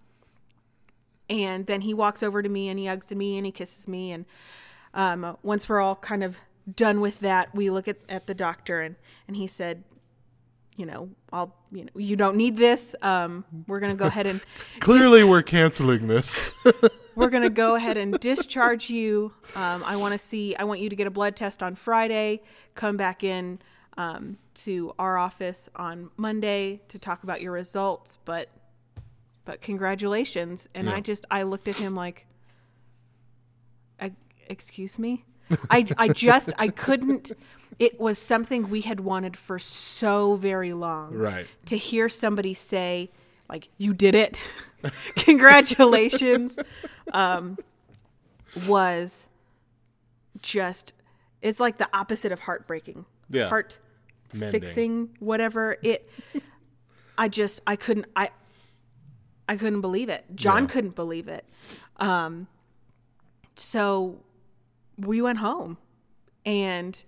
And 1.30 1.66
then 1.66 1.82
he 1.82 1.94
walks 1.94 2.22
over 2.24 2.42
to 2.44 2.50
me 2.50 2.68
and 2.68 2.78
he 2.78 2.88
hugs 2.88 3.10
me 3.12 3.38
and 3.38 3.46
he 3.46 3.54
kisses 3.54 3.88
me. 3.88 4.12
And 4.12 4.26
um, 4.94 5.38
once 5.44 5.70
we're 5.70 5.80
all 5.80 5.96
kind 5.96 6.24
of 6.24 6.36
done 6.76 7.00
with 7.00 7.22
that, 7.22 7.56
we 7.56 7.70
look 7.70 7.88
at, 7.88 7.98
at 8.10 8.28
the 8.28 8.34
doctor 8.34 8.82
and, 8.82 8.98
and 9.30 9.38
he 9.38 9.48
said, 9.48 9.86
you 10.82 10.88
know, 10.88 11.10
I'll, 11.32 11.56
you 11.72 11.84
know, 11.84 11.92
you 11.94 12.16
don't 12.16 12.36
need 12.36 12.58
this. 12.58 12.96
Um, 13.04 13.46
we're 13.68 13.80
going 13.80 13.92
to 13.96 13.98
go 14.00 14.08
ahead 14.08 14.26
and 14.26 14.42
Clearly, 14.80 15.24
we're 15.24 15.44
canceling 15.44 16.08
this. 16.08 16.50
we're 17.16 17.30
going 17.30 17.44
to 17.44 17.52
go 17.52 17.76
ahead 17.76 17.98
and 17.98 18.20
discharge 18.20 18.90
you. 18.90 19.32
Um, 19.56 19.84
I 19.86 19.96
want 19.98 20.14
to 20.14 20.18
see, 20.18 20.56
I 20.56 20.64
want 20.64 20.80
you 20.80 20.90
to 20.90 20.96
get 20.96 21.06
a 21.06 21.12
blood 21.12 21.36
test 21.36 21.62
on 21.62 21.76
Friday, 21.76 22.42
come 22.74 22.98
back 22.98 23.24
in 23.24 23.60
um, 23.96 24.40
to 24.56 24.96
our 24.98 25.20
office 25.20 25.70
on 25.76 26.10
Monday 26.18 26.82
to 26.88 26.98
talk 26.98 27.22
about 27.22 27.42
your 27.42 27.52
results. 27.52 28.18
But, 28.26 28.50
but 29.46 29.62
congratulations. 29.62 30.68
And 30.74 30.88
Yeah. 30.88 30.96
I 30.96 31.00
just, 31.02 31.28
I 31.30 31.44
looked 31.44 31.68
at 31.68 31.76
him 31.76 31.94
like, 31.96 32.26
"E- 34.04 34.10
excuse 34.48 34.98
me? 34.98 35.26
I, 35.70 35.86
I 35.98 36.08
just, 36.10 36.50
I 36.58 36.68
couldn't, 36.70 37.32
it 37.80 38.00
was 38.00 38.18
something 38.18 38.70
we 38.70 38.82
had 38.82 39.00
wanted 39.00 39.36
for 39.38 39.58
so 39.60 40.36
very 40.36 40.74
long 40.74 41.14
right. 41.14 41.48
to 41.66 41.78
hear 41.78 42.10
somebody 42.10 42.54
say 42.54 43.10
like 43.50 43.70
you 43.78 43.94
did 43.94 44.16
it 44.16 44.42
congratulations 45.16 46.58
um, 47.12 47.58
was 48.68 49.26
just 50.42 50.94
it's 51.42 51.60
like 51.60 51.78
the 51.78 51.90
opposite 51.94 52.32
of 52.32 52.40
heartbreaking 52.42 53.06
Yeah. 53.30 53.50
heart 53.50 53.80
Mending. 54.34 54.62
fixing 54.62 55.10
whatever 55.20 55.78
it 55.84 56.10
i 57.18 57.28
just 57.28 57.62
i 57.68 57.76
couldn't 57.76 58.06
i 58.16 58.30
i 59.50 59.56
couldn't 59.58 59.82
believe 59.82 60.08
it 60.10 60.24
john 60.36 60.64
Yeah. 60.64 60.68
couldn't 60.70 60.96
believe 60.96 61.28
it 61.28 61.46
um 61.98 62.48
so 63.56 64.18
we 65.06 65.22
went 65.22 65.38
home 65.40 65.78
and 66.46 67.04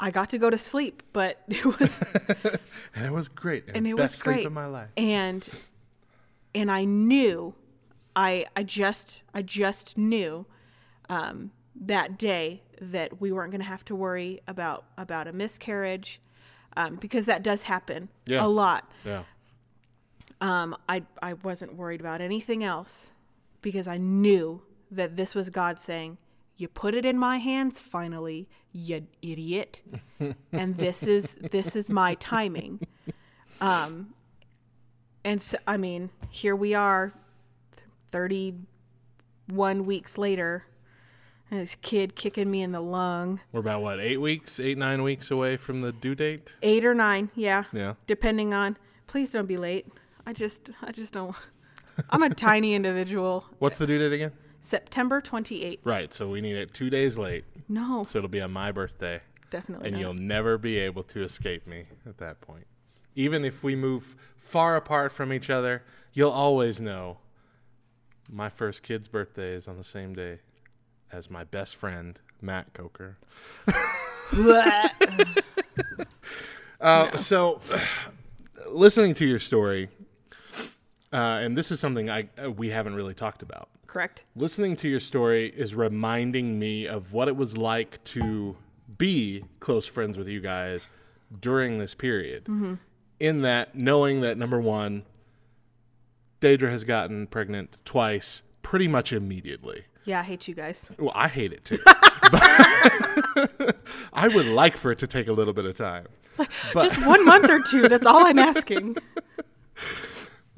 i 0.00 0.10
got 0.10 0.28
to 0.30 0.38
go 0.38 0.50
to 0.50 0.58
sleep 0.58 1.02
but 1.12 1.42
it 1.48 1.64
was 1.64 2.00
And 2.94 3.04
it 3.06 3.12
was 3.12 3.28
great. 3.28 3.64
and 3.74 3.86
it 3.86 3.96
best 3.96 4.16
was 4.16 4.22
great 4.22 4.34
sleep 4.36 4.46
of 4.46 4.52
my 4.52 4.66
life. 4.66 4.88
and 4.96 5.48
and 6.54 6.70
i 6.70 6.84
knew 6.84 7.54
i 8.16 8.46
i 8.56 8.62
just 8.62 9.22
i 9.32 9.42
just 9.42 9.96
knew 9.98 10.46
um 11.08 11.50
that 11.74 12.18
day 12.18 12.62
that 12.80 13.20
we 13.20 13.32
weren't 13.32 13.50
going 13.50 13.60
to 13.60 13.66
have 13.66 13.84
to 13.84 13.94
worry 13.94 14.40
about 14.48 14.84
about 14.98 15.26
a 15.28 15.32
miscarriage 15.32 16.20
um, 16.76 16.96
because 16.96 17.26
that 17.26 17.42
does 17.44 17.62
happen 17.62 18.08
Yeah. 18.26 18.44
a 18.44 18.48
lot 18.48 18.90
Yeah. 19.04 19.22
um, 20.40 20.76
I, 20.88 21.04
I 21.22 21.34
wasn't 21.34 21.76
worried 21.76 22.00
about 22.00 22.20
anything 22.20 22.64
else 22.64 23.12
because 23.62 23.86
I 23.86 23.96
knew 23.98 24.62
that 24.90 25.16
this 25.16 25.34
was 25.36 25.50
God 25.50 25.78
saying, 25.80 26.18
You 26.56 26.68
put 26.68 26.94
it 26.94 27.04
in 27.04 27.18
my 27.18 27.38
hands 27.38 27.80
finally, 27.80 28.48
you 28.72 29.06
idiot. 29.22 29.82
and 30.52 30.76
this 30.76 31.02
is 31.02 31.34
this 31.34 31.74
is 31.74 31.88
my 31.88 32.14
timing. 32.14 32.80
Um 33.60 34.14
and 35.24 35.40
so 35.42 35.58
I 35.66 35.76
mean, 35.76 36.10
here 36.30 36.54
we 36.54 36.74
are 36.74 37.12
31 38.12 39.84
weeks 39.86 40.16
later. 40.18 40.64
And 41.50 41.60
this 41.60 41.76
kid 41.82 42.16
kicking 42.16 42.50
me 42.50 42.62
in 42.62 42.72
the 42.72 42.80
lung. 42.80 43.40
We're 43.52 43.60
about 43.60 43.82
what 43.82 44.00
eight 44.00 44.20
weeks, 44.20 44.58
eight 44.58 44.78
nine 44.78 45.02
weeks 45.02 45.30
away 45.30 45.56
from 45.56 45.82
the 45.82 45.92
due 45.92 46.14
date. 46.14 46.54
Eight 46.62 46.84
or 46.84 46.94
nine, 46.94 47.30
yeah. 47.34 47.64
Yeah. 47.72 47.94
depending 48.06 48.54
on 48.54 48.76
please 49.06 49.30
don't 49.30 49.46
be 49.46 49.56
late 49.56 49.86
i 50.26 50.32
just 50.32 50.70
i 50.82 50.90
just 50.90 51.12
don't 51.12 51.36
i'm 52.10 52.22
a 52.22 52.30
tiny 52.30 52.74
individual 52.74 53.44
What's 53.58 53.78
the 53.78 53.86
due 53.86 53.98
date 53.98 54.12
again? 54.12 54.32
September 54.64 55.20
28th 55.20 55.78
Right. 55.84 56.12
So 56.14 56.28
we 56.28 56.40
need 56.40 56.56
it 56.56 56.72
two 56.74 56.88
days 56.90 57.16
late. 57.18 57.44
no 57.68 58.02
So 58.04 58.18
it'll 58.18 58.28
be 58.30 58.40
on 58.40 58.50
my 58.52 58.72
birthday, 58.72 59.20
definitely 59.50 59.86
and 59.88 59.92
not. 59.94 60.00
you'll 60.00 60.14
never 60.14 60.56
be 60.58 60.78
able 60.78 61.02
to 61.04 61.22
escape 61.22 61.66
me 61.66 61.84
at 62.06 62.18
that 62.18 62.40
point. 62.40 62.66
Even 63.14 63.44
if 63.44 63.62
we 63.62 63.76
move 63.76 64.16
far 64.36 64.74
apart 64.76 65.12
from 65.12 65.32
each 65.32 65.50
other, 65.50 65.82
you'll 66.12 66.30
always 66.32 66.80
know 66.80 67.18
my 68.30 68.48
first 68.48 68.82
kid's 68.82 69.06
birthday 69.06 69.52
is 69.54 69.68
on 69.68 69.76
the 69.76 69.84
same 69.84 70.14
day 70.14 70.38
as 71.12 71.30
my 71.30 71.44
best 71.44 71.76
friend 71.76 72.18
Matt 72.40 72.72
Coker. 72.72 73.16
Uh, 76.80 77.16
So, 77.16 77.60
listening 78.70 79.14
to 79.14 79.26
your 79.26 79.38
story, 79.38 79.88
uh, 81.12 81.38
and 81.40 81.56
this 81.56 81.70
is 81.70 81.80
something 81.80 82.10
I 82.10 82.28
uh, 82.42 82.50
we 82.50 82.70
haven't 82.70 82.94
really 82.94 83.14
talked 83.14 83.42
about. 83.42 83.68
Correct 83.94 84.24
Listening 84.34 84.74
to 84.78 84.88
your 84.88 84.98
story 84.98 85.52
is 85.56 85.72
reminding 85.72 86.58
me 86.58 86.88
of 86.88 87.12
what 87.12 87.28
it 87.28 87.36
was 87.36 87.56
like 87.56 88.02
to 88.04 88.56
be 88.98 89.44
close 89.60 89.86
friends 89.86 90.18
with 90.18 90.26
you 90.26 90.40
guys 90.40 90.88
during 91.40 91.78
this 91.78 91.94
period. 91.94 92.46
Mm-hmm. 92.46 92.74
In 93.20 93.42
that, 93.42 93.76
knowing 93.76 94.20
that 94.20 94.36
number 94.36 94.60
one, 94.60 95.04
Deidre 96.40 96.70
has 96.70 96.82
gotten 96.82 97.28
pregnant 97.28 97.78
twice 97.84 98.42
pretty 98.62 98.88
much 98.88 99.12
immediately. 99.12 99.84
yeah 100.04 100.18
i 100.18 100.22
hate 100.24 100.48
you 100.48 100.54
guys 100.54 100.90
Well, 100.98 101.12
I 101.14 101.28
hate 101.28 101.52
it 101.52 101.64
too. 101.64 101.78
I 104.12 104.28
would 104.34 104.46
like 104.46 104.76
for 104.76 104.90
it 104.90 104.98
to 104.98 105.06
take 105.06 105.28
a 105.28 105.32
little 105.32 105.54
bit 105.54 105.66
of 105.66 105.76
time. 105.76 106.06
But 106.36 106.48
just 106.92 107.06
one 107.06 107.24
month 107.24 107.48
or 107.48 107.60
two 107.70 107.82
that's 107.82 108.06
all 108.08 108.26
i'm 108.26 108.40
asking 108.40 108.96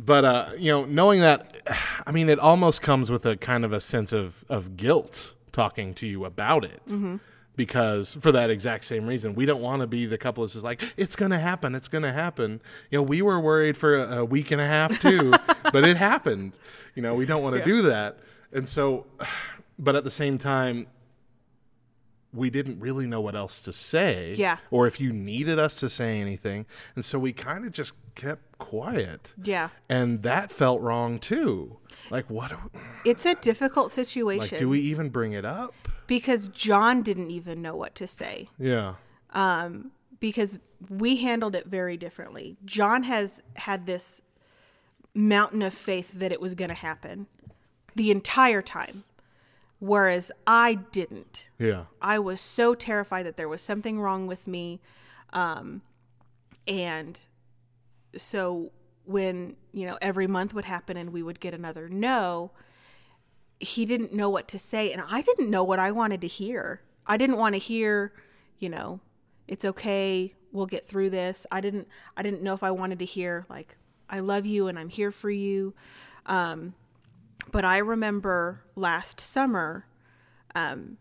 But 0.06 0.24
uh, 0.24 0.50
you 0.56 0.70
know, 0.72 0.84
knowing 0.84 1.20
that, 1.20 1.56
I 2.06 2.12
mean, 2.12 2.28
it 2.28 2.38
almost 2.38 2.80
comes 2.80 3.10
with 3.10 3.26
a 3.26 3.36
kind 3.36 3.64
of 3.64 3.72
a 3.72 3.80
sense 3.80 4.12
of 4.12 4.44
of 4.48 4.76
guilt 4.76 5.32
talking 5.52 5.92
to 5.94 6.06
you 6.06 6.24
about 6.24 6.64
it, 6.64 6.80
because 7.56 8.14
for 8.20 8.30
that 8.32 8.50
exact 8.50 8.84
same 8.84 9.06
reason, 9.06 9.34
we 9.34 9.46
don't 9.46 9.62
want 9.62 9.80
to 9.80 9.86
be 9.86 10.04
the 10.06 10.18
couple 10.18 10.44
that's 10.44 10.52
just 10.52 10.64
like, 10.64 10.82
it's 10.96 11.16
gonna 11.16 11.38
happen, 11.38 11.74
it's 11.74 11.88
gonna 11.88 12.12
happen. 12.12 12.60
You 12.90 12.98
know, 12.98 13.02
we 13.02 13.20
were 13.22 13.40
worried 13.40 13.76
for 13.76 13.96
a, 13.96 14.18
a 14.18 14.24
week 14.24 14.50
and 14.50 14.60
a 14.60 14.66
half 14.66 15.00
too, 15.06 15.32
but 15.72 15.84
it 15.84 15.96
happened. 15.96 16.58
You 16.94 17.02
know, 17.02 17.14
we 17.14 17.26
don't 17.26 17.42
want 17.42 17.56
to 17.56 17.64
do 17.64 17.82
that, 17.82 18.18
and 18.52 18.68
so, 18.68 19.06
but 19.78 19.96
at 19.96 20.04
the 20.04 20.10
same 20.10 20.38
time. 20.38 20.86
We 22.36 22.50
didn't 22.50 22.78
really 22.80 23.06
know 23.06 23.20
what 23.20 23.34
else 23.34 23.60
to 23.62 23.72
say, 23.72 24.34
Yeah. 24.36 24.58
or 24.70 24.86
if 24.86 25.00
you 25.00 25.12
needed 25.12 25.58
us 25.58 25.76
to 25.80 25.88
say 25.90 26.20
anything, 26.20 26.66
and 26.94 27.04
so 27.04 27.18
we 27.18 27.32
kind 27.32 27.64
of 27.64 27.72
just 27.72 27.92
kept 28.14 28.56
quiet 28.58 29.34
yeah 29.42 29.68
and 29.90 30.22
that 30.22 30.50
felt 30.50 30.80
wrong 30.80 31.18
too. 31.18 31.76
Like, 32.10 32.30
what? 32.30 32.48
do- 32.50 32.80
it's 33.04 33.26
a 33.26 33.34
difficult 33.34 33.92
situation 33.92 34.48
Like, 34.52 34.56
do 34.58 34.68
we 34.70 34.80
even 34.80 35.10
bring 35.10 35.32
it 35.34 35.44
up? 35.44 35.74
because 36.06 36.48
john 36.48 37.02
didn't 37.02 37.30
even 37.30 37.60
know 37.60 37.76
what 37.76 37.94
to 37.96 38.06
say 38.06 38.48
Yeah, 38.58 38.94
um, 39.34 39.90
because 40.20 40.58
we 40.88 41.16
handled 41.16 41.54
it 41.54 41.66
very 41.66 41.96
differently. 41.98 42.56
John 42.64 43.02
has 43.02 43.42
had 43.56 43.84
this 43.86 44.22
mountain 45.14 45.62
of 45.62 45.74
faith 45.74 46.10
that 46.14 46.32
it 46.32 46.40
was 46.40 46.54
going 46.54 46.68
to 46.68 46.74
happen 46.74 47.26
the 47.94 48.10
entire 48.10 48.62
time, 48.62 49.04
whereas 49.78 50.32
I 50.46 50.74
didn't. 50.74 51.48
yeah, 51.58 51.84
I 52.00 52.18
was 52.18 52.40
so 52.40 52.74
terrified 52.74 53.26
that 53.26 53.36
there 53.36 53.48
was 53.48 53.62
something 53.62 54.00
wrong 54.00 54.26
with 54.26 54.46
me. 54.46 54.80
Um, 55.32 55.82
and 56.66 57.18
so 58.16 58.72
when, 59.04 59.56
you 59.72 59.86
know, 59.86 59.98
every 60.00 60.26
month 60.26 60.54
would 60.54 60.64
happen 60.64 60.96
and 60.96 61.12
we 61.12 61.22
would 61.22 61.40
get 61.40 61.54
another 61.54 61.88
no, 61.88 62.50
he 63.60 63.84
didn't 63.84 64.12
know 64.12 64.28
what 64.28 64.48
to 64.48 64.58
say. 64.58 64.92
And 64.92 65.02
I 65.08 65.22
didn't 65.22 65.50
know 65.50 65.64
what 65.64 65.78
I 65.78 65.92
wanted 65.92 66.20
to 66.22 66.26
hear. 66.26 66.80
I 67.06 67.16
didn't 67.16 67.36
want 67.36 67.54
to 67.54 67.58
hear, 67.58 68.12
you 68.58 68.68
know, 68.68 69.00
it's 69.46 69.64
okay, 69.64 70.34
we'll 70.52 70.66
get 70.66 70.84
through 70.84 71.10
this. 71.10 71.46
I 71.50 71.60
didn't 71.60 71.88
I 72.16 72.22
didn't 72.22 72.42
know 72.42 72.54
if 72.54 72.62
I 72.62 72.70
wanted 72.70 72.98
to 72.98 73.04
hear 73.04 73.44
like 73.48 73.76
I 74.08 74.20
love 74.20 74.46
you 74.46 74.68
and 74.68 74.78
I'm 74.78 74.88
here 74.88 75.10
for 75.10 75.30
you. 75.30 75.74
Um, 76.26 76.74
but 77.52 77.64
I 77.64 77.78
remember 77.78 78.62
last 78.74 79.20
summer 79.20 79.86
um, 80.54 80.96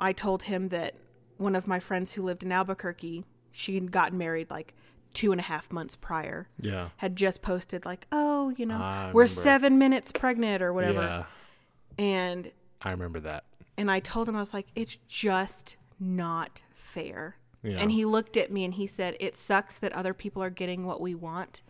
I 0.00 0.12
told 0.12 0.44
him 0.44 0.68
that 0.68 0.94
one 1.36 1.54
of 1.56 1.66
my 1.66 1.80
friends 1.80 2.12
who 2.12 2.22
lived 2.22 2.42
in 2.42 2.52
Albuquerque, 2.52 3.24
she 3.50 3.74
had 3.74 3.90
gotten 3.90 4.18
married 4.18 4.50
like 4.50 4.74
two 5.12 5.32
and 5.32 5.40
a 5.40 5.44
half 5.44 5.72
months 5.72 5.96
prior. 5.96 6.48
Yeah. 6.60 6.90
Had 6.98 7.16
just 7.16 7.42
posted 7.42 7.84
like, 7.84 8.06
oh, 8.12 8.50
you 8.56 8.66
know, 8.66 8.76
I 8.76 9.10
we're 9.12 9.22
remember. 9.22 9.40
seven 9.42 9.78
minutes 9.78 10.12
pregnant 10.12 10.62
or 10.62 10.72
whatever. 10.72 11.02
Yeah. 11.02 11.24
And 11.98 12.52
I 12.82 12.90
remember 12.92 13.20
that. 13.20 13.44
and 13.76 13.90
I 13.90 14.00
told 14.00 14.28
him 14.28 14.36
I 14.36 14.40
was 14.40 14.54
like, 14.54 14.68
it's 14.74 14.96
just 15.08 15.76
not 15.98 16.62
fair. 16.74 17.36
Yeah. 17.62 17.76
And 17.78 17.90
he 17.90 18.04
looked 18.06 18.36
at 18.38 18.50
me 18.50 18.64
and 18.64 18.72
he 18.72 18.86
said, 18.86 19.16
"It 19.20 19.36
sucks 19.36 19.78
that 19.80 19.92
other 19.92 20.14
people 20.14 20.42
are 20.42 20.48
getting 20.48 20.86
what 20.86 20.98
we 20.98 21.14
want, 21.14 21.60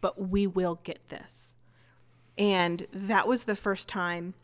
but 0.00 0.20
we 0.20 0.44
will 0.48 0.80
get 0.82 1.08
this." 1.08 1.54
And 2.38 2.86
that 2.92 3.26
was 3.26 3.44
the 3.44 3.56
first 3.56 3.88
time 3.88 4.34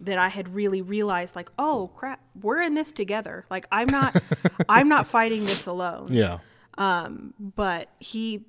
that 0.00 0.18
I 0.18 0.28
had 0.28 0.54
really 0.54 0.80
realized 0.80 1.34
like, 1.34 1.50
"Oh, 1.58 1.90
crap, 1.96 2.20
we're 2.40 2.60
in 2.60 2.74
this 2.74 2.92
together. 2.92 3.46
Like 3.50 3.66
I'm 3.72 3.88
not 3.88 4.20
I'm 4.68 4.88
not 4.88 5.06
fighting 5.06 5.44
this 5.44 5.66
alone." 5.66 6.08
Yeah. 6.12 6.38
Um, 6.76 7.34
but 7.40 7.88
he 7.98 8.44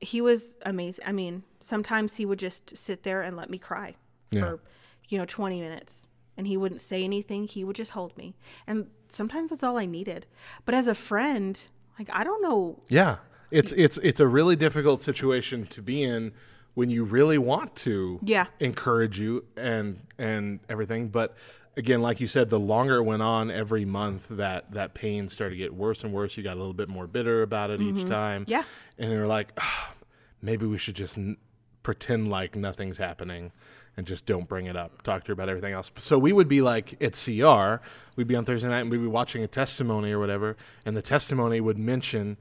he 0.00 0.20
was 0.20 0.58
amazing. 0.64 1.04
I 1.06 1.12
mean, 1.12 1.42
sometimes 1.60 2.16
he 2.16 2.24
would 2.24 2.38
just 2.38 2.76
sit 2.76 3.02
there 3.02 3.22
and 3.22 3.36
let 3.36 3.50
me 3.50 3.58
cry 3.58 3.96
Yeah. 4.30 4.40
for, 4.40 4.60
you 5.08 5.16
know, 5.18 5.24
20 5.24 5.58
minutes. 5.60 6.06
And 6.36 6.46
he 6.46 6.58
wouldn't 6.58 6.82
say 6.82 7.02
anything. 7.02 7.48
He 7.48 7.64
would 7.64 7.76
just 7.76 7.92
hold 7.92 8.14
me. 8.18 8.34
And 8.66 8.88
sometimes 9.08 9.48
that's 9.50 9.62
all 9.62 9.78
I 9.78 9.86
needed. 9.86 10.26
But 10.66 10.74
as 10.74 10.86
a 10.86 10.94
friend, 10.94 11.58
like 11.98 12.08
I 12.12 12.24
don't 12.24 12.42
know. 12.42 12.80
Yeah. 12.88 13.16
It's 13.50 13.72
it's 13.72 13.96
it's 13.98 14.20
a 14.20 14.26
really 14.26 14.56
difficult 14.56 15.00
situation 15.02 15.66
to 15.68 15.82
be 15.82 16.02
in 16.02 16.32
when 16.76 16.90
you 16.90 17.04
really 17.04 17.38
want 17.38 17.74
to 17.74 18.20
Yeah. 18.22 18.46
encourage 18.60 19.18
you 19.18 19.44
and 19.56 19.98
and 20.18 20.60
everything, 20.68 21.08
but 21.08 21.34
again, 21.78 22.00
like 22.02 22.20
you 22.20 22.26
said, 22.26 22.50
the 22.50 22.60
longer 22.60 22.96
it 22.96 23.02
went 23.02 23.22
on, 23.22 23.50
every 23.50 23.84
month 23.86 24.26
that 24.30 24.70
that 24.72 24.92
pain 24.94 25.28
started 25.28 25.54
to 25.54 25.58
get 25.58 25.74
worse 25.74 26.04
and 26.04 26.12
worse. 26.12 26.36
You 26.36 26.42
got 26.42 26.54
a 26.54 26.60
little 26.60 26.74
bit 26.74 26.88
more 26.90 27.06
bitter 27.06 27.42
about 27.42 27.70
it 27.70 27.80
each 27.80 28.04
time. 28.06 28.42
Mm-hmm. 28.42 28.50
Yeah. 28.52 28.62
and 28.98 29.10
you're 29.10 29.26
like, 29.26 29.52
"Ah, 29.58 29.94
maybe 30.42 30.66
we 30.66 30.76
should 30.78 30.94
just 30.96 31.16
n- 31.18 31.38
pretend 31.82 32.28
like 32.28 32.54
nothing's 32.56 32.98
happening 32.98 33.52
and 33.96 34.06
just 34.06 34.26
don't 34.26 34.46
bring 34.46 34.66
it 34.66 34.76
up. 34.76 35.00
Talk 35.02 35.24
to 35.24 35.28
her 35.28 35.32
about 35.32 35.48
everything 35.48 35.72
else. 35.72 35.90
So 35.98 36.18
we 36.18 36.30
would 36.32 36.48
be 36.48 36.60
like 36.60 37.02
at 37.02 37.14
CR, 37.14 37.80
we'd 38.16 38.26
be 38.28 38.36
on 38.36 38.44
Thursday 38.44 38.68
night 38.68 38.80
and 38.80 38.90
we'd 38.90 38.98
be 38.98 39.06
watching 39.06 39.42
a 39.42 39.46
testimony 39.48 40.12
or 40.12 40.18
whatever, 40.18 40.58
and 40.84 40.94
the 40.94 41.00
testimony 41.00 41.58
would 41.62 41.78
mention 41.78 42.36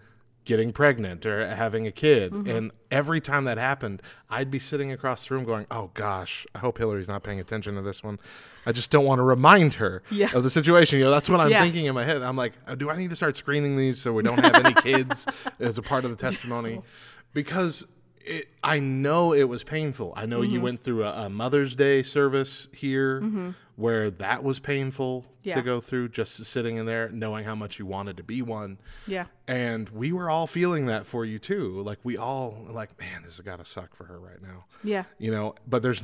getting 0.45 0.71
pregnant 0.71 1.25
or 1.25 1.47
having 1.47 1.85
a 1.87 1.91
kid. 1.91 2.31
Mm-hmm. 2.31 2.49
And 2.49 2.71
every 2.91 3.19
time 3.19 3.45
that 3.45 3.57
happened, 3.57 4.01
I'd 4.29 4.49
be 4.51 4.59
sitting 4.59 4.91
across 4.91 5.27
the 5.27 5.33
room 5.35 5.43
going, 5.43 5.65
Oh 5.71 5.91
gosh, 5.95 6.45
I 6.55 6.59
hope 6.59 6.77
Hillary's 6.77 7.07
not 7.07 7.23
paying 7.23 7.39
attention 7.39 7.75
to 7.75 7.81
this 7.81 8.03
one. 8.03 8.19
I 8.65 8.71
just 8.71 8.89
don't 8.91 9.05
want 9.05 9.19
to 9.19 9.23
remind 9.23 9.75
her 9.75 10.01
Yeah. 10.09 10.29
of 10.33 10.43
the 10.43 10.49
situation. 10.49 10.99
You 10.99 11.05
know, 11.05 11.11
that's 11.11 11.29
what 11.29 11.39
I'm 11.39 11.49
Yeah. 11.49 11.61
thinking 11.61 11.85
in 11.85 11.93
my 11.95 12.03
head. 12.05 12.21
I'm 12.21 12.37
like, 12.37 12.53
"Oh, 12.67 12.75
do 12.75 12.89
I 12.89 12.95
need 12.97 13.09
to 13.09 13.15
start 13.15 13.35
screening 13.37 13.75
these 13.77 14.01
so 14.01 14.13
we 14.13 14.23
don't 14.23 14.39
have 14.39 14.65
any 14.65 14.73
kids 14.75 15.25
as 15.59 15.77
a 15.77 15.81
part 15.81 16.05
of 16.05 16.11
the 16.11 16.17
testimony? 16.27 16.81
Because 17.33 17.85
it, 18.23 18.47
I 18.63 18.79
know 18.79 19.33
it 19.33 19.43
was 19.43 19.63
painful. 19.63 20.13
I 20.15 20.25
know 20.25 20.39
Mm-hmm. 20.41 20.51
you 20.53 20.61
went 20.61 20.83
through 20.83 21.03
a, 21.03 21.25
a 21.25 21.29
Mother's 21.29 21.75
Day 21.75 22.01
service 22.03 22.67
here 22.73 23.53
where 23.75 24.09
that 24.09 24.43
was 24.43 24.59
painful 24.59 25.25
Yeah. 25.45 25.55
to 25.55 25.61
go 25.61 25.79
through, 25.79 26.09
just 26.09 26.43
sitting 26.45 26.77
in 26.77 26.85
there 26.85 27.07
knowing 27.09 27.45
how 27.45 27.55
much 27.55 27.79
you 27.79 27.85
wanted 27.85 28.17
to 28.17 28.23
be 28.23 28.41
one. 28.41 28.77
Yeah. 29.07 29.25
And 29.47 29.87
we 29.89 30.11
were 30.11 30.29
all 30.29 30.47
feeling 30.47 30.87
that 30.87 31.05
for 31.05 31.23
you 31.23 31.39
too. 31.39 31.81
Like 31.81 31.99
we 32.03 32.17
all 32.17 32.65
like, 32.69 32.99
man, 32.99 33.21
this 33.23 33.37
has 33.37 33.45
got 33.45 33.59
to 33.59 33.65
suck 33.65 33.95
for 33.95 34.05
her 34.05 34.19
right 34.19 34.41
now. 34.41 34.65
Yeah. 34.83 35.03
You 35.19 35.31
know, 35.31 35.55
but 35.67 35.81
there's 35.83 36.03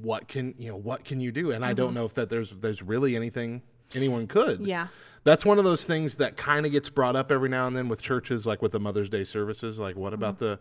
what 0.00 0.28
can 0.28 0.54
you 0.58 0.68
know 0.68 0.76
what 0.76 1.04
can 1.04 1.20
you 1.20 1.32
do? 1.32 1.50
And 1.50 1.64
I 1.64 1.72
don't 1.72 1.88
Mm-hmm. 1.88 1.94
know 1.96 2.04
if 2.06 2.14
that 2.14 2.30
there's 2.30 2.50
there's 2.50 2.82
really 2.82 3.16
anything 3.16 3.62
anyone 3.94 4.26
could. 4.26 4.60
Yeah. 4.66 4.88
That's 5.24 5.44
one 5.46 5.56
of 5.58 5.64
those 5.64 5.86
things 5.86 6.16
that 6.16 6.36
kind 6.36 6.66
of 6.66 6.72
gets 6.72 6.90
brought 6.90 7.16
up 7.16 7.32
every 7.32 7.48
now 7.48 7.66
and 7.66 7.74
then 7.74 7.88
with 7.88 8.02
churches, 8.02 8.46
like 8.46 8.60
with 8.60 8.72
the 8.72 8.80
Mother's 8.80 9.08
Day 9.08 9.24
services. 9.24 9.78
Like, 9.78 9.96
what 9.96 10.12
about 10.12 10.34
Mm-hmm. 10.36 10.44
the 10.44 10.58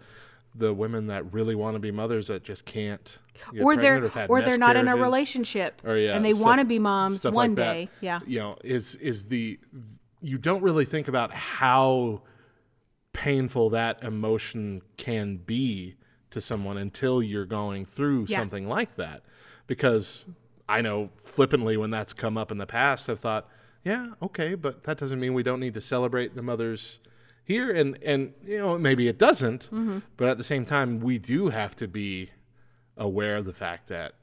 the 0.55 0.73
women 0.73 1.07
that 1.07 1.33
really 1.33 1.55
want 1.55 1.75
to 1.75 1.79
be 1.79 1.91
mothers 1.91 2.27
that 2.27 2.43
just 2.43 2.65
can't, 2.65 3.17
Or 3.59 3.75
they're 3.75 4.07
had 4.09 4.29
or 4.29 4.41
they're 4.41 4.57
not 4.57 4.75
in 4.75 4.87
a 4.87 4.95
relationship 4.95 5.81
or 5.83 5.97
yeah, 5.97 6.15
and 6.15 6.23
they 6.23 6.33
stuff- 6.33 6.45
want 6.45 6.59
to 6.59 6.65
be 6.65 6.79
moms 6.79 7.23
one 7.23 7.33
like 7.33 7.55
that. 7.55 7.73
day. 7.73 7.89
Yeah. 8.01 8.19
you 8.27 8.39
know, 8.39 8.57
is 8.63 8.95
is 8.95 9.27
the 9.29 9.59
you 10.21 10.37
don't 10.37 10.61
really 10.61 10.85
think 10.85 11.07
about 11.07 11.33
how 11.33 12.21
painful 13.13 13.69
that 13.71 14.01
emotion 14.03 14.81
can 14.97 15.37
be 15.37 15.95
to 16.31 16.41
someone 16.41 16.77
until 16.77 17.21
you're 17.21 17.45
going 17.45 17.85
through 17.85 18.25
Yeah. 18.29 18.39
something 18.39 18.67
like 18.67 18.95
that, 18.95 19.23
because 19.67 20.25
I 20.67 20.81
know 20.81 21.09
flippantly 21.25 21.77
when 21.77 21.91
that's 21.91 22.13
come 22.13 22.37
up 22.37 22.51
in 22.51 22.57
the 22.57 22.65
past, 22.65 23.09
I've 23.09 23.19
thought, 23.19 23.47
yeah, 23.83 24.11
okay, 24.21 24.55
but 24.55 24.83
that 24.85 24.97
doesn't 24.97 25.19
mean 25.19 25.33
we 25.33 25.43
don't 25.43 25.59
need 25.59 25.73
to 25.75 25.81
celebrate 25.81 26.35
the 26.35 26.41
mothers 26.41 26.99
here, 27.45 27.71
and 27.71 27.97
and 28.03 28.33
you 28.45 28.57
know 28.59 28.77
maybe 28.77 29.07
it 29.07 29.17
doesn't, 29.17 29.63
Mm-hmm. 29.71 29.99
but 30.17 30.29
at 30.29 30.37
the 30.37 30.43
same 30.43 30.65
time, 30.65 30.99
we 30.99 31.17
do 31.19 31.49
have 31.49 31.75
to 31.77 31.87
be 31.87 32.29
aware 32.97 33.35
of 33.37 33.45
the 33.45 33.53
fact 33.53 33.87
that 33.87 34.13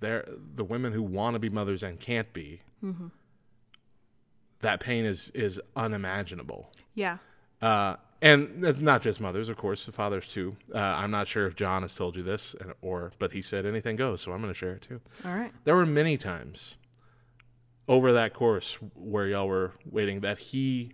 there 0.00 0.24
the 0.54 0.64
women 0.64 0.92
who 0.92 1.02
want 1.02 1.34
to 1.34 1.38
be 1.38 1.48
mothers 1.48 1.82
and 1.82 1.98
can't 2.00 2.32
be 2.32 2.60
Mm-hmm. 2.84 3.06
that 4.60 4.80
pain 4.80 5.04
is 5.04 5.30
is 5.34 5.60
unimaginable 5.76 6.70
Yeah. 6.94 7.18
uh, 7.62 7.96
and 8.22 8.64
it's 8.64 8.78
not 8.80 9.02
just 9.02 9.20
mothers 9.20 9.48
of 9.48 9.56
course 9.56 9.84
the 9.86 9.92
fathers 9.92 10.26
too 10.28 10.56
uh, 10.74 10.78
i'm 10.78 11.10
not 11.10 11.28
sure 11.28 11.46
if 11.46 11.54
john 11.54 11.82
has 11.82 11.94
told 11.94 12.16
you 12.16 12.22
this 12.22 12.54
and- 12.60 12.72
or 12.82 13.12
but 13.18 13.32
he 13.32 13.42
said 13.42 13.64
anything 13.66 13.94
goes 13.96 14.20
so 14.22 14.32
i'm 14.32 14.40
going 14.40 14.52
to 14.52 14.58
share 14.58 14.72
it 14.72 14.82
too 14.82 15.00
All 15.24 15.34
right. 15.36 15.52
there 15.64 15.74
were 15.76 15.86
many 15.86 16.16
times 16.16 16.76
over 17.88 18.12
that 18.12 18.34
course 18.34 18.74
where 18.94 19.26
y'all 19.26 19.46
were 19.48 19.72
waiting 19.84 20.20
that 20.20 20.38
he 20.38 20.92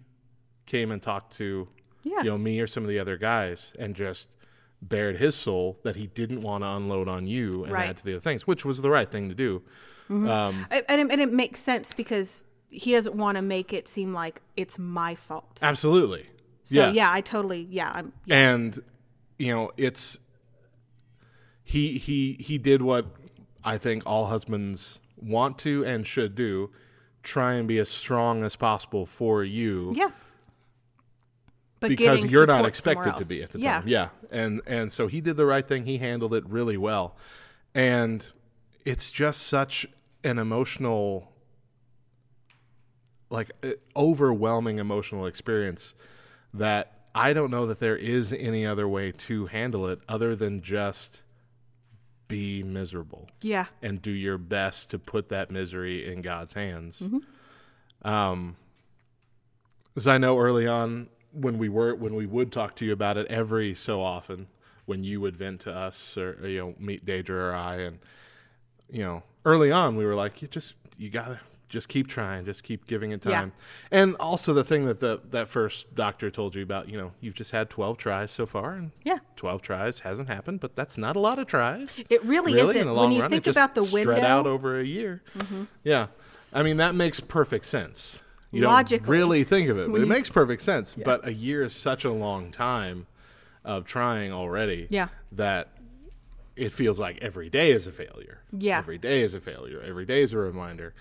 came 0.72 0.90
and 0.90 1.00
talked 1.02 1.30
to 1.36 1.68
Yeah. 2.02 2.18
you 2.24 2.30
know 2.30 2.38
me 2.38 2.58
or 2.60 2.66
some 2.66 2.82
of 2.82 2.88
the 2.88 2.98
other 2.98 3.16
guys 3.18 3.72
and 3.78 3.94
just 3.94 4.34
bared 4.80 5.16
his 5.18 5.34
soul 5.36 5.78
that 5.84 5.94
he 5.96 6.06
didn't 6.08 6.40
want 6.40 6.64
to 6.64 6.68
unload 6.68 7.08
on 7.08 7.26
you 7.26 7.62
and 7.64 7.72
Right. 7.72 7.90
add 7.90 7.98
to 7.98 8.04
the 8.04 8.12
other 8.14 8.20
things 8.20 8.46
which 8.46 8.64
was 8.64 8.80
the 8.80 8.90
right 8.90 9.10
thing 9.14 9.28
to 9.28 9.34
do 9.34 9.62
um, 10.10 10.66
And 10.70 11.00
it, 11.00 11.10
and 11.12 11.20
it 11.20 11.32
makes 11.32 11.60
sense 11.60 11.92
because 11.94 12.44
he 12.68 12.92
doesn't 12.92 13.14
want 13.14 13.36
to 13.36 13.42
make 13.42 13.72
it 13.72 13.86
seem 13.88 14.12
like 14.14 14.40
it's 14.56 14.78
my 14.78 15.14
fault. 15.14 15.58
absolutely 15.62 16.26
So 16.64 16.90
yeah, 16.90 17.10
I 17.12 17.20
totally 17.20 17.62
yeah. 17.70 17.92
I'm 17.94 18.12
yeah. 18.26 18.50
and 18.52 18.82
you 19.38 19.52
know 19.54 19.70
it's 19.76 20.18
he 21.64 21.98
he 21.98 22.32
he 22.40 22.58
did 22.58 22.82
what 22.82 23.06
i 23.64 23.78
think 23.78 24.02
all 24.06 24.26
husbands 24.26 24.98
want 25.16 25.58
to 25.58 25.84
and 25.84 26.06
should 26.06 26.34
do 26.34 26.70
try 27.22 27.54
and 27.54 27.68
be 27.68 27.78
as 27.78 27.88
strong 27.88 28.42
as 28.42 28.56
possible 28.56 29.06
for 29.06 29.44
you 29.44 29.92
yeah. 29.94 30.10
But 31.82 31.90
because 31.90 32.24
you're 32.24 32.46
not 32.46 32.64
expected 32.64 33.16
to 33.18 33.26
be 33.26 33.42
at 33.42 33.52
the 33.52 33.60
yeah. 33.60 33.80
time 33.80 33.88
yeah 33.88 34.08
and 34.30 34.62
and 34.66 34.90
so 34.92 35.06
he 35.08 35.20
did 35.20 35.36
the 35.36 35.44
right 35.46 35.66
thing 35.66 35.84
he 35.84 35.98
handled 35.98 36.32
it 36.32 36.44
really 36.48 36.76
well 36.78 37.16
and 37.74 38.30
it's 38.84 39.10
just 39.10 39.42
such 39.42 39.86
an 40.24 40.38
emotional 40.38 41.32
like 43.30 43.50
uh, 43.62 43.70
overwhelming 43.96 44.78
emotional 44.78 45.26
experience 45.26 45.94
that 46.54 47.00
I 47.14 47.32
don't 47.32 47.50
know 47.50 47.66
that 47.66 47.80
there 47.80 47.96
is 47.96 48.32
any 48.32 48.66
other 48.66 48.88
way 48.88 49.12
to 49.12 49.46
handle 49.46 49.86
it 49.88 50.00
other 50.08 50.34
than 50.34 50.62
just 50.62 51.22
be 52.28 52.62
miserable 52.62 53.28
Yeah. 53.42 53.66
and 53.82 54.00
do 54.00 54.10
your 54.10 54.38
best 54.38 54.90
to 54.90 54.98
put 54.98 55.28
that 55.28 55.50
misery 55.50 56.10
in 56.10 56.22
God's 56.22 56.54
hands. 56.54 57.00
Mm-hmm. 57.00 58.08
Um, 58.08 58.56
as 59.96 60.06
I 60.06 60.18
know 60.18 60.38
early 60.38 60.66
on 60.66 61.08
when 61.32 61.58
we 61.58 61.68
were 61.68 61.94
when 61.94 62.14
we 62.14 62.26
would 62.26 62.52
talk 62.52 62.74
to 62.76 62.84
you 62.84 62.92
about 62.92 63.16
it 63.16 63.26
every 63.28 63.74
so 63.74 64.00
often 64.02 64.46
when 64.86 65.04
you 65.04 65.20
would 65.20 65.36
vent 65.36 65.60
to 65.62 65.72
us 65.72 66.16
or 66.18 66.38
you 66.48 66.58
know 66.58 66.74
meet 66.78 67.04
Deidre 67.06 67.30
or 67.30 67.54
I 67.54 67.76
and 67.76 67.98
you 68.90 69.02
know 69.02 69.22
early 69.44 69.70
on 69.72 69.96
we 69.96 70.04
were 70.04 70.14
like 70.14 70.42
you 70.42 70.48
just 70.48 70.74
you 70.98 71.08
gotta 71.10 71.40
just 71.68 71.88
keep 71.88 72.06
trying 72.06 72.44
just 72.44 72.64
keep 72.64 72.86
giving 72.86 73.12
it 73.12 73.24
Yeah. 73.24 73.32
time 73.40 73.52
and 73.90 74.14
also 74.20 74.52
the 74.52 74.62
thing 74.62 74.84
that 74.84 75.00
the 75.00 75.20
that 75.30 75.48
first 75.48 75.94
doctor 75.94 76.30
told 76.30 76.54
you 76.54 76.62
about 76.62 76.88
you 76.90 76.98
know 76.98 77.12
you've 77.20 77.34
just 77.34 77.50
had 77.52 77.70
12 77.70 77.96
tries 77.96 78.30
so 78.30 78.44
far 78.44 78.72
and 78.74 78.90
Yeah. 79.04 79.18
12 79.36 79.62
tries 79.62 80.00
hasn't 80.00 80.28
happened 80.28 80.60
but 80.60 80.76
that's 80.76 80.98
not 80.98 81.16
a 81.16 81.18
lot 81.18 81.38
of 81.38 81.46
tries 81.46 81.98
It 82.10 82.22
really, 82.24 82.52
really 82.52 82.76
isn't. 82.80 82.94
When 82.94 83.10
you 83.12 83.22
run 83.22 83.30
think 83.30 83.46
about 83.46 83.74
the 83.74 83.84
window, 83.84 84.12
Mm-hmm. 84.16 84.24
out 84.26 84.46
over 84.46 84.78
a 84.78 84.84
year 84.84 85.22
yeah 85.82 86.08
i 86.52 86.62
mean 86.62 86.76
that 86.76 86.94
makes 86.94 87.20
perfect 87.20 87.64
sense 87.64 88.18
you 88.52 88.60
don't 88.60 89.08
really 89.08 89.42
think 89.44 89.68
of 89.68 89.78
it 89.78 89.90
but 89.90 90.00
it 90.00 90.06
makes 90.08 90.28
perfect 90.28 90.62
sense. 90.62 90.94
But 90.94 91.26
a 91.26 91.32
year 91.32 91.62
is 91.62 91.74
such 91.74 92.04
a 92.04 92.12
long 92.12 92.50
time 92.52 93.06
of 93.64 93.84
trying 93.86 94.32
already 94.32 94.86
Yeah. 94.90 95.08
that 95.32 95.68
it 96.54 96.72
feels 96.72 97.00
like 97.00 97.18
every 97.22 97.48
day 97.48 97.70
is 97.70 97.86
a 97.86 97.92
failure. 97.92 98.40
Yeah. 98.52 98.78
every 98.78 98.98
day 98.98 99.22
is 99.22 99.34
a 99.34 99.40
failure. 99.40 99.80
Every 99.84 100.04
day 100.04 100.22
is 100.22 100.32
a 100.32 100.38
reminder. 100.38 100.94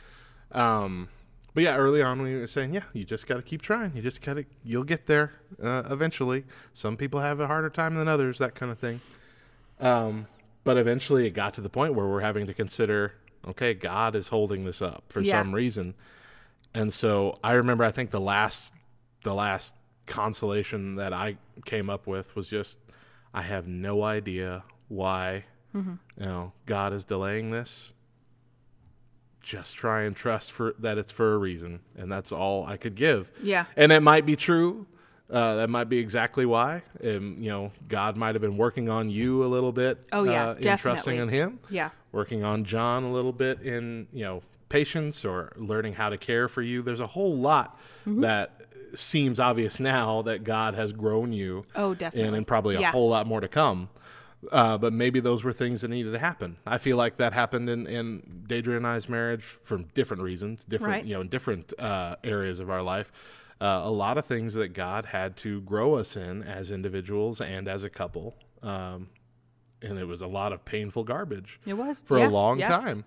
Um 0.52 1.10
but 1.54 1.64
yeah 1.64 1.76
early 1.76 2.02
on 2.02 2.22
we 2.22 2.36
were 2.38 2.48
saying 2.48 2.74
yeah 2.74 2.84
you 2.94 3.04
just 3.04 3.28
got 3.28 3.36
to 3.36 3.42
keep 3.42 3.62
trying. 3.62 3.92
You 3.96 4.02
just 4.02 4.22
got 4.22 4.36
to 4.36 4.46
you'll 4.64 4.86
get 4.86 5.06
there 5.08 5.34
uh, 5.62 5.84
eventually. 5.92 6.46
Some 6.74 6.96
people 6.98 7.20
have 7.20 7.40
a 7.42 7.48
harder 7.48 7.70
time 7.70 7.96
than 7.96 8.08
others 8.08 8.38
that 8.38 8.56
kind 8.56 8.72
of 8.72 8.80
thing. 8.80 9.02
Um, 9.80 10.28
but 10.64 10.78
eventually 10.78 11.26
it 11.28 11.32
got 11.34 11.54
to 11.56 11.62
the 11.62 11.70
point 11.70 11.94
where 11.96 12.06
we're 12.08 12.22
having 12.22 12.48
to 12.48 12.54
consider 12.54 13.14
Okay, 13.48 13.74
God 13.74 14.16
is 14.16 14.28
holding 14.28 14.66
this 14.66 14.82
up 14.84 15.04
for 15.10 15.20
Yeah. 15.20 15.42
some 15.42 15.54
reason. 15.56 15.96
And 16.74 16.94
so 16.94 17.36
I 17.44 17.54
remember 17.54 17.84
I 17.84 17.92
think 17.92 18.12
the 18.12 18.20
last 18.22 18.70
the 19.24 19.34
last 19.34 19.76
consolation 20.08 20.96
that 20.96 21.14
I 21.14 21.38
came 21.66 21.90
up 21.90 22.08
with 22.08 22.36
was 22.36 22.48
just 22.48 22.80
I 23.34 23.42
have 23.44 23.68
no 23.68 24.04
idea 24.04 24.64
why 24.88 25.46
Mm-hmm. 25.76 25.94
you 26.20 26.26
know 26.26 26.52
God 26.66 26.92
is 26.92 27.06
delaying 27.06 27.52
this. 27.52 27.94
Just 29.42 29.76
try 29.76 30.04
and 30.04 30.16
trust 30.16 30.52
for 30.52 30.76
that 30.80 30.98
it's 30.98 31.12
for 31.12 31.34
a 31.34 31.38
reason, 31.38 31.80
and 31.98 32.12
that's 32.12 32.32
all 32.34 32.66
I 32.66 32.76
could 32.78 32.94
give. 32.96 33.32
Yeah. 33.42 33.66
and 33.76 33.92
it 33.92 34.02
might 34.02 34.26
be 34.26 34.36
true. 34.36 34.86
Uh, 35.30 35.56
that 35.56 35.70
might 35.70 35.86
be 35.86 35.98
exactly 35.98 36.46
why. 36.46 36.84
And, 37.02 37.42
you 37.42 37.50
know, 37.50 37.72
God 37.88 38.18
might 38.18 38.36
have 38.36 38.42
been 38.42 38.58
working 38.58 38.90
on 38.90 39.10
you 39.10 39.46
a 39.46 39.48
little 39.48 39.72
bit. 39.72 40.04
Oh, 40.12 40.26
yeah, 40.26 40.50
uh, 40.50 40.54
in 40.56 40.62
trusting 40.78 41.16
definitely. 41.16 41.20
in 41.20 41.30
Him 41.30 41.60
Yeah. 41.70 41.90
working 42.12 42.44
on 42.44 42.66
John 42.66 43.06
a 43.06 43.12
little 43.14 43.32
bit 43.32 43.62
in 43.62 44.08
you 44.12 44.26
know 44.26 44.44
patience 44.72 45.26
or 45.26 45.52
learning 45.56 45.94
how 45.94 46.10
to 46.10 46.18
care 46.18 46.48
for 46.48 46.62
you. 46.62 46.82
There's 46.82 47.00
a 47.00 47.08
whole 47.08 47.36
lot 47.38 47.78
Mm-hmm. 48.08 48.22
that 48.22 48.60
seems 48.96 49.40
obvious 49.40 49.80
now 49.80 50.22
that 50.24 50.44
God 50.44 50.74
has 50.74 50.92
grown 50.92 51.32
you. 51.32 51.66
Oh, 51.76 51.94
definitely. 51.94 52.36
and 52.38 52.48
probably 52.48 52.76
a 52.76 52.80
Yeah. 52.82 52.92
whole 52.92 53.10
lot 53.10 53.28
more 53.28 53.40
to 53.40 53.48
come. 53.48 53.90
Uh, 54.52 54.76
but 54.80 54.92
maybe 54.92 55.20
those 55.20 55.44
were 55.44 55.54
things 55.54 55.82
that 55.82 55.90
needed 55.90 56.12
to 56.14 56.18
happen. 56.20 56.58
I 56.66 56.80
feel 56.80 56.98
like 56.98 57.18
that 57.18 57.32
happened 57.32 57.70
in, 57.70 57.86
in 57.86 58.44
Deidre 58.48 58.76
and 58.76 58.88
I's 58.88 59.08
marriage 59.08 59.44
for 59.44 59.78
different 59.94 60.24
reasons, 60.24 60.66
different 60.66 60.94
Right. 60.94 61.06
you 61.06 61.14
know, 61.14 61.22
in 61.22 61.28
different 61.30 61.74
uh, 61.80 62.16
areas 62.24 62.60
of 62.60 62.72
our 62.72 62.82
life. 62.82 63.12
Uh, 63.62 63.82
a 63.84 63.92
lot 63.92 64.18
of 64.18 64.26
things 64.26 64.56
that 64.56 64.70
God 64.70 65.06
had 65.06 65.38
to 65.38 65.62
grow 65.62 65.94
us 65.94 66.18
in 66.18 66.42
as 66.42 66.72
individuals 66.72 67.40
and 67.40 67.68
as 67.68 67.84
a 67.84 67.90
couple. 67.90 68.34
Um, 68.64 69.10
and 69.84 70.00
it 70.00 70.06
was 70.06 70.24
a 70.24 70.28
lot 70.28 70.54
of 70.54 70.66
painful 70.66 71.04
garbage 71.04 71.60
It 71.68 71.74
was. 71.76 72.02
for 72.02 72.18
Yeah, 72.18 72.28
a 72.28 72.32
long 72.32 72.58
yeah. 72.60 72.68
time. 72.70 73.06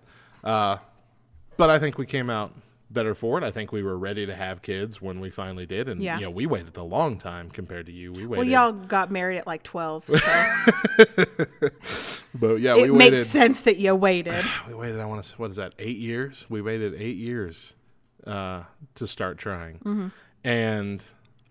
But 1.57 1.69
I 1.69 1.79
think 1.79 1.97
we 1.97 2.05
came 2.05 2.29
out 2.29 2.51
better 2.91 3.15
for 3.15 3.37
it. 3.37 3.43
I 3.43 3.51
think 3.51 3.71
we 3.71 3.81
were 3.83 3.97
ready 3.97 4.25
to 4.25 4.35
have 4.35 4.61
kids 4.61 5.01
when 5.01 5.19
we 5.19 5.29
finally 5.29 5.65
did, 5.65 5.89
and 5.89 6.01
Yeah. 6.01 6.17
you 6.19 6.25
know 6.25 6.29
we 6.31 6.45
waited 6.45 6.77
a 6.77 6.83
long 6.83 7.17
time 7.17 7.49
compared 7.49 7.85
to 7.87 7.91
you. 7.91 8.11
We 8.13 8.25
waited, 8.25 8.37
Well, 8.37 8.43
y'all 8.47 8.71
got 8.71 9.11
married 9.11 9.37
at 9.39 9.47
like 9.47 9.63
12. 9.63 10.05
So 10.05 10.15
but 12.35 12.55
yeah, 12.59 12.75
it 12.77 12.91
we 12.91 12.97
makes 12.97 13.11
waited. 13.11 13.25
sense 13.27 13.61
that 13.61 13.77
you 13.77 13.95
waited. 13.95 14.45
We 14.67 14.73
waited. 14.73 14.99
I 14.99 15.05
want 15.05 15.23
to. 15.23 15.27
Say 15.29 15.35
what 15.37 15.49
is 15.51 15.55
that? 15.57 15.73
Eight 15.79 15.97
years. 15.97 16.45
We 16.49 16.61
waited 16.61 16.93
eight 16.97 17.17
years 17.17 17.73
uh, 18.27 18.63
to 18.95 19.07
start 19.07 19.37
trying, 19.37 19.79
Mm-hmm. 19.79 20.07
and 20.43 21.03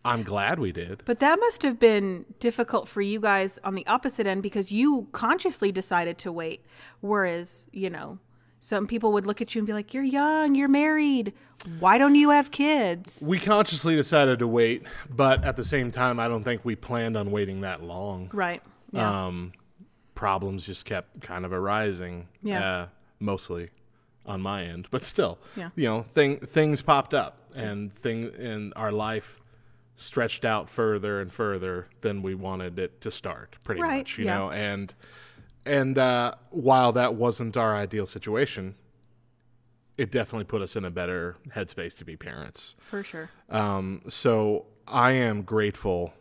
I'm 0.04 0.22
glad 0.22 0.58
we 0.58 0.70
did. 0.72 1.02
But 1.06 1.20
that 1.20 1.38
must 1.40 1.62
have 1.62 1.78
been 1.78 2.26
difficult 2.38 2.88
for 2.88 3.00
you 3.00 3.20
guys 3.20 3.58
on 3.64 3.74
the 3.74 3.86
opposite 3.86 4.26
end 4.26 4.42
because 4.42 4.70
you 4.70 5.08
consciously 5.12 5.72
decided 5.72 6.18
to 6.18 6.30
wait. 6.32 6.64
Whereas, 7.00 7.68
you 7.72 7.88
know, 7.88 8.18
some 8.64 8.86
people 8.86 9.12
would 9.12 9.26
look 9.26 9.42
at 9.42 9.54
you 9.54 9.58
and 9.58 9.66
be 9.66 9.74
like, 9.74 9.92
You're 9.92 10.02
young, 10.02 10.54
you're 10.54 10.68
married. 10.70 11.34
Why 11.80 11.98
don't 11.98 12.14
you 12.14 12.30
have 12.30 12.50
kids? 12.50 13.22
We 13.22 13.38
consciously 13.38 13.94
decided 13.94 14.38
to 14.38 14.46
wait, 14.48 14.84
but 15.10 15.44
at 15.44 15.56
the 15.56 15.64
same 15.64 15.90
time, 15.90 16.18
I 16.18 16.28
don't 16.28 16.44
think 16.44 16.64
we 16.64 16.74
planned 16.74 17.16
on 17.16 17.30
waiting 17.30 17.60
that 17.60 17.82
long. 17.82 18.30
Right. 18.32 18.62
Yeah. 18.90 19.26
um, 19.26 19.52
problems 20.14 20.64
just 20.64 20.86
kept 20.86 21.20
kind 21.20 21.44
of 21.44 21.52
arising. 21.52 22.28
Yeah. 22.42 22.64
Uh, 22.82 22.86
mostly 23.20 23.68
on 24.24 24.40
my 24.40 24.64
end, 24.64 24.88
but 24.90 25.02
still, 25.02 25.38
Yeah. 25.56 25.68
you 25.76 25.86
know, 25.86 26.02
thing 26.02 26.38
things 26.38 26.80
popped 26.80 27.12
up, 27.12 27.36
and 27.54 27.92
thing 27.92 28.32
in 28.38 28.72
our 28.74 28.90
life 28.92 29.40
stretched 29.96 30.44
out 30.46 30.70
further 30.70 31.20
and 31.20 31.30
further 31.30 31.86
than 32.00 32.22
we 32.22 32.34
wanted 32.34 32.78
it 32.78 33.00
to 33.02 33.10
start. 33.10 33.56
Pretty 33.64 33.82
Right, 33.82 33.98
much, 33.98 34.18
you 34.18 34.24
yeah. 34.24 34.36
know, 34.38 34.50
and 34.50 34.94
and 35.66 35.98
uh, 35.98 36.34
while 36.50 36.92
that 36.92 37.14
wasn't 37.14 37.56
our 37.56 37.74
ideal 37.74 38.06
situation. 38.06 38.74
It 39.96 40.10
definitely 40.10 40.46
put 40.46 40.60
us 40.60 40.74
in 40.74 40.84
a 40.84 40.90
better 40.90 41.36
headspace 41.54 41.96
to 41.98 42.04
be 42.04 42.16
parents. 42.16 42.74
for 42.80 43.04
sure. 43.04 43.30
Um, 43.48 44.02
so 44.08 44.66
I 44.88 45.12
am 45.12 45.42
grateful 45.42 46.12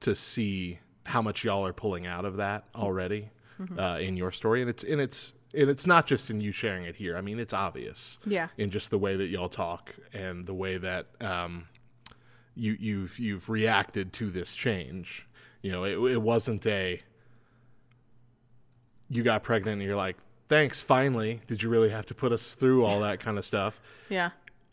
to 0.00 0.14
see 0.14 0.78
how 1.06 1.20
much 1.20 1.42
y'all 1.42 1.66
are 1.66 1.72
pulling 1.72 2.06
out 2.06 2.24
of 2.24 2.36
that 2.36 2.64
already 2.76 3.30
uh, 3.76 3.98
in 4.00 4.16
your 4.16 4.30
story, 4.30 4.60
and 4.60 4.70
it's 4.70 4.84
and 4.84 5.00
it's 5.00 5.32
and 5.52 5.68
it's 5.68 5.86
not 5.86 6.06
just 6.06 6.30
in 6.30 6.40
you 6.40 6.52
sharing 6.52 6.84
it 6.84 6.94
here. 6.96 7.16
I 7.16 7.20
mean, 7.22 7.38
it's 7.40 7.52
obvious. 7.52 8.18
Yeah. 8.24 8.48
In 8.56 8.70
just 8.70 8.90
the 8.90 8.98
way 8.98 9.16
that 9.16 9.26
y'all 9.26 9.48
talk 9.48 9.94
and 10.12 10.46
the 10.46 10.54
way 10.54 10.78
that 10.78 11.06
um, 11.20 11.66
you 12.54 12.76
you've 12.78 13.18
you've 13.18 13.48
reacted 13.48 14.12
to 14.14 14.30
this 14.30 14.52
change. 14.52 15.26
You 15.60 15.72
know, 15.72 15.84
it, 15.84 16.12
it 16.12 16.22
wasn't 16.22 16.66
a 16.66 17.02
you 19.14 19.22
got 19.22 19.42
pregnant 19.42 19.74
and 19.80 19.82
you're 19.82 19.96
like, 19.96 20.16
thanks, 20.48 20.80
finally. 20.82 21.40
Did 21.46 21.62
you 21.62 21.68
really 21.68 21.90
have 21.90 22.06
to 22.06 22.14
put 22.14 22.32
us 22.32 22.54
through 22.54 22.84
all 22.84 23.00
that 23.00 23.20
kind 23.20 23.38
of 23.38 23.44
stuff? 23.44 23.80
Yeah. 24.08 24.30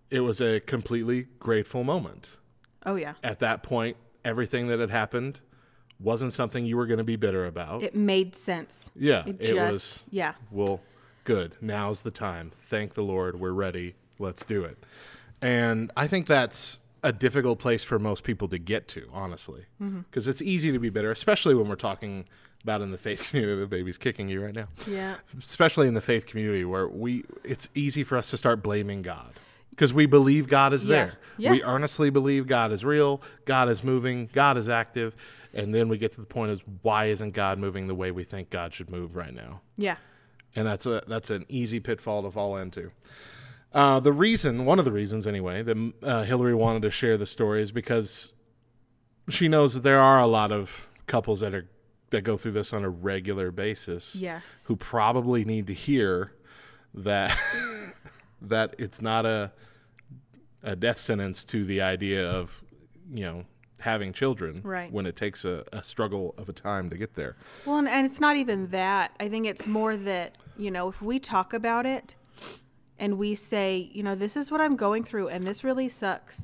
It 0.09 0.21
was 0.21 0.41
a 0.41 0.59
completely 0.61 1.27
grateful 1.39 1.83
moment 1.83 2.37
Oh, 2.85 2.95
yeah. 2.95 3.13
at 3.23 3.39
that 3.39 3.61
point, 3.63 3.97
everything 4.25 4.67
that 4.67 4.79
had 4.79 4.89
happened 4.89 5.39
wasn't 5.99 6.33
something 6.33 6.65
you 6.65 6.77
were 6.77 6.85
going 6.87 6.97
to 6.99 7.03
be 7.03 7.15
bitter 7.17 7.45
about. 7.45 7.83
It 7.83 7.95
made 7.95 8.35
sense. 8.35 8.91
yeah, 8.95 9.23
It, 9.27 9.37
it, 9.39 9.53
just, 9.53 9.57
was. 9.57 10.03
yeah. 10.11 10.33
Well, 10.51 10.81
good. 11.25 11.55
Now's 11.61 12.01
the 12.03 12.11
time. 12.11 12.51
Thank 12.61 12.93
the 12.93 13.03
Lord. 13.03 13.39
We're 13.39 13.51
ready. 13.51 13.95
Let's 14.17 14.45
do 14.45 14.63
it. 14.63 14.77
And 15.41 15.91
I 15.95 16.07
think 16.07 16.25
that's 16.27 16.79
a 17.03 17.13
difficult 17.13 17.59
place 17.59 17.83
for 17.83 17.99
most 17.99 18.23
people 18.23 18.47
to 18.49 18.57
get 18.57 18.87
to, 18.89 19.09
honestly, 19.13 19.65
Mm-hmm. 19.81 19.99
because 20.01 20.27
it's 20.27 20.41
easy 20.41 20.71
to 20.71 20.79
be 20.79 20.89
bitter, 20.89 21.11
especially 21.11 21.53
when 21.55 21.67
we're 21.69 21.75
talking 21.75 22.25
about 22.63 22.81
in 22.81 22.91
the 22.91 22.97
faith 22.97 23.27
community. 23.29 23.59
The 23.59 23.67
baby's 23.67 23.97
kicking 23.97 24.27
you 24.29 24.43
right 24.43 24.53
now 24.53 24.67
Yeah. 24.87 25.15
especially 25.37 25.87
in 25.87 25.93
the 25.93 26.01
faith 26.01 26.25
community 26.25 26.65
where 26.65 26.87
we 26.87 27.23
it's 27.43 27.69
easy 27.75 28.03
for 28.03 28.17
us 28.17 28.29
to 28.31 28.37
start 28.37 28.61
blaming 28.63 29.01
God 29.01 29.33
because 29.71 29.93
we 29.93 30.05
believe 30.05 30.47
God 30.47 30.73
is 30.73 30.85
Yeah. 30.85 30.95
there. 30.95 31.13
Yeah. 31.37 31.51
We 31.51 31.63
earnestly 31.63 32.09
believe 32.09 32.47
God 32.47 32.71
is 32.71 32.83
real, 32.83 33.21
God 33.45 33.69
is 33.69 33.83
moving, 33.83 34.29
God 34.33 34.57
is 34.57 34.67
active, 34.67 35.15
and 35.53 35.73
then 35.73 35.87
we 35.89 35.97
get 35.97 36.11
to 36.13 36.21
the 36.21 36.27
point 36.27 36.51
is 36.51 36.59
why 36.81 37.05
isn't 37.05 37.31
God 37.31 37.59
moving 37.59 37.87
the 37.87 37.95
way 37.95 38.11
we 38.11 38.23
think 38.25 38.49
God 38.49 38.73
should 38.73 38.89
move 38.89 39.15
right 39.15 39.33
now? 39.33 39.61
Yeah. 39.77 39.95
And 40.55 40.67
that's 40.67 40.85
a 40.85 41.01
that's 41.07 41.29
an 41.29 41.45
easy 41.47 41.79
pitfall 41.79 42.23
to 42.23 42.31
fall 42.31 42.57
into. 42.57 42.91
Uh, 43.71 43.99
the 43.99 44.11
reason, 44.11 44.65
one 44.65 44.79
of 44.79 44.85
the 44.85 44.91
reasons 44.91 45.27
anyway, 45.27 45.61
that 45.61 45.93
uh, 46.01 46.23
Hillary 46.23 46.55
wanted 46.55 46.81
to 46.81 46.89
share 46.91 47.17
the 47.17 47.27
story 47.27 47.61
is 47.61 47.71
because 47.71 48.33
she 49.29 49.47
knows 49.47 49.75
that 49.75 49.81
there 49.83 49.99
are 49.99 50.19
a 50.19 50.25
lot 50.25 50.51
of 50.51 50.87
couples 51.05 51.39
that 51.41 51.53
are 51.53 51.69
that 52.11 52.21
go 52.21 52.37
through 52.37 52.53
this 52.53 52.73
on 52.73 52.83
a 52.83 52.89
regular 52.89 53.51
basis 53.51 54.15
Yes. 54.15 54.41
who 54.67 54.75
probably 54.75 55.45
need 55.45 55.67
to 55.67 55.73
hear 55.73 56.33
that 56.93 57.37
that 58.41 58.75
it's 58.77 59.01
not 59.01 59.25
a 59.25 59.51
a 60.63 60.75
death 60.75 60.99
sentence 60.99 61.43
to 61.45 61.63
the 61.63 61.81
idea 61.81 62.27
of 62.29 62.61
you 63.11 63.23
know 63.23 63.45
having 63.79 64.11
children 64.11 64.59
Right. 64.63 64.91
when 64.91 65.05
it 65.05 65.15
takes 65.15 65.45
a, 65.45 65.63
a 65.71 65.81
struggle 65.81 66.35
of 66.37 66.49
a 66.49 66.53
time 66.53 66.89
to 66.89 66.97
get 66.97 67.15
there 67.15 67.37
Well, 67.65 67.77
and, 67.77 67.87
and 67.87 68.05
it's 68.05 68.19
not 68.19 68.35
even 68.35 68.67
that. 68.71 69.11
I 69.21 69.29
think 69.29 69.45
it's 69.45 69.67
more 69.67 69.95
that, 69.95 70.37
you 70.57 70.69
know, 70.69 70.89
if 70.89 71.01
we 71.01 71.17
talk 71.17 71.53
about 71.53 71.85
it 71.85 72.13
and 72.97 73.17
we 73.17 73.35
say, 73.35 73.89
you 73.93 74.03
know, 74.03 74.15
this 74.15 74.35
is 74.35 74.51
what 74.51 74.59
I'm 74.59 74.75
going 74.75 75.05
through 75.05 75.29
and 75.29 75.47
this 75.47 75.63
really 75.63 75.87
sucks, 75.87 76.43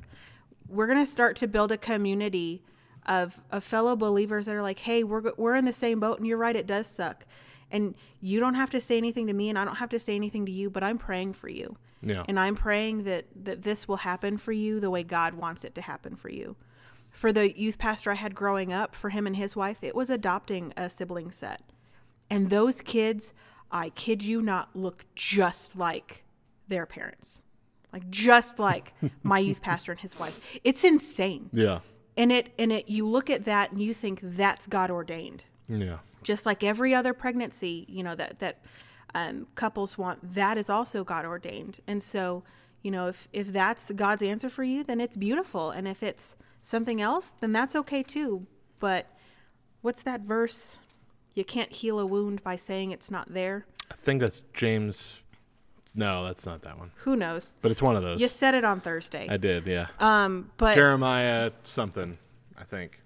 we're 0.70 0.88
going 0.88 1.03
to 1.03 1.11
start 1.11 1.36
to 1.38 1.47
build 1.49 1.74
a 1.74 1.78
community 1.78 2.63
of, 3.06 3.41
of 3.51 3.64
fellow 3.64 3.95
believers 3.95 4.45
that 4.45 4.56
are 4.56 4.62
like, 4.62 4.80
hey, 4.80 5.03
we're, 5.03 5.32
we're 5.38 5.56
in 5.56 5.66
the 5.66 5.74
same 5.74 5.99
boat 5.99 6.18
and 6.18 6.28
you're 6.28 6.38
right, 6.38 6.56
it 6.56 6.68
does 6.68 6.88
suck. 6.88 7.26
And 7.72 7.95
you 8.22 8.39
don't 8.39 8.53
have 8.56 8.70
to 8.72 8.82
say 8.82 8.97
anything 8.97 9.28
to 9.28 9.34
me 9.34 9.49
and 9.49 9.58
I 9.58 9.66
don't 9.66 9.76
have 9.76 9.89
to 9.89 9.99
say 9.99 10.16
anything 10.16 10.45
to 10.45 10.51
you, 10.51 10.70
but 10.70 10.84
I'm 10.84 10.97
praying 10.97 11.34
for 11.34 11.49
you. 11.49 11.78
Yeah. 12.01 12.24
And 12.28 12.39
I'm 12.39 12.56
praying 12.56 13.03
that, 13.06 13.26
that 13.43 13.64
this 13.64 13.88
will 13.88 13.97
happen 13.97 14.38
for 14.38 14.51
you 14.51 14.80
the 14.80 14.89
way 14.89 15.03
God 15.03 15.34
wants 15.34 15.64
it 15.64 15.74
to 15.76 15.82
happen 15.82 16.16
for 16.16 16.30
you. 16.30 16.56
For 17.10 17.32
the 17.32 17.58
youth 17.58 17.78
pastor 17.78 18.12
I 18.12 18.16
had 18.16 18.36
growing 18.36 18.74
up, 18.74 18.95
for 18.95 19.10
him 19.10 19.26
and 19.26 19.36
his 19.36 19.56
wife, 19.56 19.80
it 19.82 19.95
was 19.95 20.10
adopting 20.10 20.74
a 20.76 20.89
sibling 20.89 21.32
set. 21.32 21.62
And 22.30 22.49
those 22.49 22.82
kids, 22.82 23.34
I 23.72 23.89
kid 23.89 24.22
you 24.22 24.41
not, 24.41 24.76
look 24.76 25.06
just 25.16 25.78
like 25.78 26.24
their 26.68 26.86
parents. 26.86 27.41
Like 27.93 28.10
just 28.10 28.60
like 28.60 28.93
my 29.24 29.39
youth 29.39 29.62
pastor 29.62 29.93
and 29.93 30.01
his 30.01 30.20
wife. 30.20 30.60
It's 30.64 30.84
insane. 30.84 31.49
yeah 31.53 31.80
And 32.18 32.32
it 32.32 32.53
and 32.57 32.72
it 32.72 32.88
you 32.89 33.07
look 33.07 33.30
at 33.30 33.45
that 33.45 33.72
and 33.72 33.82
you 33.82 33.93
think 33.93 34.20
that's 34.24 34.68
God 34.68 34.89
ordained 34.89 35.43
yeah 35.68 35.97
just 36.26 36.45
like 36.45 36.63
every 36.63 36.93
other 36.93 37.13
pregnancy, 37.13 37.86
you 37.88 38.03
know 38.03 38.16
that 38.16 38.39
that 38.39 38.57
um, 39.13 39.47
couples 39.55 39.97
want, 39.97 40.34
that 40.34 40.57
is 40.57 40.70
also 40.70 41.05
God 41.05 41.24
ordained. 41.24 41.80
And 41.88 42.03
so, 42.03 42.43
you 42.82 42.91
know, 42.91 43.07
if 43.07 43.30
if 43.32 43.53
that's 43.53 43.91
God's 43.91 44.22
answer 44.22 44.49
for 44.49 44.63
you, 44.63 44.84
then 44.84 44.99
it's 44.99 45.16
beautiful. 45.16 45.70
And 45.72 45.88
if 45.88 46.03
it's 46.03 46.36
something 46.61 46.99
else, 46.99 47.32
then 47.39 47.53
that's 47.53 47.76
okay 47.78 48.03
too. 48.03 48.47
But 48.80 49.07
what's 49.82 50.03
that 50.03 50.22
verse? 50.22 50.78
You 51.34 51.45
can't 51.45 51.72
heal 51.72 51.99
a 51.99 52.05
wound 52.05 52.43
by 52.43 52.57
saying 52.57 52.91
it's 52.91 53.11
not 53.11 53.34
there. 53.34 53.66
i 53.91 53.95
think 53.95 54.20
that's 54.20 54.41
james 54.53 55.18
no 55.98 56.24
that's 56.26 56.46
not 56.46 56.62
that 56.64 56.78
one 56.78 56.91
Who 56.98 57.16
knows? 57.16 57.54
but 57.62 57.72
it's 57.72 57.82
one 57.82 57.96
of 57.96 58.04
those 58.04 58.20
You 58.20 58.28
said 58.28 58.56
it 58.56 58.64
on 58.64 58.80
Thursday. 58.82 59.28
i 59.30 59.38
did 59.38 59.66
yeah 59.68 59.88
Um, 60.00 60.52
but 60.58 60.76
jeremiah 60.76 61.52
something 61.64 62.18
i 62.58 62.64
think 62.64 63.02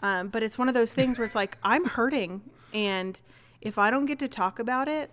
Um, 0.00 0.28
but 0.28 0.42
it's 0.42 0.58
one 0.58 0.68
of 0.68 0.74
those 0.74 0.92
things 0.92 1.18
where 1.18 1.24
it's 1.26 1.34
like 1.36 1.58
I'm 1.62 1.84
hurting, 1.84 2.42
and 2.74 3.20
if 3.60 3.78
I 3.78 3.90
don't 3.90 4.06
get 4.06 4.18
to 4.18 4.26
talk 4.28 4.58
about 4.58 4.88
it, 4.88 5.10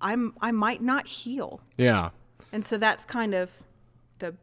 I'm 0.00 0.32
I 0.40 0.50
might 0.50 0.80
not 0.80 1.06
heal. 1.06 1.60
Yeah. 1.76 2.10
And 2.50 2.64
so 2.64 2.78
that's 2.78 3.04
kind 3.04 3.34
of 3.34 3.50
the 4.18 4.34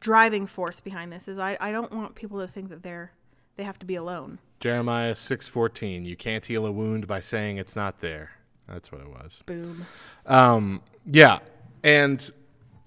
driving 0.00 0.46
force 0.46 0.80
behind 0.80 1.12
this 1.12 1.26
is 1.28 1.38
I, 1.38 1.56
I 1.60 1.72
don't 1.72 1.92
want 1.92 2.14
people 2.14 2.38
to 2.40 2.46
think 2.46 2.68
that 2.70 2.82
they're 2.84 3.10
they 3.56 3.64
have 3.64 3.78
to 3.80 3.86
be 3.86 3.96
alone. 3.96 4.38
Jeremiah 4.60 5.14
6:14. 5.14 6.04
You 6.06 6.14
can't 6.16 6.46
heal 6.46 6.64
a 6.64 6.70
wound 6.72 7.06
by 7.08 7.18
saying 7.20 7.56
it's 7.58 7.74
not 7.74 7.98
there. 8.00 8.30
That's 8.68 8.92
what 8.92 9.00
it 9.00 9.08
was. 9.08 9.42
Boom. 9.44 9.86
Um, 10.26 10.82
yeah, 11.10 11.40
and 11.82 12.30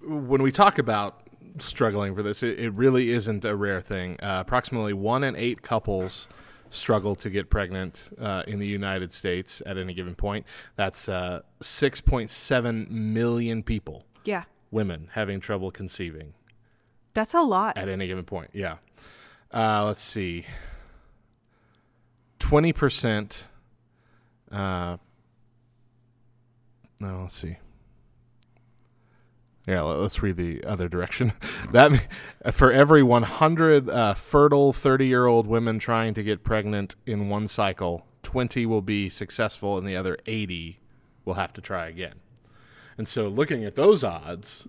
when 0.02 0.42
we 0.42 0.52
talk 0.52 0.78
about 0.78 1.20
struggling 1.58 2.14
for 2.14 2.22
this, 2.22 2.42
it, 2.42 2.58
it 2.60 2.70
really 2.74 3.10
isn't 3.10 3.44
a 3.44 3.56
rare 3.56 3.80
thing. 3.80 4.16
Uh, 4.22 4.38
approximately 4.46 4.92
one 4.92 5.24
in 5.24 5.34
eight 5.36 5.62
couples 5.62 6.28
struggle 6.70 7.14
to 7.14 7.30
get 7.30 7.48
pregnant 7.48 8.10
uh, 8.20 8.42
in 8.46 8.58
the 8.58 8.66
United 8.66 9.12
States 9.12 9.62
at 9.64 9.78
any 9.78 9.94
given 9.94 10.14
point. 10.14 10.44
That's 10.74 11.08
uh, 11.08 11.42
6.7 11.60 12.90
million 12.90 13.62
people, 13.62 14.04
Yeah. 14.24 14.44
women, 14.70 15.08
having 15.12 15.40
trouble 15.40 15.70
conceiving 15.70 16.34
That's 17.14 17.34
a 17.34 17.40
lot. 17.42 17.78
at 17.78 17.88
any 17.88 18.06
given 18.06 18.24
point. 18.24 18.50
Yeah. 18.52 18.76
Uh, 19.52 19.84
let's 19.86 20.02
see. 20.02 20.44
Twenty 22.38 22.72
percent. 22.72 23.46
Uh, 24.52 24.98
no, 27.00 27.22
let's 27.22 27.36
see. 27.36 27.56
Yeah, 29.66 29.82
let- 29.82 29.98
let's 29.98 30.22
read 30.22 30.36
the 30.36 30.62
other 30.64 30.88
direction. 30.88 31.32
that 31.72 32.06
for 32.52 32.70
every 32.70 33.02
100 33.02 33.88
uh, 33.90 34.14
fertile 34.14 34.72
30-year-old 34.72 35.46
women 35.46 35.78
trying 35.78 36.14
to 36.14 36.22
get 36.22 36.42
pregnant 36.44 36.94
in 37.04 37.28
one 37.28 37.48
cycle, 37.48 38.06
20 38.22 38.64
will 38.66 38.82
be 38.82 39.08
successful, 39.08 39.76
and 39.78 39.86
the 39.86 39.96
other 39.96 40.16
80 40.26 40.78
will 41.24 41.34
have 41.34 41.52
to 41.54 41.60
try 41.60 41.86
again. 41.88 42.14
And 42.98 43.06
so, 43.08 43.28
looking 43.28 43.64
at 43.64 43.74
those 43.74 44.04
odds, 44.04 44.66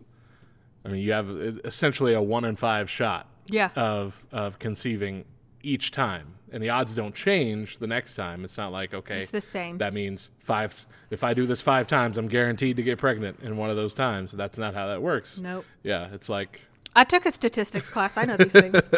I 0.83 0.89
mean, 0.89 1.01
you 1.01 1.11
have 1.11 1.29
uh, 1.29 1.59
essentially 1.63 2.13
a 2.13 2.21
one 2.21 2.43
in 2.43 2.55
five 2.55 2.89
shot 2.89 3.27
Yeah. 3.49 3.69
of 3.75 4.25
of 4.31 4.57
conceiving 4.59 5.25
each 5.63 5.91
time, 5.91 6.35
and 6.51 6.61
the 6.63 6.69
odds 6.69 6.95
don't 6.95 7.13
change 7.13 7.77
the 7.79 7.87
next 7.87 8.15
time. 8.15 8.43
It's 8.43 8.57
not 8.57 8.71
like 8.71 8.93
okay, 8.93 9.21
It's 9.21 9.31
the 9.31 9.41
same. 9.41 9.77
That 9.77 9.93
means 9.93 10.31
five. 10.39 10.85
If 11.09 11.23
I 11.23 11.33
do 11.33 11.45
this 11.45 11.61
five 11.61 11.87
times, 11.87 12.17
I'm 12.17 12.27
guaranteed 12.27 12.77
to 12.77 12.83
get 12.83 12.97
pregnant 12.97 13.39
in 13.41 13.57
one 13.57 13.69
of 13.69 13.75
those 13.75 13.93
times. 13.93 14.31
That's 14.31 14.57
not 14.57 14.73
how 14.73 14.87
that 14.87 15.01
works. 15.01 15.39
Nope. 15.39 15.65
Yeah, 15.83 16.09
it's 16.13 16.29
like 16.29 16.61
I 16.95 17.03
took 17.03 17.25
a 17.25 17.31
statistics 17.31 17.89
class. 17.89 18.17
I 18.17 18.25
know 18.25 18.37
these 18.37 18.51
things. 18.51 18.89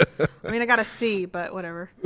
I 0.45 0.51
mean, 0.51 0.61
I 0.61 0.65
got 0.65 0.79
a 0.79 0.85
C, 0.85 1.25
but 1.25 1.53
whatever. 1.53 1.89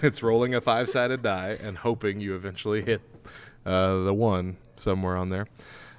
it's 0.00 0.22
rolling 0.22 0.54
a 0.54 0.60
five 0.60 0.88
sided 0.88 1.22
die 1.22 1.58
and 1.60 1.76
hoping 1.76 2.20
you 2.20 2.36
eventually 2.36 2.82
hit 2.82 3.00
uh, 3.66 4.04
the 4.04 4.14
one 4.14 4.58
somewhere 4.76 5.16
on 5.16 5.30
there. 5.30 5.46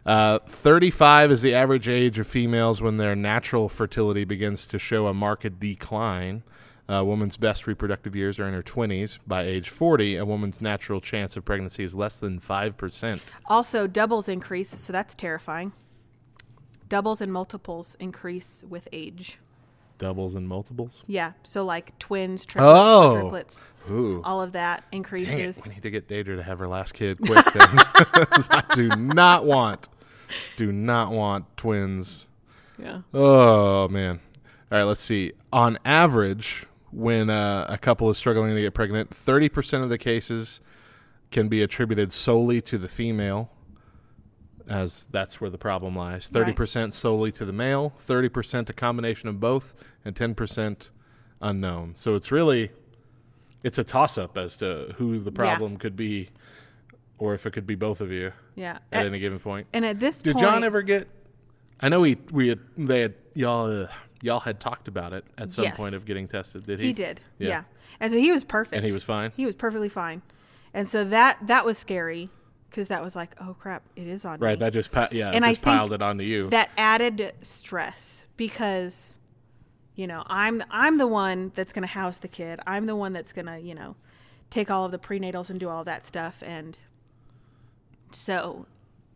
Uh, 0.06 0.40
35 0.40 1.32
is 1.32 1.42
the 1.42 1.54
average 1.54 1.90
age 1.90 2.18
of 2.20 2.28
females 2.28 2.82
when 2.82 2.98
their 2.98 3.16
natural 3.16 3.68
fertility 3.68 4.24
begins 4.24 4.68
to 4.68 4.80
show 4.80 5.08
a 5.08 5.14
marked 5.14 5.60
decline. 5.60 6.44
A 6.88 7.04
woman's 7.04 7.36
best 7.38 7.66
reproductive 7.66 8.16
years 8.16 8.38
are 8.38 8.48
in 8.48 8.54
her 8.54 8.62
20s. 8.62 9.18
By 9.26 9.42
age 9.44 9.70
40, 9.70 10.18
a 10.18 10.26
woman's 10.26 10.62
natural 10.62 11.02
chance 11.02 11.36
of 11.36 11.44
pregnancy 11.44 11.84
is 11.84 11.96
less 11.96 12.20
than 12.20 12.40
5%. 12.40 13.20
Also, 13.48 13.88
doubles 13.88 14.30
increase, 14.30 14.70
so 14.82 14.94
that's 14.94 15.16
terrifying. 15.16 15.72
Doubles 16.88 17.22
and 17.22 17.34
multiples 17.34 17.96
increase 18.00 18.64
with 18.70 18.88
age. 18.94 19.40
Doubles 19.98 20.36
and 20.36 20.48
multiples? 20.48 21.04
Yeah, 21.08 21.32
so 21.42 21.66
like 21.66 21.98
twins, 21.98 22.46
triplets, 22.46 22.78
Oh. 22.78 23.16
quadruplets, 23.32 23.70
Ooh. 23.90 24.22
all 24.24 24.42
of 24.42 24.52
that 24.52 24.82
Dang 24.82 24.88
it. 24.92 24.96
increases. 24.98 25.62
We 25.66 25.74
need 25.74 25.82
to 25.84 25.90
get 25.90 26.08
Deidre 26.08 26.36
to 26.36 26.44
have 26.44 26.60
her 26.60 26.68
last 26.68 26.94
kid 26.94 27.18
quick 27.20 27.44
then. 27.46 27.64
I 28.52 28.64
do 28.76 28.90
not 28.90 29.46
want, 29.46 29.88
do 30.58 30.72
not 30.72 31.12
want 31.12 31.46
twins. 31.58 32.28
Yeah. 32.78 33.02
Oh 33.14 33.88
man! 33.88 34.20
All 34.70 34.78
right, 34.78 34.84
let's 34.84 35.00
see. 35.02 35.32
On 35.54 35.80
average, 35.86 36.66
when 36.96 37.30
uh, 37.30 37.66
a 37.68 37.78
couple 37.78 38.10
is 38.10 38.18
struggling 38.18 38.56
to 38.56 38.62
get 38.62 38.74
pregnant, 38.74 39.14
thirty 39.14 39.50
percent 39.50 39.84
of 39.84 39.90
the 39.90 39.98
cases 39.98 40.62
can 41.32 41.50
be 41.50 41.62
attributed 41.62 42.12
solely 42.12 42.62
to 42.62 42.78
the 42.78 42.88
female, 42.88 43.52
as 44.68 45.06
that's 45.12 45.40
where 45.42 45.50
the 45.50 45.58
problem 45.58 45.96
lies. 45.96 46.28
Thirty 46.28 46.54
percent 46.54 46.94
solely 46.94 47.32
to 47.34 47.46
the 47.46 47.54
male, 47.54 47.94
thirty 48.00 48.30
percent 48.30 48.70
a 48.70 48.74
combination 48.74 49.28
of 49.30 49.40
both, 49.40 49.74
and 50.04 50.16
ten 50.16 50.34
percent 50.36 50.90
unknown. 51.42 51.96
So 51.96 52.16
it's 52.16 52.32
really, 52.32 52.72
it's 53.64 53.78
a 53.78 53.84
toss-up 53.84 54.38
as 54.38 54.56
to 54.58 54.96
who 54.98 55.20
the 55.20 55.32
problem 55.32 55.78
could 55.78 55.96
be, 55.98 56.30
or 57.18 57.34
if 57.34 57.46
it 57.46 57.52
could 57.52 57.68
be 57.68 57.76
both 57.76 58.00
of 58.02 58.10
you 58.12 58.32
Yeah. 58.56 58.80
at 58.92 59.02
At- 59.02 59.06
any 59.08 59.20
given 59.20 59.40
point. 59.40 59.68
and 59.74 59.86
at 59.86 60.00
this 60.00 60.22
Did 60.22 60.36
point, 60.36 60.46
John 60.46 60.64
ever 60.64 60.82
get? 60.82 61.08
I 61.82 61.90
know 61.90 62.04
he 62.04 62.16
we 62.32 62.48
had, 62.48 62.60
they 62.78 63.02
had 63.02 63.16
y'all 63.34 63.84
uh, 63.84 63.88
y'all 64.22 64.40
had 64.40 64.60
talked 64.60 64.88
about 64.88 65.14
it 65.14 65.26
at 65.38 65.52
some 65.52 65.66
Yes. 65.66 65.76
point 65.78 65.96
of 65.96 66.06
getting 66.06 66.28
tested. 66.28 66.66
Did 66.66 66.80
he? 66.80 66.88
He 66.88 66.94
did. 66.94 67.22
Yeah. 67.38 67.64
And 68.00 68.12
so 68.12 68.18
he 68.20 68.32
was 68.32 68.44
perfect. 68.44 68.76
And 68.76 68.86
he 68.86 68.92
was 68.92 69.04
fine? 69.04 69.32
He 69.36 69.46
was 69.46 69.56
perfectly 69.56 69.90
fine. 69.90 70.22
And 70.74 70.88
so 70.90 71.04
that 71.06 71.38
that 71.48 71.66
was 71.66 71.78
scary 71.78 72.30
because 72.70 72.88
that 72.90 73.02
was 73.04 73.16
like, 73.16 73.32
oh 73.40 73.56
crap, 73.60 73.84
it 73.96 74.08
is 74.08 74.26
on 74.26 74.40
Right. 74.40 74.58
me. 74.60 74.66
That 74.66 74.74
just 74.74 74.90
yeah 75.12 75.32
And 75.34 75.46
I 75.46 75.52
just 75.52 75.62
think 75.64 75.78
piled 75.78 75.94
it 75.94 76.02
onto 76.02 76.24
you. 76.26 76.50
that 76.50 76.70
added 76.78 77.34
stress 77.42 78.26
because 78.36 79.18
you 79.96 80.08
know 80.08 80.24
i'm 80.28 80.62
i'm 80.72 80.98
the 80.98 81.08
one 81.08 81.54
that's 81.56 81.72
going 81.72 81.82
to 81.84 81.88
house 81.88 82.18
the 82.20 82.28
kid 82.28 82.60
i'm 82.68 82.86
the 82.86 82.96
one 82.98 83.14
that's 83.14 83.32
going 83.32 83.46
to 83.46 83.58
you 83.58 83.74
know 83.74 83.96
take 84.50 84.70
all 84.70 84.84
of 84.84 84.92
the 84.92 85.00
prenatals 85.00 85.50
and 85.50 85.58
do 85.58 85.70
all 85.70 85.86
that 85.86 86.04
stuff 86.04 86.44
and 86.46 86.76
so 88.12 88.66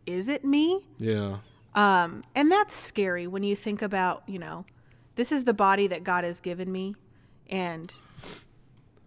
is 0.06 0.26
it 0.28 0.42
me 0.44 0.80
yeah. 0.98 1.36
um 1.74 2.22
and 2.34 2.50
that's 2.50 2.74
scary 2.74 3.26
when 3.26 3.42
you 3.42 3.54
think 3.54 3.82
about 3.82 4.22
you 4.26 4.38
know 4.38 4.64
this 5.16 5.32
is 5.32 5.44
the 5.44 5.54
body 5.54 5.86
that 5.86 6.04
god 6.04 6.24
has 6.24 6.40
given 6.40 6.70
me 6.70 6.94
and 7.48 7.94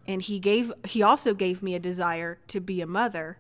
and 0.08 0.24
he 0.24 0.40
gave 0.40 0.72
he 0.86 1.02
also 1.02 1.34
gave 1.34 1.64
me 1.64 1.76
a 1.76 1.80
desire 1.80 2.40
to 2.48 2.60
be 2.60 2.82
a 2.82 2.88
mother 2.88 3.38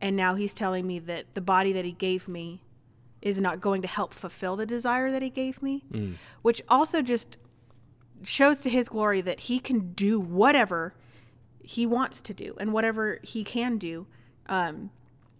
and 0.00 0.16
now 0.16 0.34
he's 0.34 0.54
telling 0.54 0.86
me 0.86 0.98
that 0.98 1.34
the 1.34 1.40
body 1.40 1.72
that 1.72 1.84
he 1.84 1.92
gave 1.92 2.26
me 2.26 2.62
is 3.22 3.38
not 3.38 3.60
going 3.60 3.82
to 3.82 3.88
help 3.88 4.14
fulfill 4.14 4.56
the 4.56 4.66
desire 4.66 5.10
that 5.10 5.22
he 5.22 5.30
gave 5.30 5.62
me 5.62 5.84
which 6.42 6.62
also 6.68 7.02
just 7.02 7.36
shows 8.22 8.60
to 8.60 8.68
his 8.70 8.88
glory 8.88 9.20
that 9.20 9.40
he 9.40 9.58
can 9.58 9.92
do 9.92 10.18
whatever 10.20 10.94
he 11.62 11.86
wants 11.86 12.20
to 12.20 12.34
do 12.34 12.54
and 12.58 12.72
whatever 12.72 13.18
he 13.22 13.44
can 13.44 13.78
do 13.78 14.06
um, 14.48 14.90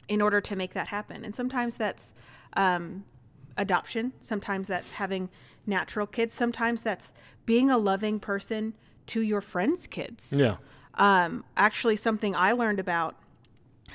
in 0.09 0.20
order 0.20 0.41
to 0.41 0.57
make 0.57 0.74
that 0.74 0.89
happen. 0.89 1.24
And 1.24 1.35
sometimes 1.35 1.76
that's 1.76 2.14
um, 2.55 3.05
adoption, 3.57 4.12
sometimes 4.20 4.68
that's 4.68 4.93
having 4.93 5.28
natural 5.70 6.06
kids, 6.06 6.34
sometimes 6.34 6.82
that's 6.82 7.12
being 7.46 7.70
a 7.70 7.78
loving 7.78 8.20
person 8.20 8.74
to 9.06 9.22
your 9.22 9.40
friends' 9.40 9.86
kids. 9.86 10.34
Yeah. 10.36 10.56
Um, 10.94 11.44
actually, 11.56 11.96
something 11.96 12.36
I 12.36 12.52
learned 12.52 12.78
about 12.78 13.16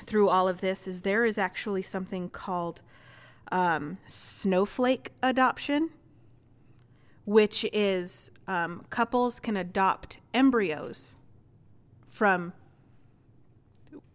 through 0.02 0.28
all 0.28 0.48
of 0.48 0.60
this 0.60 0.88
is 0.88 1.02
there 1.02 1.24
is 1.24 1.38
actually 1.38 1.82
something 1.82 2.28
called 2.28 2.82
um, 3.52 3.98
snowflake 4.06 5.12
adoption, 5.22 5.90
which 7.24 7.64
is 7.72 8.30
um, 8.48 8.84
couples 8.90 9.38
can 9.38 9.56
adopt 9.56 10.18
embryos 10.34 11.16
from 12.08 12.52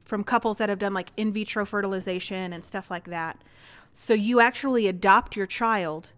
from 0.03 0.25
couples 0.25 0.57
that 0.57 0.67
have 0.67 0.79
done 0.79 0.93
like 0.93 1.09
in 1.15 1.31
vitro 1.31 1.65
fertilization 1.65 2.51
and 2.51 2.65
stuff 2.65 2.91
like 2.91 3.05
that. 3.05 3.41
So 3.93 4.13
you 4.13 4.41
actually 4.41 4.87
adopt 4.87 5.37
your 5.37 5.47
child 5.47 6.11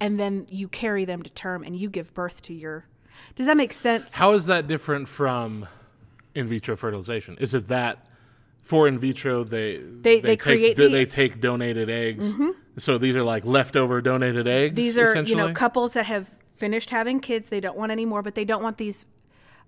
and 0.00 0.18
then 0.18 0.46
you 0.50 0.68
carry 0.68 1.04
them 1.04 1.22
to 1.22 1.30
term 1.30 1.62
and 1.64 1.76
you 1.76 1.88
give 1.90 2.12
birth 2.14 2.42
to 2.42 2.54
your 2.54 2.84
Does 3.36 3.46
that 3.46 3.56
make 3.56 3.72
sense? 3.72 4.14
How 4.14 4.32
is 4.32 4.46
that 4.46 4.66
different 4.66 5.08
from 5.08 5.66
in 6.34 6.46
vitro 6.46 6.76
fertilization? 6.76 7.36
Is 7.40 7.54
it 7.54 7.68
that 7.68 8.06
for 8.62 8.86
in 8.86 8.98
vitro 8.98 9.44
they 9.44 9.78
They- 9.78 10.20
they 10.20 10.28
take, 10.36 10.40
create 10.40 10.76
do- 10.76 10.84
the- 10.88 10.94
they 10.94 11.04
take 11.06 11.40
donated 11.40 11.88
eggs? 11.90 12.34
So 12.76 12.96
these 12.98 13.16
are 13.16 13.22
like 13.24 13.44
leftover 13.44 14.00
donated 14.00 14.46
eggs. 14.46 14.76
these 14.76 14.96
are 14.98 15.22
you 15.22 15.34
know 15.34 15.52
couples 15.52 15.94
that 15.94 16.06
have 16.06 16.30
finished 16.54 16.90
having 16.90 17.18
kids 17.20 17.48
they 17.48 17.60
don't 17.60 17.76
want 17.76 17.90
any 17.92 18.04
more 18.04 18.20
but 18.22 18.34
they 18.34 18.44
don't 18.44 18.62
want 18.62 18.78
these 18.78 19.06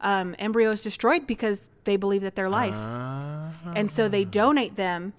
um, 0.00 0.34
embryos 0.38 0.82
destroyed 0.82 1.26
because 1.26 1.68
they 1.84 1.96
believe 1.96 2.22
that 2.22 2.34
they're 2.34 2.48
life 2.48 2.74
and 3.76 3.90
so 3.90 4.08
they 4.08 4.24
donate 4.24 4.76
them 4.76 5.12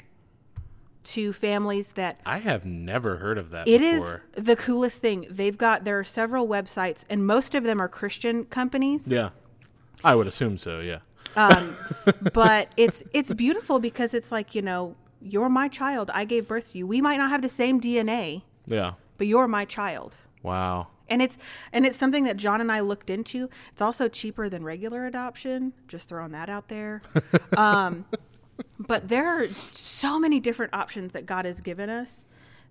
to 1.03 1.33
families 1.33 1.93
that 1.93 2.19
I 2.25 2.37
have 2.39 2.65
never 2.65 3.17
heard 3.17 3.37
of 3.37 3.49
that 3.51 3.67
it 3.67 3.81
is 3.81 3.99
before. 3.99 4.23
the 4.33 4.55
coolest 4.55 5.01
thing 5.01 5.25
they've 5.29 5.57
got 5.57 5.83
there 5.83 5.97
are 5.99 6.03
several 6.03 6.47
websites 6.47 7.05
and 7.09 7.25
most 7.25 7.55
of 7.55 7.63
them 7.63 7.81
are 7.81 7.87
christian 7.89 8.45
companies 8.45 9.07
Yeah. 9.11 9.29
I 10.03 10.15
would 10.15 10.27
assume 10.27 10.57
so, 10.57 10.79
yeah. 10.79 10.99
but 12.33 12.69
it's 12.77 13.03
it's 13.13 13.33
beautiful 13.33 13.79
because 13.79 14.13
it's 14.13 14.31
like 14.31 14.55
you 14.55 14.61
know 14.61 14.95
you're 15.21 15.49
my 15.49 15.67
child 15.67 16.09
i 16.13 16.25
gave 16.25 16.47
birth 16.47 16.71
to 16.71 16.77
you 16.79 16.87
we 16.87 16.99
might 17.01 17.17
not 17.17 17.29
have 17.29 17.41
the 17.41 17.49
same 17.49 17.79
dna 17.79 18.41
Yeah. 18.65 18.93
but 19.17 19.27
you're 19.27 19.47
my 19.47 19.65
child 19.65 20.17
Wow. 20.43 20.87
and 21.07 21.21
it's 21.21 21.37
and 21.71 21.85
it's 21.85 21.97
something 21.97 22.23
that 22.23 22.35
John 22.37 22.61
and 22.61 22.71
I 22.71 22.79
looked 22.79 23.11
into. 23.11 23.47
It's 23.73 23.81
also 23.81 24.07
cheaper 24.07 24.49
than 24.49 24.63
regular 24.63 25.05
adoption. 25.05 25.73
Just 25.87 26.09
throwing 26.09 26.31
that 26.31 26.49
out 26.49 26.67
there. 26.67 27.03
um, 27.57 28.05
but 28.79 29.07
there 29.07 29.27
are 29.27 29.47
so 29.71 30.19
many 30.19 30.39
different 30.39 30.73
options 30.73 31.11
that 31.13 31.25
God 31.25 31.45
has 31.45 31.61
given 31.61 31.89
us 31.89 32.23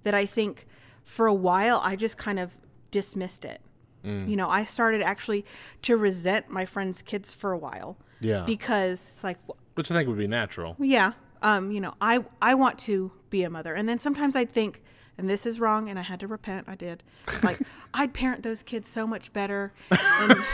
that 0.03 0.15
I 0.15 0.27
think 0.27 0.67
for 1.05 1.27
a 1.27 1.35
while 1.35 1.81
I 1.83 1.97
just 1.97 2.17
kind 2.17 2.39
of 2.39 2.59
dismissed 2.91 3.45
it. 3.45 3.61
Mm. 4.05 4.29
You 4.29 4.37
know, 4.37 4.49
I 4.49 4.65
started 4.65 5.03
actually 5.03 5.45
to 5.83 5.97
resent 5.97 6.49
my 6.49 6.65
friends' 6.65 7.03
kids 7.03 7.35
for 7.35 7.53
a 7.53 7.59
while. 7.59 7.97
Yeah. 8.21 8.45
Because 8.45 9.11
it's 9.13 9.25
like, 9.25 9.39
Which 9.75 9.91
I 9.91 9.95
think 9.95 10.09
would 10.09 10.19
be 10.19 10.27
natural. 10.27 10.77
yeah, 10.79 11.13
um, 11.43 11.71
you 11.71 11.81
know, 11.81 11.95
I 12.01 12.25
I 12.43 12.55
want 12.55 12.79
to 12.81 13.11
be 13.31 13.43
a 13.45 13.51
mother, 13.51 13.75
and 13.75 13.89
then 13.89 13.99
sometimes 13.99 14.37
I'd 14.37 14.53
think, 14.53 14.83
and 15.17 15.29
this 15.29 15.47
is 15.47 15.59
wrong, 15.61 15.89
and 15.89 15.99
I 15.99 16.03
had 16.03 16.21
to 16.21 16.27
repent. 16.27 16.69
I 16.69 16.75
did. 16.75 17.03
Like 17.43 17.59
I'd 17.95 18.13
parent 18.13 18.43
those 18.43 18.63
kids 18.63 18.89
so 18.89 19.07
much 19.07 19.33
better. 19.33 19.73
And 19.91 20.37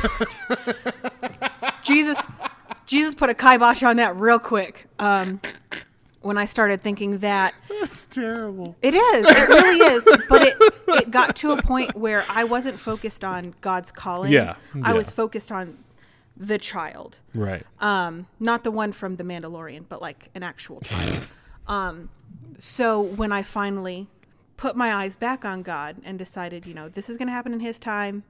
Jesus, 1.83 2.21
Jesus 2.87 3.15
put 3.15 3.31
a 3.31 3.35
kibosh 3.35 3.83
on 3.83 3.97
that 3.97 4.17
real 4.17 4.39
quick. 4.39 4.87
Um, 4.99 5.41
when 6.21 6.39
I 6.39 6.45
started 6.45 6.83
thinking 6.83 7.19
that 7.19 7.55
That's 7.81 8.07
terrible. 8.07 8.75
it 8.83 8.95
is, 8.95 9.27
it 9.29 9.49
really 9.49 9.79
is, 9.95 10.05
but 10.29 10.43
it 10.43 10.57
it 10.89 11.11
got 11.11 11.37
to 11.37 11.53
a 11.53 11.63
point 11.63 11.95
where 11.95 12.25
I 12.29 12.45
wasn't 12.45 12.79
focused 12.81 13.23
on 13.25 13.55
God's 13.61 13.93
calling. 13.93 14.33
Yeah, 14.33 14.57
I 14.83 14.91
yeah. 14.91 14.93
was 14.95 15.13
focused 15.13 15.53
on 15.53 15.79
the 16.37 16.59
child 16.59 17.17
Right. 17.35 17.65
um, 17.81 18.27
not 18.41 18.63
the 18.65 18.71
one 18.71 18.93
from 18.93 19.17
The 19.17 19.25
Mandalorian, 19.25 19.85
but 19.89 20.03
like 20.03 20.29
an 20.35 20.43
actual 20.43 20.81
child. 20.81 21.21
um, 21.69 22.09
so 22.59 23.01
when 23.01 23.31
I 23.33 23.43
finally 23.43 24.09
put 24.57 24.75
my 24.77 24.93
eyes 24.95 25.15
back 25.17 25.45
on 25.45 25.63
God 25.63 25.97
and 26.05 26.19
decided, 26.19 26.67
you 26.67 26.75
know, 26.75 26.89
this 26.89 27.09
is 27.09 27.17
going 27.17 27.29
to 27.29 27.33
happen 27.33 27.53
in 27.55 27.61
His 27.61 27.79
time, 27.79 28.25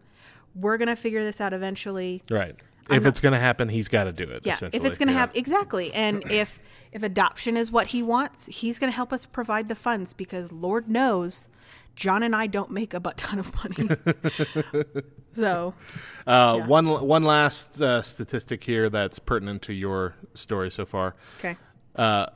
we're 0.55 0.77
going 0.77 0.89
to 0.89 0.97
figure 0.97 1.23
this 1.25 1.41
out 1.41 1.53
eventually. 1.53 2.23
right. 2.31 2.55
If 2.91 3.05
it's 3.07 3.20
going 3.20 3.32
to 3.32 3.39
happen, 3.39 3.68
he's 3.68 3.89
got 3.89 4.05
to 4.05 4.12
do 4.12 4.24
it. 4.24 4.43
Yeah, 4.45 4.57
if 4.72 4.84
it's 4.84 4.99
going 4.99 5.09
to 5.09 5.12
Yeah. 5.14 5.20
happen, 5.20 5.37
exactly. 5.39 5.93
And 5.93 6.22
if 6.30 6.59
if 6.93 7.03
adoption 7.03 7.57
is 7.57 7.70
what 7.70 7.89
He 7.89 8.03
wants, 8.03 8.47
He's 8.47 8.78
going 8.78 8.91
to 8.93 8.97
help 8.97 9.12
us 9.12 9.26
provide 9.26 9.68
the 9.68 9.74
funds 9.74 10.12
because 10.12 10.53
Lord 10.53 10.89
knows. 10.89 11.49
John 11.97 12.22
and 12.22 12.37
I 12.37 12.47
don't 12.47 12.70
make 12.70 12.93
a 12.93 13.01
butt 13.01 13.16
ton 13.16 13.39
of 13.39 13.55
money. 13.55 13.89
so, 15.34 15.74
Uh, 16.26 16.57
Yeah. 16.59 16.66
One 16.66 16.87
one 16.87 17.24
last 17.24 17.80
uh, 17.80 18.03
statistic 18.03 18.64
here 18.64 18.89
that's 18.91 19.18
pertinent 19.18 19.62
to 19.62 19.72
your 19.72 20.14
story 20.34 20.70
so 20.70 20.84
far. 20.84 21.14
okay. 21.39 21.57
Uh, 21.95 22.26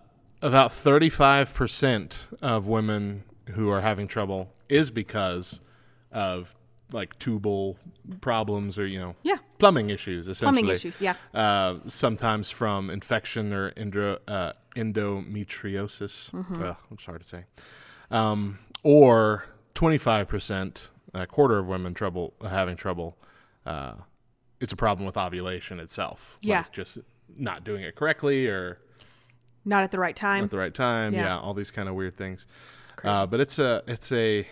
about 0.43 0.73
thirty 0.73 1.11
five 1.11 1.53
percent 1.53 2.29
of 2.41 2.67
women 2.67 3.25
who 3.51 3.69
are 3.69 3.83
having 3.83 4.09
trouble 4.09 4.53
is 4.69 4.91
because 4.91 5.61
of 6.13 6.55
like 6.93 7.19
tubal 7.19 7.77
problems 8.21 8.79
or 8.79 8.87
you 8.87 8.99
know 8.99 9.15
Yeah. 9.23 9.37
plumbing 9.59 9.91
issues 9.91 10.29
essentially 10.29 10.63
Plumbing 10.63 10.77
issues, 10.77 11.01
yeah. 11.01 11.15
uh, 11.35 11.77
sometimes 11.87 12.51
from 12.51 12.91
infection 12.91 13.53
or 13.53 13.71
endro, 13.73 14.19
uh, 14.29 14.53
endometriosis 14.77 16.31
Mm-hmm. 16.31 16.63
Ugh, 16.63 16.77
it's 16.93 17.05
hard 17.05 17.23
to 17.23 17.29
say 17.29 17.45
um, 18.11 18.59
or 18.83 19.45
25% 19.75 20.89
a 21.15 21.27
quarter 21.27 21.59
of 21.59 21.67
women 21.67 21.95
trouble 21.95 22.35
having 22.43 22.77
trouble 22.77 23.17
uh, 23.67 23.95
it's 24.61 24.73
a 24.73 24.77
problem 24.77 25.07
with 25.07 25.17
ovulation 25.17 25.81
itself 25.81 26.37
Yeah. 26.41 26.59
like 26.59 26.73
just 26.73 26.99
not 27.37 27.65
doing 27.65 27.83
it 27.83 27.95
correctly 27.95 28.49
or 28.49 28.79
Not 29.65 29.85
at 29.85 29.91
the 29.91 29.99
right 29.99 30.17
time. 30.17 30.45
at 30.45 30.51
the 30.51 30.59
right 30.59 30.75
time. 30.75 31.15
Yeah, 31.15 31.23
Yeah. 31.25 31.39
all 31.39 31.55
these 31.55 31.71
kind 31.71 31.89
of 31.89 31.95
weird 31.95 32.17
things. 32.17 32.47
Uh, 33.05 33.25
but 33.27 33.39
it's 33.41 33.59
a 33.59 33.83
it's 33.87 34.11
a 34.13 34.47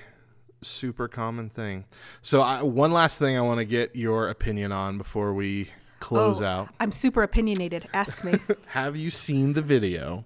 super 0.62 1.08
common 1.08 1.48
thing. 1.50 1.84
So 2.22 2.40
I, 2.40 2.62
one 2.62 2.92
last 2.92 3.18
thing 3.18 3.36
I 3.36 3.40
want 3.40 3.58
to 3.58 3.64
get 3.64 3.94
your 3.96 4.28
opinion 4.28 4.72
on 4.72 4.98
before 4.98 5.32
we 5.34 5.70
close 6.00 6.40
Oh, 6.40 6.44
out. 6.44 6.68
I'm 6.80 6.92
super 6.92 7.22
opinionated. 7.22 7.88
Ask 7.92 8.22
me. 8.24 8.34
Have 8.68 8.96
you 8.96 9.10
seen 9.10 9.52
the 9.54 9.62
video 9.62 10.24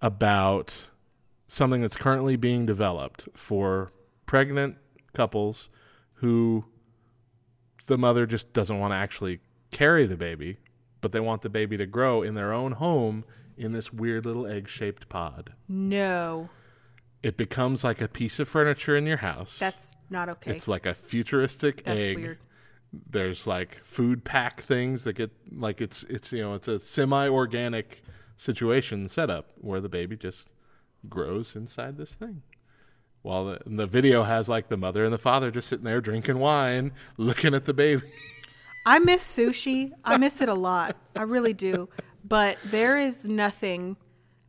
about 0.00 0.88
something 1.48 1.80
that's 1.80 1.96
currently 1.96 2.36
being 2.36 2.66
developed 2.66 3.28
for 3.34 3.92
pregnant 4.26 4.76
couples 5.12 5.68
who 6.14 6.64
the 7.86 7.98
mother 7.98 8.26
just 8.26 8.52
doesn't 8.52 8.78
want 8.78 8.92
to 8.92 8.96
actually 8.96 9.40
carry 9.70 10.06
the 10.06 10.16
baby, 10.16 10.56
but 11.00 11.12
they 11.12 11.20
want 11.20 11.42
the 11.42 11.50
baby 11.50 11.76
to 11.76 11.86
grow 11.86 12.22
in 12.22 12.34
their 12.34 12.52
own 12.52 12.72
home 12.72 13.24
in 13.56 13.72
this 13.72 13.92
weird 13.92 14.26
little 14.26 14.46
egg-shaped 14.46 15.08
pod. 15.08 15.52
no, 15.68 16.48
It 17.24 17.36
becomes 17.36 17.82
like 17.82 18.00
a 18.00 18.08
piece 18.08 18.38
of 18.38 18.48
furniture 18.48 18.96
in 18.96 19.06
your 19.06 19.16
house. 19.18 19.58
that's 19.58 19.96
not 20.10 20.28
okay. 20.28 20.52
It's 20.54 20.68
like 20.68 20.84
a 20.86 20.94
futuristic 20.94 21.84
That's 21.84 22.06
egg. 22.06 22.16
weird. 22.18 22.38
There's 23.10 23.46
like 23.46 23.80
food 23.82 24.24
pack 24.24 24.60
things 24.60 25.04
that 25.04 25.14
get 25.14 25.30
like 25.50 25.80
it's 25.80 26.02
it's 26.04 26.32
you 26.32 26.42
know 26.42 26.54
it's 26.54 26.68
a 26.68 26.78
semi-organic 26.78 28.02
situation 28.36 29.08
setup 29.08 29.46
where 29.56 29.80
the 29.80 29.88
baby 29.88 30.16
just 30.16 30.48
grows 31.08 31.56
inside 31.56 31.96
this 31.96 32.14
thing. 32.14 32.42
While 33.22 33.46
the, 33.46 33.58
the 33.66 33.86
video 33.86 34.24
has 34.24 34.48
like 34.48 34.68
the 34.68 34.76
mother 34.76 35.04
and 35.04 35.12
the 35.12 35.18
father 35.18 35.50
just 35.50 35.68
sitting 35.68 35.84
there 35.86 36.00
drinking 36.00 36.38
wine, 36.38 36.92
looking 37.16 37.54
at 37.54 37.64
the 37.64 37.74
baby. 37.74 38.02
I 38.86 38.98
miss 38.98 39.24
sushi. 39.24 39.92
I 40.04 40.18
miss 40.18 40.42
it 40.42 40.50
a 40.50 40.54
lot. 40.54 40.94
I 41.16 41.22
really 41.22 41.54
do. 41.54 41.88
But 42.22 42.58
there 42.64 42.98
is 42.98 43.24
nothing 43.24 43.96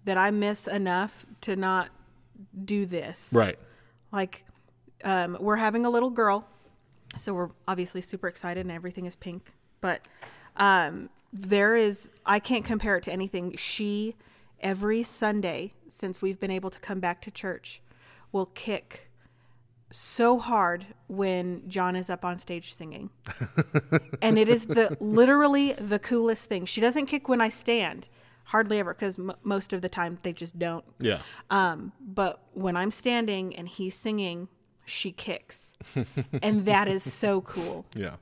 that 0.04 0.18
I 0.18 0.30
miss 0.30 0.68
enough 0.68 1.26
to 1.42 1.56
not 1.56 1.90
do 2.64 2.86
this. 2.86 3.32
right. 3.34 3.58
Like, 4.12 4.46
um, 5.04 5.38
we're 5.40 5.58
having 5.58 5.86
a 5.86 5.90
little 5.90 6.10
girl, 6.10 6.48
so 7.18 7.34
we're 7.34 7.50
obviously 7.68 8.02
super 8.02 8.28
excited, 8.28 8.62
and 8.62 8.72
everything 8.72 9.06
is 9.06 9.16
pink. 9.16 9.54
But 9.82 10.08
um, 10.58 11.10
there 11.34 11.76
is, 11.76 12.10
I 12.26 12.40
can't 12.40 12.64
compare 12.64 12.98
it 12.98 13.04
to 13.04 13.12
anything. 13.12 13.56
She, 13.58 14.16
every 14.62 15.04
Sunday 15.04 15.74
since 15.88 16.22
we've 16.22 16.40
been 16.40 16.52
able 16.52 16.70
to 16.70 16.80
come 16.80 17.00
back 17.00 17.22
to 17.22 17.32
church, 17.32 17.82
will 18.32 18.48
kick 18.48 19.10
so 19.92 20.40
hard 20.40 20.88
when 21.08 21.68
John 21.70 21.96
is 21.96 22.10
up 22.10 22.26
on 22.26 22.38
stage 22.38 22.74
singing. 22.74 23.10
and 24.22 24.38
it 24.38 24.50
is 24.50 24.66
the 24.66 24.98
literally 25.00 25.74
the 25.74 26.00
coolest 26.00 26.50
thing. 26.50 26.66
She 26.66 26.82
doesn't 26.82 27.06
kick 27.06 27.30
when 27.30 27.42
I 27.42 27.50
stand, 27.50 28.10
hardly 28.46 28.80
ever, 28.80 28.94
because 28.94 29.20
m- 29.20 29.34
most 29.44 29.74
of 29.74 29.82
the 29.82 29.90
time 29.90 30.18
they 30.24 30.34
just 30.34 30.58
don't. 30.58 30.86
Yeah. 31.00 31.20
Um, 31.50 31.92
but 32.00 32.40
when 32.54 32.76
I'm 32.78 32.92
standing 32.92 33.56
and 33.56 33.68
he's 33.68 33.96
singing, 33.96 34.48
she 34.86 35.12
kicks, 35.12 35.74
and 36.42 36.66
that 36.66 36.88
is 36.88 37.12
so 37.12 37.42
cool. 37.42 37.86
Yeah. 37.96 38.16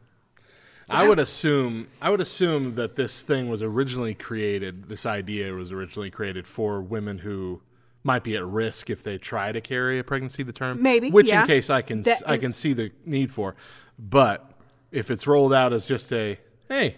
I 0.89 1.07
would 1.07 1.17
assume 1.17 1.87
I 2.01 2.09
would 2.09 2.19
assume 2.19 2.75
that 2.75 2.97
this 2.97 3.23
thing 3.23 3.47
was 3.49 3.63
originally 3.63 4.13
created 4.13 4.89
this 4.89 5.05
idea 5.05 5.53
was 5.53 5.71
originally 5.71 6.11
created 6.11 6.45
for 6.45 6.81
women 6.81 7.19
who 7.19 7.61
might 8.03 8.21
be 8.21 8.35
at 8.35 8.45
risk 8.45 8.89
if 8.89 9.01
they 9.01 9.17
try 9.17 9.53
to 9.53 9.61
carry 9.61 9.97
a 9.97 10.03
pregnancy 10.03 10.43
to 10.43 10.51
term. 10.51 10.81
Maybe, 10.81 11.09
Which 11.09 11.29
yeah. 11.29 11.41
in 11.41 11.47
case 11.47 11.69
I 11.69 11.81
can 11.81 12.03
That- 12.03 12.21
I 12.29 12.37
can 12.37 12.51
see 12.51 12.73
the 12.73 12.91
need 13.05 13.31
for. 13.31 13.55
But 13.97 14.51
if 14.91 15.09
it's 15.09 15.25
rolled 15.25 15.53
out 15.53 15.71
as 15.71 15.85
just 15.85 16.11
a 16.11 16.37
hey, 16.69 16.97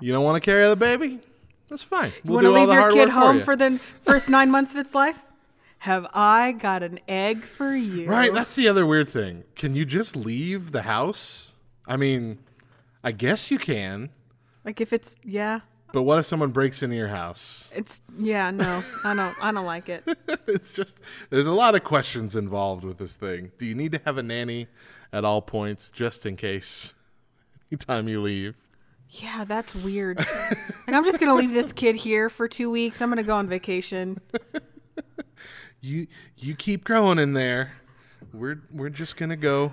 you 0.00 0.12
don't 0.12 0.24
want 0.24 0.42
to 0.42 0.50
carry 0.50 0.68
the 0.68 0.76
baby? 0.76 1.20
That's 1.68 1.82
fine. 1.82 2.10
You 2.24 2.32
We'll 2.32 2.34
want 2.36 2.46
to 2.46 2.50
leave 2.50 2.72
your 2.72 2.92
kid 2.92 3.08
home 3.10 3.38
you. 3.38 3.44
for 3.44 3.56
the 3.56 3.78
first 4.00 4.28
nine 4.36 4.50
months 4.50 4.72
of 4.74 4.80
its 4.86 4.94
life? 4.94 5.24
Have 5.82 6.06
I 6.12 6.52
got 6.52 6.82
an 6.82 6.98
egg 7.06 7.42
for 7.44 7.72
you? 7.72 8.08
Right, 8.08 8.32
that's 8.34 8.56
the 8.56 8.66
other 8.68 8.84
weird 8.84 9.08
thing. 9.08 9.44
Can 9.54 9.74
you 9.76 9.84
just 9.84 10.16
leave 10.16 10.72
the 10.72 10.82
house? 10.82 11.54
I 11.86 11.96
mean, 11.96 12.38
I 13.04 13.12
guess 13.12 13.50
you 13.50 13.58
can. 13.58 14.10
like 14.64 14.80
if 14.80 14.92
it's 14.92 15.14
yeah, 15.22 15.60
But 15.92 16.02
what 16.02 16.18
if 16.18 16.26
someone 16.26 16.50
breaks 16.50 16.82
into 16.82 16.96
your 16.96 17.08
house? 17.08 17.70
it's 17.74 18.02
yeah. 18.18 18.50
No, 18.50 18.82
I 19.04 19.14
don't. 19.14 19.34
I 19.44 19.52
don't 19.52 19.64
like 19.66 19.88
it. 19.88 20.02
it's 20.48 20.72
just 20.72 21.00
there's 21.30 21.46
a 21.46 21.52
lot 21.52 21.74
of 21.76 21.84
questions 21.84 22.34
involved 22.34 22.84
with 22.84 22.98
this 22.98 23.14
thing. 23.14 23.52
Do 23.58 23.64
you 23.64 23.74
need 23.76 23.92
to 23.92 24.00
have 24.04 24.18
a 24.18 24.22
nanny 24.22 24.66
at 25.12 25.24
all 25.24 25.40
points 25.42 25.90
just 25.92 26.26
in 26.26 26.34
case 26.36 26.92
anytime 27.70 28.08
you 28.08 28.20
leave? 28.20 28.56
Yeah, 29.10 29.44
that's 29.44 29.74
weird. 29.74 30.18
like, 30.18 30.28
I'm 30.88 31.04
just 31.04 31.18
gonna 31.18 31.34
leave 31.34 31.52
this 31.52 31.72
kid 31.72 31.96
here 31.96 32.28
for 32.28 32.46
two 32.46 32.70
weeks. 32.70 33.00
I'm 33.00 33.08
gonna 33.08 33.22
go 33.22 33.34
on 33.34 33.48
vacation. 33.48 34.20
You 35.80 36.08
you 36.36 36.54
keep 36.54 36.84
growing 36.84 37.18
in 37.18 37.34
there. 37.34 37.72
We're 38.32 38.60
we're 38.72 38.90
just 38.90 39.16
gonna 39.16 39.36
go 39.36 39.72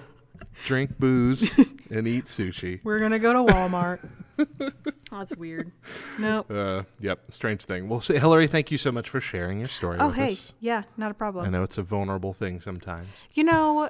drink 0.65 0.97
booze 0.99 1.41
and 1.89 2.07
eat 2.07 2.25
sushi. 2.25 2.79
We're 2.83 2.99
gonna 2.99 3.19
go 3.19 3.33
to 3.33 3.53
Walmart. 3.53 4.07
oh, 4.39 4.69
that's 5.11 5.35
weird. 5.35 5.71
Nope. 6.19 6.51
Uh, 6.51 6.83
yep, 6.99 7.21
strange 7.29 7.63
thing. 7.63 7.89
Well, 7.89 8.01
so, 8.01 8.13
Hillary, 8.13 8.47
thank 8.47 8.69
you 8.69 8.77
so 8.77 8.91
much 8.91 9.09
for 9.09 9.19
sharing 9.19 9.59
your 9.59 9.69
story. 9.69 9.97
Oh 9.99 10.07
with 10.07 10.15
hey, 10.17 10.33
us. 10.33 10.53
yeah, 10.59 10.83
not 10.95 11.09
a 11.09 11.15
problem. 11.15 11.45
I 11.45 11.49
know 11.49 11.63
it's 11.63 11.77
a 11.79 11.83
vulnerable 11.83 12.33
thing 12.33 12.59
sometimes. 12.59 13.09
You 13.33 13.43
know, 13.45 13.89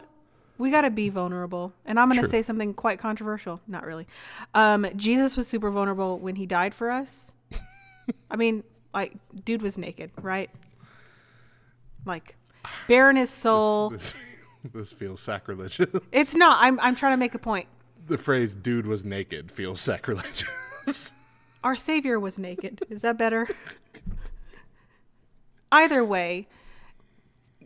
we 0.57 0.71
got 0.71 0.81
to 0.81 0.89
be 0.89 1.09
vulnerable. 1.09 1.73
And 1.85 1.99
I'm 1.99 2.09
going 2.09 2.21
to 2.21 2.29
say 2.29 2.41
something 2.41 2.73
quite 2.73 2.99
controversial. 2.99 3.61
Not 3.67 3.85
really. 3.85 4.07
Um, 4.53 4.87
Jesus 4.95 5.35
was 5.35 5.47
super 5.47 5.69
vulnerable 5.69 6.17
when 6.19 6.35
he 6.35 6.45
died 6.45 6.73
for 6.73 6.91
us. 6.91 7.31
I 8.31 8.35
mean, 8.35 8.63
like, 8.93 9.13
dude 9.43 9.61
was 9.61 9.77
naked, 9.77 10.11
right? 10.21 10.49
Like, 12.05 12.35
baring 12.87 13.17
his 13.17 13.29
soul. 13.29 13.89
This, 13.89 14.13
this 14.73 14.91
feels 14.91 15.21
sacrilegious. 15.21 15.89
It's 16.11 16.35
not. 16.35 16.57
I'm, 16.61 16.79
I'm 16.79 16.95
trying 16.95 17.13
to 17.13 17.17
make 17.17 17.35
a 17.35 17.39
point. 17.39 17.67
the 18.07 18.17
phrase 18.17 18.55
"dude 18.55 18.85
was 18.85 19.03
naked" 19.03 19.51
feels 19.51 19.81
sacrilegious. 19.81 21.11
Our 21.63 21.75
Savior 21.75 22.19
was 22.19 22.37
naked. 22.37 22.85
Is 22.89 23.01
that 23.01 23.17
better? 23.17 23.49
either 25.71 26.03
way, 26.05 26.47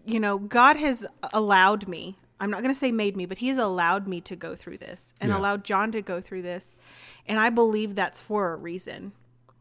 you 0.05 0.19
know, 0.19 0.37
God 0.37 0.77
has 0.77 1.05
allowed 1.33 1.87
me. 1.87 2.17
I'm 2.39 2.49
not 2.49 2.61
going 2.61 2.73
to 2.73 2.79
say 2.79 2.91
made 2.91 3.17
me, 3.17 3.25
but 3.25 3.39
He 3.39 3.49
has 3.49 3.57
allowed 3.57 4.07
me 4.07 4.21
to 4.21 4.35
go 4.35 4.55
through 4.55 4.77
this 4.77 5.13
and 5.19 5.29
Yeah. 5.31 5.37
allowed 5.37 5.63
John 5.63 5.91
to 5.91 6.01
go 6.01 6.21
through 6.21 6.41
this. 6.41 6.77
And 7.25 7.39
I 7.39 7.49
believe 7.49 7.95
that's 7.95 8.21
for 8.21 8.53
a 8.53 8.55
reason. 8.55 9.11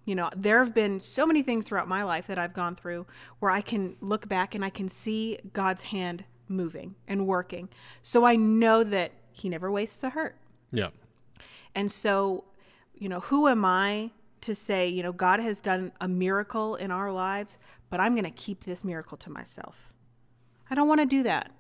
You 0.05 0.15
know, 0.15 0.31
there 0.35 0.59
have 0.61 0.75
been 0.75 1.01
so 1.01 1.27
many 1.27 1.43
things 1.43 1.67
throughout 1.67 1.89
my 1.89 2.03
life 2.03 2.27
that 2.29 2.39
I've 2.39 2.55
gone 2.55 2.77
through 2.77 3.07
where 3.41 3.51
I 3.51 3.61
can 3.61 3.97
look 4.01 4.29
back 4.29 4.55
and 4.55 4.65
I 4.65 4.71
can 4.71 4.89
see 4.89 5.39
God's 5.53 5.83
hand 5.83 6.25
moving 6.49 6.95
and 7.07 7.27
working. 7.27 7.69
So 8.03 8.25
I 8.25 8.37
know 8.37 8.83
that 8.85 9.13
He 9.33 9.49
never 9.49 9.71
wastes 9.71 10.03
a 10.03 10.11
hurt. 10.11 10.37
Yeah. 10.73 10.89
And 11.75 11.93
so, 11.93 12.45
you 12.95 13.09
know, 13.09 13.21
who 13.21 13.49
am 13.49 13.65
I 13.65 14.11
to 14.41 14.55
say, 14.55 14.89
you 14.89 15.03
know, 15.03 15.13
God 15.13 15.41
has 15.41 15.61
done 15.61 15.93
a 16.01 16.09
miracle 16.09 16.77
in 16.77 16.91
our 16.91 17.13
lives, 17.13 17.59
but 17.91 18.01
I'm 18.01 18.15
going 18.15 18.25
to 18.25 18.31
keep 18.31 18.65
this 18.65 18.83
miracle 18.85 19.19
to 19.19 19.31
myself? 19.31 19.93
I 20.71 20.75
don't 20.75 20.89
want 20.89 21.01
to 21.01 21.07
do 21.07 21.23
that. 21.25 21.51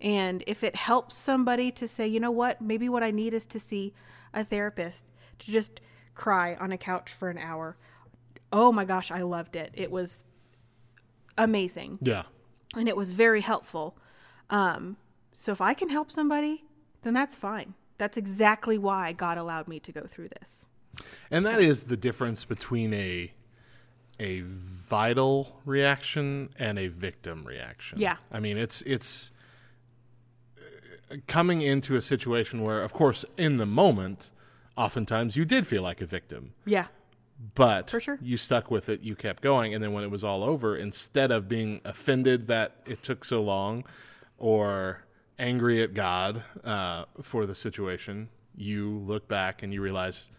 And 0.00 0.44
if 0.46 0.62
it 0.62 0.76
helps 0.76 1.16
somebody 1.16 1.70
to 1.72 1.88
say, 1.88 2.06
you 2.06 2.20
know 2.20 2.30
what, 2.30 2.60
maybe 2.60 2.88
what 2.88 3.02
I 3.02 3.10
need 3.10 3.34
is 3.34 3.44
to 3.46 3.58
see 3.58 3.92
a 4.32 4.44
therapist, 4.44 5.04
to 5.40 5.50
just 5.50 5.80
cry 6.14 6.54
on 6.56 6.70
a 6.72 6.78
couch 6.78 7.10
for 7.12 7.30
an 7.30 7.38
hour. 7.38 7.76
Oh 8.52 8.70
my 8.72 8.84
gosh, 8.84 9.10
I 9.10 9.22
loved 9.22 9.56
it. 9.56 9.72
It 9.74 9.90
was 9.90 10.24
amazing 11.36 11.98
Yeah. 12.00 12.24
and 12.76 12.88
it 12.88 12.96
was 12.96 13.12
very 13.12 13.40
helpful. 13.40 13.96
Um, 14.50 14.96
so 15.32 15.52
if 15.52 15.60
I 15.60 15.74
can 15.74 15.88
help 15.88 16.10
somebody, 16.10 16.64
then 17.02 17.14
that's 17.14 17.36
fine. 17.36 17.74
That's 17.96 18.16
exactly 18.16 18.78
why 18.78 19.12
God 19.12 19.38
allowed 19.38 19.68
me 19.68 19.78
to 19.80 19.92
go 19.92 20.02
through 20.06 20.28
this. 20.40 20.64
And 21.30 21.44
that 21.46 21.60
is 21.60 21.84
the 21.84 21.96
difference 21.96 22.44
between 22.44 22.92
a 22.94 23.32
a 24.20 24.40
vital 24.40 25.60
reaction 25.64 26.48
and 26.58 26.76
a 26.76 26.88
victim 26.88 27.44
reaction. 27.44 28.00
Yeah. 28.00 28.16
I 28.32 28.40
mean, 28.40 28.58
it's 28.58 28.82
it's 28.82 29.30
coming 31.26 31.60
into 31.62 31.96
a 31.96 32.02
situation 32.02 32.62
where 32.62 32.82
of 32.82 32.92
course 32.92 33.24
in 33.36 33.56
the 33.56 33.66
moment 33.66 34.30
oftentimes 34.76 35.36
you 35.36 35.44
did 35.44 35.66
feel 35.66 35.82
like 35.82 36.00
a 36.00 36.06
victim, 36.06 36.54
Yeah. 36.64 36.86
but 37.54 37.90
For 37.90 38.00
sure. 38.00 38.18
you 38.22 38.36
stuck 38.36 38.70
with 38.70 38.88
it, 38.88 39.00
you 39.00 39.14
kept 39.16 39.42
going 39.42 39.74
and 39.74 39.82
then 39.82 39.92
when 39.92 40.04
it 40.04 40.10
was 40.10 40.22
all 40.22 40.42
over 40.44 40.76
instead 40.76 41.30
of 41.30 41.48
being 41.48 41.80
offended 41.84 42.46
that 42.48 42.76
it 42.86 43.02
took 43.02 43.24
so 43.24 43.42
long 43.42 43.84
or 44.38 45.04
angry 45.38 45.82
at 45.82 45.94
God 45.94 46.42
uh, 46.64 47.04
for 47.22 47.46
the 47.46 47.54
situation, 47.54 48.28
you 48.56 48.98
look 48.98 49.28
back 49.28 49.62
and 49.62 49.72
you 49.72 49.80
realize 49.82 50.30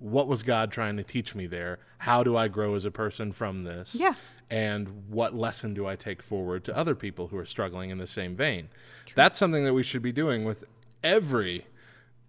what 0.00 0.28
was 0.28 0.42
God 0.42 0.70
trying 0.72 0.96
to 0.96 1.04
teach 1.04 1.34
me 1.34 1.46
there? 1.46 1.78
How 1.98 2.22
do 2.22 2.36
I 2.36 2.48
grow 2.48 2.74
as 2.74 2.84
a 2.84 2.90
person 2.90 3.32
from 3.32 3.64
this? 3.64 3.94
Yeah. 3.94 4.14
And 4.50 5.08
what 5.10 5.34
lesson 5.34 5.74
do 5.74 5.86
I 5.86 5.96
take 5.96 6.22
forward 6.22 6.64
to 6.64 6.76
other 6.76 6.94
people 6.94 7.28
who 7.28 7.36
are 7.36 7.44
struggling 7.44 7.90
in 7.90 7.98
the 7.98 8.06
same 8.06 8.34
vein? 8.36 8.68
That's 9.14 9.36
something 9.36 9.64
that 9.64 9.74
we 9.74 9.82
should 9.82 10.02
be 10.02 10.12
doing 10.12 10.44
with 10.44 10.64
every 11.04 11.66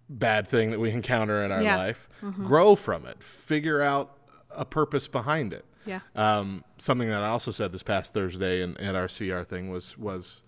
bad 0.08 0.46
thing 0.48 0.70
that 0.72 0.80
we 0.80 0.90
encounter 0.90 1.42
in 1.44 1.52
our 1.52 1.62
Yeah. 1.62 1.76
life. 1.76 2.08
Grow 2.20 2.74
from 2.76 3.06
it. 3.06 3.22
Figure 3.22 3.80
out 3.80 4.16
a 4.54 4.64
purpose 4.64 5.06
behind 5.08 5.54
it. 5.54 5.64
Yeah. 5.86 6.00
Um, 6.14 6.64
something 6.78 7.08
that 7.08 7.22
I 7.22 7.28
also 7.28 7.52
said 7.52 7.72
this 7.72 7.82
past 7.82 8.12
Thursday 8.12 8.60
in, 8.62 8.76
at 8.78 8.94
our 8.94 9.08
CR 9.08 9.42
thing 9.44 9.70
was 9.70 9.96
was 9.96 10.42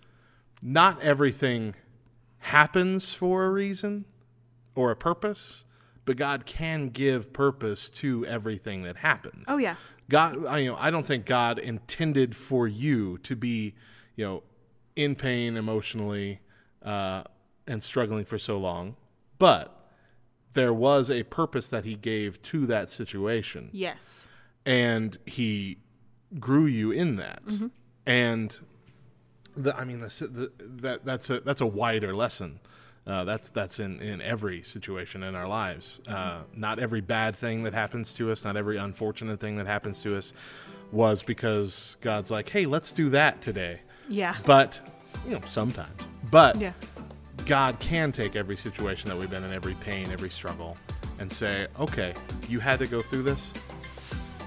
not 0.61 1.01
everything 1.01 1.73
happens 2.39 3.13
for 3.13 3.45
a 3.45 3.49
reason 3.51 4.05
or 4.75 4.91
a 4.91 4.95
purpose, 4.95 5.65
but 6.05 6.17
God 6.17 6.45
can 6.45 6.89
give 6.89 7.31
purpose 7.33 7.89
to 7.91 8.25
everything 8.25 8.83
that 8.83 8.97
happens. 8.97 9.45
Oh, 9.47 9.57
yeah. 9.57 9.75
God, 10.09 10.45
I, 10.45 10.59
you 10.59 10.71
know, 10.71 10.77
I 10.79 10.91
don't 10.91 11.05
think 11.05 11.25
God 11.25 11.57
intended 11.59 12.35
for 12.35 12.67
you 12.67 13.17
to 13.19 13.35
be, 13.35 13.73
you 14.15 14.25
know, 14.25 14.43
in 14.95 15.15
pain 15.15 15.55
emotionally 15.57 16.39
uh, 16.83 17.23
and 17.65 17.81
struggling 17.81 18.25
for 18.25 18.37
so 18.37 18.57
long, 18.57 18.95
but 19.39 19.79
there 20.53 20.73
was 20.73 21.09
a 21.09 21.23
purpose 21.23 21.67
that 21.67 21.85
He 21.85 21.95
gave 21.95 22.41
to 22.43 22.65
that 22.67 22.89
situation 22.89 23.69
Yes. 23.71 24.27
and 24.65 25.17
he 25.25 25.77
grew 26.39 26.65
you 26.65 26.91
in 26.91 27.15
that. 27.15 27.41
And 28.05 28.59
the, 29.55 29.75
I 29.77 29.83
mean, 29.85 30.01
the, 30.01 30.07
the, 30.07 30.51
that 30.81 31.05
that's 31.05 31.29
a 31.29 31.39
that's 31.39 31.61
a 31.61 31.65
wider 31.65 32.13
lesson. 32.15 32.59
Uh, 33.05 33.23
that's 33.25 33.49
that's 33.49 33.79
in, 33.79 33.99
in 34.01 34.21
every 34.21 34.63
situation 34.63 35.23
in 35.23 35.35
our 35.35 35.47
lives. 35.47 35.99
Uh, 36.07 36.41
not 36.55 36.79
every 36.79 37.01
bad 37.01 37.35
thing 37.35 37.63
that 37.63 37.73
happens 37.73 38.13
to 38.13 38.31
us, 38.31 38.45
not 38.45 38.55
every 38.55 38.77
unfortunate 38.77 39.39
thing 39.39 39.57
that 39.57 39.67
happens 39.67 40.01
to 40.01 40.17
us, 40.17 40.31
was 40.91 41.21
because 41.21 41.97
God's 42.01 42.31
like, 42.31 42.47
"Hey, 42.47 42.65
let's 42.65 42.91
do 42.93 43.09
that 43.09 43.41
today." 43.41 43.81
Yeah. 44.07 44.35
But 44.45 44.79
you 45.25 45.31
know, 45.31 45.41
sometimes. 45.45 46.01
But 46.31 46.59
Yeah. 46.59 46.73
God 47.45 47.77
can 47.79 48.11
take 48.11 48.35
every 48.37 48.55
situation 48.55 49.09
that 49.09 49.17
we've 49.17 49.29
been 49.29 49.43
in, 49.43 49.51
every 49.51 49.75
pain, 49.75 50.09
every 50.11 50.29
struggle, 50.29 50.77
and 51.19 51.29
say, 51.29 51.67
okay, 51.79 52.13
you 52.47 52.59
had 52.59 52.79
to 52.79 52.87
go 52.87 53.01
through 53.01 53.23
this. 53.23 53.53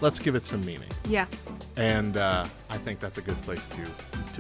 Let's 0.01 0.19
give 0.19 0.35
it 0.35 0.47
some 0.47 0.65
meaning. 0.65 0.89
Yeah. 1.09 1.27
And 1.77 2.17
uh, 2.17 2.47
I 2.71 2.79
think 2.79 3.01
that's 3.01 3.19
a 3.19 3.23
good 3.23 3.41
place 3.43 3.67
to 3.67 3.85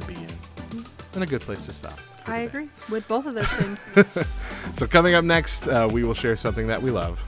to 0.01 0.07
be 0.07 0.15
in, 0.15 0.85
and 1.15 1.23
a 1.23 1.27
good 1.27 1.43
place 1.43 1.67
to 1.67 1.73
stop. 1.73 1.99
I 2.27 2.39
agree 2.39 2.69
with 2.91 3.07
both 3.09 3.27
of 3.27 3.35
those 3.35 3.47
things. 3.49 4.27
So 4.75 4.87
coming 4.87 5.15
up 5.15 5.25
next, 5.25 5.69
uh, 5.69 5.89
we 5.91 6.05
will 6.05 6.15
share 6.15 6.37
something 6.37 6.67
that 6.67 6.83
we 6.83 6.91
love. 6.91 7.23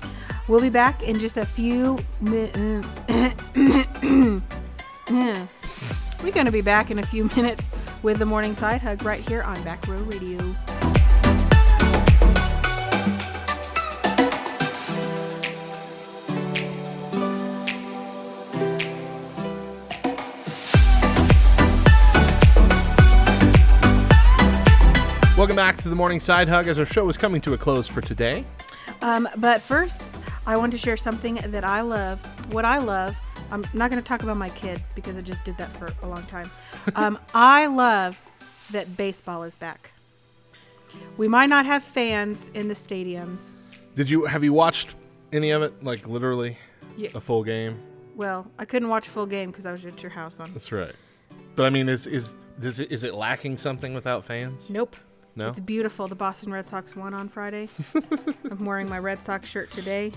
we'll 0.48 0.60
be 0.60 0.70
back 0.70 1.02
in 1.02 1.18
just 1.18 1.36
a 1.36 1.46
few 1.46 1.98
minutes. 2.20 2.86
We're 6.22 6.32
going 6.32 6.46
to 6.46 6.52
be 6.52 6.60
back 6.60 6.90
in 6.90 6.98
a 6.98 7.06
few 7.06 7.24
minutes 7.36 7.68
with 8.02 8.18
the 8.18 8.26
morning 8.26 8.54
side 8.54 8.82
hug 8.82 9.02
right 9.04 9.26
here 9.28 9.42
on 9.42 9.62
Back 9.62 9.86
Row 9.86 9.98
Radio. 9.98 10.54
Welcome 25.38 25.54
back 25.54 25.76
to 25.76 25.88
the 25.88 25.94
morning 25.94 26.18
side 26.18 26.48
hug 26.48 26.66
as 26.66 26.80
our 26.80 26.84
show 26.84 27.08
is 27.08 27.16
coming 27.16 27.40
to 27.42 27.54
a 27.54 27.58
close 27.58 27.86
for 27.86 28.00
today. 28.00 28.44
Um, 29.02 29.28
but 29.36 29.62
first, 29.62 30.10
I 30.48 30.56
want 30.56 30.72
to 30.72 30.78
share 30.78 30.96
something 30.96 31.36
that 31.36 31.62
I 31.62 31.80
love. 31.80 32.20
What 32.52 32.64
I 32.64 32.78
love, 32.78 33.16
I'm 33.52 33.64
not 33.72 33.88
going 33.88 34.02
to 34.02 34.06
talk 34.06 34.24
about 34.24 34.36
my 34.36 34.48
kid 34.48 34.82
because 34.96 35.16
I 35.16 35.20
just 35.20 35.44
did 35.44 35.56
that 35.58 35.74
for 35.76 35.92
a 36.02 36.08
long 36.08 36.24
time. 36.24 36.50
Um, 36.96 37.20
I 37.34 37.66
love 37.66 38.18
that 38.72 38.96
baseball 38.96 39.44
is 39.44 39.54
back. 39.54 39.92
We 41.18 41.28
might 41.28 41.46
not 41.50 41.66
have 41.66 41.84
fans 41.84 42.50
in 42.54 42.66
the 42.66 42.74
stadiums. 42.74 43.54
Did 43.94 44.10
you 44.10 44.24
have 44.24 44.42
you 44.42 44.52
watched 44.52 44.96
any 45.32 45.50
of 45.52 45.62
it? 45.62 45.84
Like 45.84 46.08
literally, 46.08 46.58
Yeah. 46.96 47.10
a 47.14 47.20
full 47.20 47.44
game. 47.44 47.78
Well, 48.16 48.50
I 48.58 48.64
couldn't 48.64 48.88
watch 48.88 49.06
a 49.06 49.10
full 49.10 49.26
game 49.26 49.50
because 49.50 49.66
I 49.66 49.72
was 49.72 49.84
at 49.84 50.02
your 50.02 50.10
house 50.10 50.40
on. 50.40 50.52
That's 50.52 50.72
right. 50.72 50.94
But 51.54 51.66
I 51.66 51.70
mean, 51.70 51.88
is 51.88 52.06
is 52.06 52.36
is 52.60 52.78
it, 52.80 52.90
is 52.90 53.04
it 53.04 53.14
lacking 53.14 53.58
something 53.58 53.94
without 53.94 54.24
fans? 54.24 54.70
Nope. 54.70 54.96
No. 55.38 55.50
It's 55.50 55.60
beautiful. 55.60 56.08
The 56.08 56.16
Boston 56.16 56.52
Red 56.52 56.66
Sox 56.66 56.96
won 56.96 57.14
on 57.14 57.28
Friday. 57.28 57.68
I'm 58.50 58.64
wearing 58.64 58.88
my 58.88 58.98
Red 58.98 59.22
Sox 59.22 59.48
shirt 59.48 59.70
today. 59.70 60.10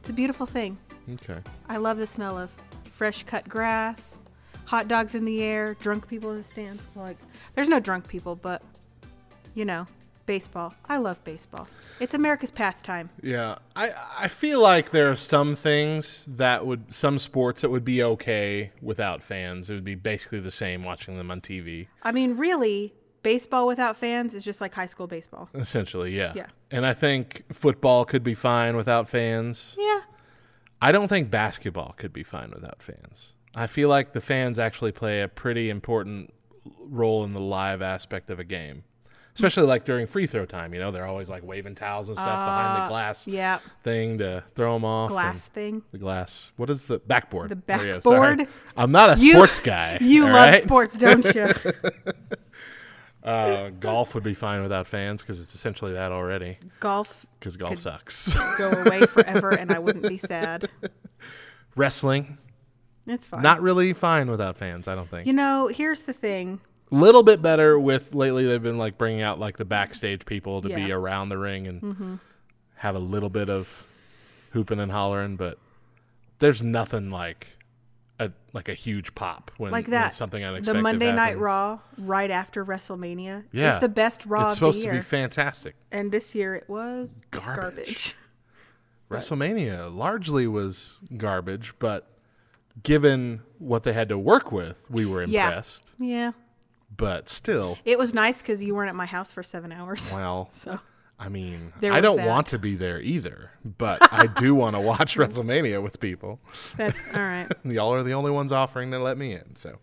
It's 0.00 0.08
a 0.08 0.12
beautiful 0.14 0.46
thing. 0.46 0.78
Okay. 1.12 1.38
I 1.68 1.76
love 1.76 1.98
the 1.98 2.06
smell 2.06 2.38
of 2.38 2.50
fresh 2.94 3.24
cut 3.24 3.46
grass, 3.46 4.22
hot 4.64 4.88
dogs 4.88 5.14
in 5.14 5.26
the 5.26 5.42
air, 5.42 5.74
drunk 5.74 6.08
people 6.08 6.30
in 6.30 6.38
the 6.38 6.44
stands. 6.44 6.82
Like, 6.96 7.18
there's 7.54 7.68
no 7.68 7.78
drunk 7.78 8.08
people, 8.08 8.34
but 8.34 8.62
you 9.54 9.66
know, 9.66 9.84
baseball. 10.24 10.72
I 10.88 10.96
love 10.96 11.22
baseball. 11.24 11.68
It's 12.00 12.14
America's 12.14 12.50
pastime. 12.50 13.10
Yeah, 13.22 13.56
I 13.76 13.90
I 14.18 14.28
feel 14.28 14.62
like 14.62 14.92
there 14.92 15.10
are 15.10 15.16
some 15.16 15.54
things 15.56 16.24
that 16.26 16.64
would 16.64 16.94
some 16.94 17.18
sports 17.18 17.60
that 17.60 17.68
would 17.68 17.84
be 17.84 18.02
okay 18.02 18.72
without 18.80 19.20
fans. 19.20 19.68
It 19.68 19.74
would 19.74 19.84
be 19.84 19.94
basically 19.94 20.40
the 20.40 20.50
same 20.50 20.84
watching 20.84 21.18
them 21.18 21.30
on 21.30 21.42
TV. 21.42 21.88
I 22.02 22.12
mean, 22.12 22.38
really, 22.38 22.94
baseball 23.22 23.66
without 23.66 23.96
fans 23.96 24.34
is 24.34 24.44
just 24.44 24.60
like 24.60 24.74
high 24.74 24.86
school 24.86 25.06
baseball. 25.06 25.48
Essentially, 25.54 26.16
yeah. 26.16 26.32
Yeah. 26.34 26.46
And 26.70 26.86
I 26.86 26.92
think 26.94 27.44
football 27.52 28.04
could 28.04 28.22
be 28.24 28.34
fine 28.34 28.76
without 28.76 29.08
fans. 29.08 29.74
Yeah. 29.78 30.00
I 30.80 30.90
don't 30.92 31.08
think 31.08 31.30
basketball 31.30 31.94
could 31.96 32.12
be 32.12 32.22
fine 32.24 32.50
without 32.50 32.82
fans. 32.82 33.34
I 33.54 33.66
feel 33.66 33.88
like 33.88 34.12
the 34.12 34.20
fans 34.20 34.58
actually 34.58 34.92
play 34.92 35.20
a 35.22 35.28
pretty 35.28 35.70
important 35.70 36.32
role 36.80 37.22
in 37.24 37.32
the 37.34 37.40
live 37.40 37.82
aspect 37.82 38.30
of 38.30 38.38
a 38.40 38.44
game. 38.44 38.84
Especially 39.34 39.62
like 39.62 39.86
during 39.86 40.06
free 40.06 40.26
throw 40.26 40.44
time, 40.44 40.74
you 40.74 40.80
know, 40.80 40.90
they're 40.90 41.06
always 41.06 41.30
like 41.30 41.42
waving 41.42 41.74
towels 41.74 42.10
and 42.10 42.18
stuff 42.18 42.28
behind 42.28 42.82
the 42.84 42.88
glass 42.88 43.26
Uh, 43.26 43.30
yeah. 43.30 43.58
thing 43.82 44.18
to 44.18 44.44
throw 44.54 44.74
them 44.74 44.84
off. 44.84 45.08
Glass 45.08 45.46
thing. 45.46 45.82
The 45.90 45.96
glass. 45.98 46.52
What 46.56 46.68
is 46.68 46.86
the 46.86 46.98
backboard? 46.98 47.48
The 47.50 47.54
There 47.64 47.86
you 47.86 47.92
go, 47.94 48.00
sorry. 48.00 48.36
backboard. 48.36 48.48
I'm 48.76 48.92
not 48.92 49.18
a 49.18 49.22
You- 49.22 49.32
sports 49.34 49.60
guy. 49.60 49.96
You 50.02 50.24
love 50.24 50.32
right? 50.34 50.62
sports, 50.62 50.96
don't 50.96 51.24
you? 51.34 51.48
Uh, 53.24 53.70
golf 53.70 54.14
would 54.14 54.24
be 54.24 54.34
fine 54.34 54.62
without 54.62 54.86
fans 54.86 55.22
because 55.22 55.38
it's 55.40 55.54
essentially 55.54 55.92
that 55.92 56.10
already. 56.12 56.58
Golf 56.80 57.24
Because 57.38 57.56
golf 57.56 57.78
sucks. 57.78 58.34
go 58.58 58.70
away 58.70 59.02
forever 59.02 59.50
and 59.50 59.72
I 59.72 59.78
wouldn't 59.78 60.08
be 60.08 60.18
sad. 60.18 60.68
Wrestling. 61.76 62.38
It's 63.06 63.26
fine. 63.26 63.42
Not 63.42 63.60
really 63.62 63.92
fine 63.92 64.30
without 64.30 64.56
fans, 64.56 64.86
I 64.88 64.94
don't 64.94 65.08
think. 65.08 65.26
You 65.26 65.32
know, 65.32 65.68
here's 65.68 66.02
the 66.02 66.12
thing. 66.12 66.60
little 66.90 67.22
bit 67.22 67.40
better 67.40 67.78
with 67.78 68.14
lately 68.14 68.44
they've 68.46 68.62
been 68.62 68.78
like 68.78 68.98
bringing 68.98 69.22
out 69.22 69.38
like 69.38 69.56
the 69.56 69.64
backstage 69.64 70.24
people 70.26 70.60
to 70.62 70.68
be 70.68 70.74
Yeah. 70.74 70.78
Mm-hmm. 70.80 70.92
around 70.92 71.28
the 71.30 71.38
ring 71.38 71.66
and 71.66 72.18
have 72.76 72.94
a 72.94 73.00
little 73.00 73.30
bit 73.30 73.48
of 73.48 73.84
hooping 74.52 74.78
and 74.80 74.92
hollering 74.92 75.36
but 75.36 75.58
there's 76.40 76.62
nothing 76.62 77.10
like 77.10 77.56
a 78.22 78.32
like 78.52 78.68
a 78.68 78.74
huge 78.74 79.14
pop 79.14 79.50
when, 79.58 79.70
Like 79.72 79.84
when 79.86 79.92
that. 79.92 80.14
something 80.14 80.42
unexpected 80.42 80.78
The 80.78 80.82
Monday 80.82 81.12
Night. 81.12 81.38
Raw 81.38 81.78
right 81.98 82.30
after 82.30 82.64
WrestleMania. 82.64 83.44
yeah 83.52 83.72
It's 83.74 83.80
the 83.80 83.88
best 83.88 84.24
Raw 84.26 84.42
it's 84.46 84.52
of 84.52 84.54
supposed 84.54 84.82
to 84.82 84.90
be 84.90 85.00
fantastic 85.00 85.74
and 85.90 86.10
this 86.12 86.34
year 86.34 86.54
it 86.54 86.68
was 86.68 87.22
Garbage. 87.30 87.56
garbage. 87.60 88.16
WrestleMania 89.10 89.94
largely 89.94 90.46
was 90.46 91.00
garbage 91.16 91.74
but 91.78 92.08
given 92.82 93.42
what 93.58 93.82
they 93.82 93.92
had 93.92 94.08
to 94.08 94.16
work 94.18 94.50
with 94.50 94.90
we 94.90 95.04
were 95.04 95.22
Yeah. 95.24 95.46
impressed 95.48 95.92
Yeah. 95.98 96.32
but 96.96 97.28
still 97.28 97.78
It 97.84 97.98
was 97.98 98.14
nice 98.14 98.40
because 98.40 98.62
you 98.62 98.74
weren't 98.74 98.88
at 98.88 98.96
my 98.96 99.06
house 99.06 99.32
for 99.32 99.42
seven 99.42 99.72
hours. 99.72 100.10
well 100.14 100.48
So 100.50 100.80
I 101.22 101.28
mean, 101.28 101.72
I 101.82 102.00
don't 102.00 102.16
that. 102.16 102.26
want 102.26 102.48
to 102.48 102.58
be 102.58 102.74
there 102.74 103.00
either, 103.00 103.52
but 103.64 104.12
I 104.12 104.26
do 104.26 104.54
want 104.56 104.74
to 104.74 104.80
watch 104.80 105.16
WrestleMania 105.16 105.80
with 105.80 106.00
people. 106.00 106.40
that's 106.76 106.98
all 107.14 107.20
right. 107.20 107.46
Y'all 107.64 107.94
are 107.94 108.02
the 108.02 108.14
only 108.14 108.32
ones 108.32 108.50
offering 108.50 108.90
to 108.90 108.98
let 108.98 109.16
me 109.16 109.32
in, 109.32 109.54
so 109.54 109.78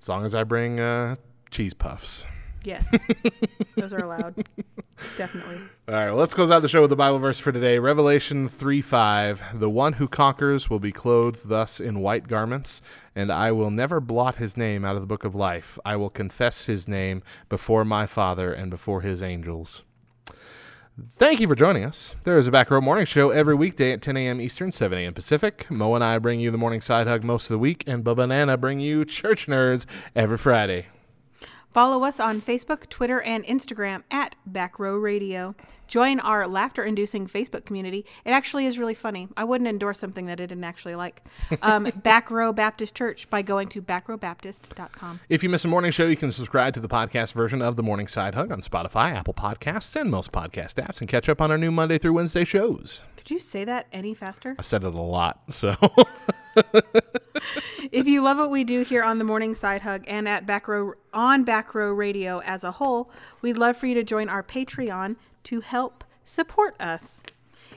as 0.00 0.08
long 0.08 0.24
as 0.24 0.34
I 0.34 0.44
bring 0.44 0.80
uh, 0.80 1.16
cheese 1.50 1.74
puffs. 1.74 2.24
Yes. 2.64 2.90
Those 3.76 3.92
are 3.92 4.02
allowed. 4.02 4.34
Definitely. 5.16 5.56
All 5.86 5.94
right, 5.94 6.06
well, 6.06 6.16
let's 6.16 6.34
close 6.34 6.50
out 6.50 6.60
the 6.60 6.68
show 6.68 6.80
with 6.80 6.90
the 6.90 6.96
Bible 6.96 7.18
verse 7.18 7.38
for 7.38 7.52
today. 7.52 7.78
Revelation 7.78 8.48
3 8.48 8.80
5. 8.80 9.60
The 9.60 9.70
one 9.70 9.94
who 9.94 10.08
conquers 10.08 10.68
will 10.68 10.80
be 10.80 10.92
clothed 10.92 11.48
thus 11.48 11.78
in 11.78 12.00
white 12.00 12.26
garments, 12.26 12.80
and 13.14 13.30
I 13.30 13.52
will 13.52 13.70
never 13.70 14.00
blot 14.00 14.36
his 14.36 14.56
name 14.56 14.84
out 14.84 14.96
of 14.96 15.02
the 15.02 15.06
book 15.06 15.24
of 15.24 15.34
life. 15.34 15.78
I 15.84 15.96
will 15.96 16.10
confess 16.10 16.64
his 16.64 16.88
name 16.88 17.22
before 17.48 17.84
my 17.84 18.06
Father 18.06 18.52
and 18.52 18.70
before 18.70 19.02
his 19.02 19.22
angels. 19.22 19.84
Thank 21.06 21.38
you 21.38 21.46
for 21.46 21.54
joining 21.54 21.84
us. 21.84 22.16
There 22.24 22.36
is 22.36 22.48
a 22.48 22.50
Back 22.50 22.72
Row 22.72 22.80
Morning 22.80 23.04
Show 23.04 23.30
every 23.30 23.54
weekday 23.54 23.92
at 23.92 24.02
10 24.02 24.16
a.m. 24.16 24.40
Eastern, 24.40 24.72
7 24.72 24.98
a.m. 24.98 25.14
Pacific. 25.14 25.70
Mo 25.70 25.94
and 25.94 26.02
I 26.02 26.18
bring 26.18 26.40
you 26.40 26.50
the 26.50 26.58
morning 26.58 26.80
side 26.80 27.06
hug 27.06 27.22
most 27.22 27.44
of 27.44 27.54
the 27.54 27.58
week, 27.58 27.84
and 27.86 28.02
Bubba 28.02 28.24
and 28.24 28.32
Anna 28.32 28.56
bring 28.56 28.80
you 28.80 29.04
Church 29.04 29.46
Nerds 29.46 29.86
every 30.16 30.36
Friday. 30.38 30.86
Follow 31.72 32.02
us 32.02 32.18
on 32.18 32.40
Facebook, 32.40 32.88
Twitter, 32.88 33.20
and 33.20 33.44
Instagram 33.44 34.02
at 34.10 34.34
Back 34.44 34.80
Row 34.80 34.96
Radio. 34.96 35.54
Join 35.88 36.20
our 36.20 36.46
laughter 36.46 36.84
inducing 36.84 37.26
Facebook 37.26 37.64
community. 37.64 38.04
It 38.24 38.30
actually 38.30 38.66
is 38.66 38.78
really 38.78 38.94
funny. 38.94 39.28
I 39.36 39.44
wouldn't 39.44 39.68
endorse 39.68 39.98
something 39.98 40.26
that 40.26 40.40
I 40.40 40.46
didn't 40.46 40.64
actually 40.64 40.94
like. 40.94 41.24
Um, 41.62 41.84
Back 42.02 42.30
Row 42.30 42.52
Baptist 42.52 42.94
Church 42.94 43.28
by 43.30 43.40
going 43.40 43.68
to 43.68 43.80
backrowbaptist.com. 43.80 45.20
If 45.28 45.42
you 45.42 45.48
miss 45.48 45.64
a 45.64 45.68
morning 45.68 45.90
show, 45.90 46.04
you 46.04 46.16
can 46.16 46.30
subscribe 46.30 46.74
to 46.74 46.80
the 46.80 46.88
podcast 46.88 47.32
version 47.32 47.62
of 47.62 47.76
the 47.76 47.82
Morning 47.82 48.06
Side 48.06 48.34
Hug 48.34 48.52
on 48.52 48.60
Spotify, 48.60 49.14
Apple 49.14 49.34
Podcasts, 49.34 49.98
and 49.98 50.10
most 50.10 50.30
podcast 50.30 50.74
apps, 50.74 51.00
and 51.00 51.08
catch 51.08 51.28
up 51.28 51.40
on 51.40 51.50
our 51.50 51.58
new 51.58 51.70
Monday 51.70 51.96
through 51.96 52.12
Wednesday 52.12 52.44
shows. 52.44 53.04
Could 53.16 53.30
you 53.30 53.38
say 53.38 53.64
that 53.64 53.86
any 53.92 54.14
faster? 54.14 54.54
I've 54.58 54.66
said 54.66 54.84
it 54.84 54.94
a 54.94 55.00
lot, 55.00 55.42
so 55.48 55.74
If 57.92 58.06
you 58.06 58.22
love 58.22 58.36
what 58.38 58.50
we 58.50 58.64
do 58.64 58.82
here 58.82 59.02
on 59.02 59.18
the 59.18 59.24
Morning 59.24 59.54
Side 59.54 59.82
Hug 59.82 60.04
and 60.06 60.28
at 60.28 60.44
Back 60.44 60.68
Row 60.68 60.94
on 61.12 61.44
Back 61.44 61.74
Row 61.74 61.92
Radio 61.92 62.40
as 62.40 62.64
a 62.64 62.72
whole, 62.72 63.10
we'd 63.40 63.58
love 63.58 63.76
for 63.76 63.86
you 63.86 63.94
to 63.94 64.02
join 64.02 64.28
our 64.28 64.42
Patreon 64.42 65.16
to 65.44 65.60
help 65.60 66.04
support 66.24 66.74
us. 66.80 67.22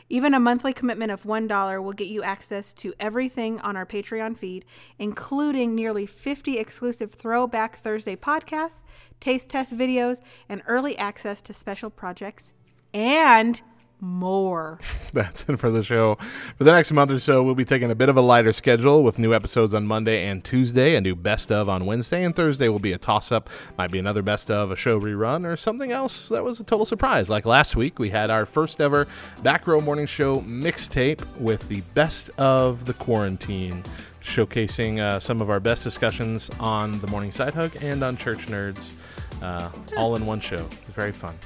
Even 0.10 0.34
a 0.34 0.40
monthly 0.40 0.74
commitment 0.74 1.12
of 1.12 1.24
$1 1.24 1.84
will 1.84 1.94
get 1.94 2.08
you 2.08 2.22
access 2.22 2.74
to 2.74 2.94
everything 3.00 3.60
on 3.62 3.78
our 3.78 3.86
Patreon 3.86 4.38
feed, 4.38 4.66
including 5.00 5.74
nearly 5.74 6.06
50 6.06 6.58
exclusive 6.60 7.14
Throwback 7.14 7.78
Thursday 7.78 8.16
podcasts, 8.16 8.84
taste 9.20 9.50
test 9.50 9.74
videos, 9.74 10.20
and 10.50 10.62
early 10.68 10.98
access 10.98 11.42
to 11.42 11.54
special 11.54 11.90
projects 11.90 12.54
and 12.94 13.62
more. 14.02 14.80
that's 15.14 15.46
it 15.48 15.58
for 15.58 15.70
the 15.70 15.84
show. 15.84 16.16
For 16.58 16.64
the 16.64 16.72
next 16.72 16.92
month 16.92 17.12
or 17.12 17.20
so, 17.20 17.44
we'll 17.44 17.56
be 17.56 17.66
taking 17.66 17.92
a 17.92 17.96
bit 17.96 18.10
of 18.10 18.18
a 18.18 18.22
lighter 18.22 18.52
schedule 18.52 19.04
with 19.04 19.20
new 19.20 19.34
episodes 19.34 19.74
on 19.74 19.86
Monday 19.86 20.28
and 20.28 20.44
Tuesday, 20.44 20.96
a 20.96 21.02
new 21.02 21.16
best 21.16 21.52
of 21.52 21.70
on 21.70 21.86
Wednesday, 21.86 22.24
and 22.24 22.36
Thursday 22.36 22.68
will 22.68 22.80
be 22.80 22.92
a 22.92 22.98
toss 22.98 23.32
up. 23.32 23.50
Might 23.78 23.92
be 23.92 24.00
another 24.00 24.22
best 24.22 24.50
of, 24.50 24.72
a 24.72 24.76
show 24.76 25.00
rerun, 25.00 25.46
or 25.46 25.56
something 25.56 25.92
else 25.92 26.30
that 26.30 26.44
was 26.44 26.60
a 26.60 26.64
total 26.64 26.86
surprise. 26.86 27.30
Like 27.30 27.46
last 27.46 27.76
week, 27.76 28.00
we 28.00 28.10
had 28.10 28.30
our 28.30 28.46
first 28.46 28.82
ever 28.82 29.08
Back 29.44 29.68
Row 29.68 29.80
Morning 29.80 30.08
Show 30.08 30.42
mixtape 30.42 31.26
with 31.38 31.70
the 31.70 31.82
best 31.94 32.32
of 32.38 32.86
the 32.86 32.94
quarantine, 32.94 33.84
showcasing 34.24 35.00
uh, 35.00 35.20
some 35.20 35.42
of 35.42 35.50
our 35.50 35.60
best 35.60 35.84
discussions 35.84 36.50
on 36.60 37.00
the 37.00 37.08
Morning 37.08 37.32
Side 37.32 37.54
Hug 37.54 37.72
and 37.82 38.04
on 38.04 38.18
Church 38.18 38.48
Nerds, 38.48 38.94
uh, 39.42 39.70
all 39.98 40.16
in 40.16 40.26
one 40.26 40.40
show. 40.40 40.68
Very 40.96 41.12
fun. 41.12 41.38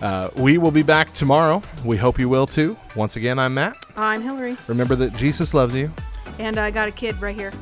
Uh, 0.00 0.30
we 0.36 0.58
will 0.58 0.70
be 0.70 0.82
back 0.82 1.12
tomorrow. 1.12 1.60
We 1.84 1.96
hope 1.96 2.18
you 2.18 2.28
will 2.28 2.46
too. 2.46 2.76
Once 2.94 3.16
again, 3.16 3.38
I'm 3.38 3.54
Matt. 3.54 3.76
I'm 3.96 4.22
Hillary, 4.22 4.56
Remember 4.68 4.94
that 4.96 5.14
Jesus 5.16 5.52
loves 5.54 5.74
you, 5.74 5.90
and 6.38 6.56
I 6.58 6.70
got 6.70 6.86
a 6.88 6.92
kid 6.92 7.20
right 7.20 7.34
here 7.34 7.52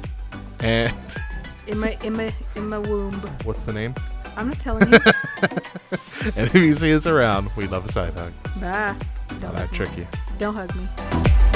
and 0.60 0.92
in 1.66 1.78
my 1.80 1.96
in 2.02 2.12
my 2.14 2.34
in 2.54 2.68
my 2.68 2.78
womb. 2.78 3.14
what's 3.44 3.64
the 3.64 3.72
name? 3.72 3.94
I'm 4.36 4.48
not 4.48 4.58
telling 4.60 4.92
you. 4.92 4.98
And 6.34 6.46
if 6.48 6.54
you 6.54 6.74
see 6.74 6.92
us 6.94 7.06
around, 7.06 7.50
we 7.56 7.68
love 7.68 7.86
a 7.86 7.92
side 7.92 8.12
hug. 8.14 8.32
Bye. 8.60 8.96
Don't 9.40 9.54
I 9.54 9.60
hug 9.60 9.70
me. 9.70 9.76
trick 9.76 9.96
you. 9.96 10.06
Don't 10.38 10.54
hug 10.54 10.74
me. 10.74 11.55